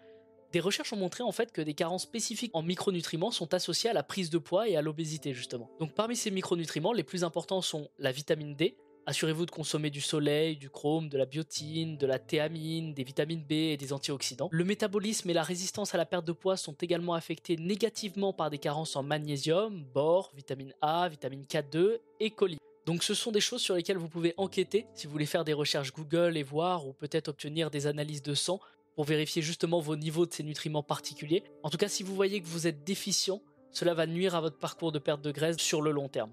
des 0.52 0.60
recherches 0.60 0.92
ont 0.92 0.96
montré 0.96 1.22
en 1.22 1.32
fait 1.32 1.52
que 1.52 1.60
des 1.60 1.74
carences 1.74 2.04
spécifiques 2.04 2.52
en 2.54 2.62
micronutriments 2.62 3.30
sont 3.30 3.52
associées 3.54 3.90
à 3.90 3.92
la 3.92 4.02
prise 4.02 4.30
de 4.30 4.38
poids 4.38 4.68
et 4.68 4.76
à 4.76 4.82
l'obésité 4.82 5.34
justement. 5.34 5.70
Donc 5.80 5.94
parmi 5.94 6.16
ces 6.16 6.30
micronutriments, 6.30 6.92
les 6.92 7.02
plus 7.02 7.24
importants 7.24 7.62
sont 7.62 7.88
la 7.98 8.12
vitamine 8.12 8.54
D. 8.54 8.76
Assurez-vous 9.08 9.46
de 9.46 9.52
consommer 9.52 9.90
du 9.90 10.00
soleil, 10.00 10.56
du 10.56 10.68
chrome, 10.68 11.08
de 11.08 11.16
la 11.16 11.26
biotine, 11.26 11.96
de 11.96 12.06
la 12.08 12.18
théamine, 12.18 12.92
des 12.92 13.04
vitamines 13.04 13.44
B 13.44 13.52
et 13.52 13.76
des 13.76 13.92
antioxydants. 13.92 14.48
Le 14.50 14.64
métabolisme 14.64 15.30
et 15.30 15.32
la 15.32 15.44
résistance 15.44 15.94
à 15.94 15.98
la 15.98 16.04
perte 16.04 16.24
de 16.24 16.32
poids 16.32 16.56
sont 16.56 16.72
également 16.72 17.14
affectés 17.14 17.56
négativement 17.56 18.32
par 18.32 18.50
des 18.50 18.58
carences 18.58 18.96
en 18.96 19.04
magnésium, 19.04 19.84
bore, 19.94 20.32
vitamine 20.34 20.74
A, 20.82 21.08
vitamine 21.08 21.44
K2 21.44 22.00
et 22.18 22.30
choline. 22.30 22.58
Donc 22.84 23.04
ce 23.04 23.14
sont 23.14 23.30
des 23.30 23.40
choses 23.40 23.62
sur 23.62 23.76
lesquelles 23.76 23.96
vous 23.96 24.08
pouvez 24.08 24.34
enquêter 24.38 24.86
si 24.94 25.06
vous 25.06 25.12
voulez 25.12 25.26
faire 25.26 25.44
des 25.44 25.52
recherches 25.52 25.92
Google 25.92 26.36
et 26.36 26.42
voir 26.42 26.88
ou 26.88 26.92
peut-être 26.92 27.28
obtenir 27.28 27.70
des 27.70 27.86
analyses 27.86 28.22
de 28.22 28.34
sang 28.34 28.58
pour 28.96 29.04
vérifier 29.04 29.40
justement 29.40 29.78
vos 29.78 29.94
niveaux 29.94 30.26
de 30.26 30.32
ces 30.32 30.42
nutriments 30.42 30.82
particuliers. 30.82 31.44
En 31.62 31.70
tout 31.70 31.78
cas, 31.78 31.88
si 31.88 32.02
vous 32.02 32.16
voyez 32.16 32.40
que 32.40 32.46
vous 32.48 32.66
êtes 32.66 32.82
déficient, 32.82 33.40
cela 33.70 33.94
va 33.94 34.08
nuire 34.08 34.34
à 34.34 34.40
votre 34.40 34.58
parcours 34.58 34.90
de 34.90 34.98
perte 34.98 35.22
de 35.22 35.30
graisse 35.30 35.58
sur 35.58 35.80
le 35.80 35.92
long 35.92 36.08
terme. 36.08 36.32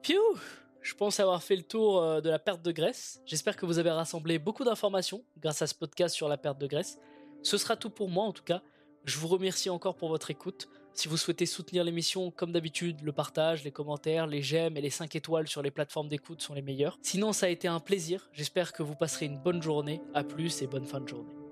Piou 0.00 0.22
je 0.84 0.94
pense 0.94 1.18
avoir 1.18 1.42
fait 1.42 1.56
le 1.56 1.62
tour 1.62 2.00
euh, 2.00 2.20
de 2.20 2.28
la 2.28 2.38
perte 2.38 2.62
de 2.62 2.70
graisse. 2.70 3.20
J'espère 3.24 3.56
que 3.56 3.66
vous 3.66 3.78
avez 3.78 3.90
rassemblé 3.90 4.38
beaucoup 4.38 4.64
d'informations 4.64 5.24
grâce 5.38 5.62
à 5.62 5.66
ce 5.66 5.74
podcast 5.74 6.14
sur 6.14 6.28
la 6.28 6.36
perte 6.36 6.58
de 6.58 6.66
graisse. 6.66 6.98
Ce 7.42 7.56
sera 7.56 7.74
tout 7.74 7.90
pour 7.90 8.08
moi 8.08 8.24
en 8.24 8.32
tout 8.32 8.44
cas. 8.44 8.62
Je 9.04 9.18
vous 9.18 9.28
remercie 9.28 9.70
encore 9.70 9.96
pour 9.96 10.10
votre 10.10 10.30
écoute. 10.30 10.68
Si 10.92 11.08
vous 11.08 11.16
souhaitez 11.16 11.46
soutenir 11.46 11.84
l'émission, 11.84 12.30
comme 12.30 12.52
d'habitude, 12.52 13.00
le 13.02 13.12
partage, 13.12 13.64
les 13.64 13.72
commentaires, 13.72 14.26
les 14.26 14.42
j'aime 14.42 14.76
et 14.76 14.80
les 14.80 14.90
5 14.90 15.16
étoiles 15.16 15.48
sur 15.48 15.62
les 15.62 15.70
plateformes 15.70 16.08
d'écoute 16.08 16.40
sont 16.40 16.54
les 16.54 16.62
meilleurs. 16.62 16.98
Sinon, 17.02 17.32
ça 17.32 17.46
a 17.46 17.48
été 17.48 17.66
un 17.66 17.80
plaisir. 17.80 18.28
J'espère 18.32 18.72
que 18.72 18.82
vous 18.82 18.94
passerez 18.94 19.26
une 19.26 19.38
bonne 19.38 19.62
journée. 19.62 20.00
A 20.14 20.22
plus 20.22 20.62
et 20.62 20.66
bonne 20.66 20.86
fin 20.86 21.00
de 21.00 21.08
journée. 21.08 21.43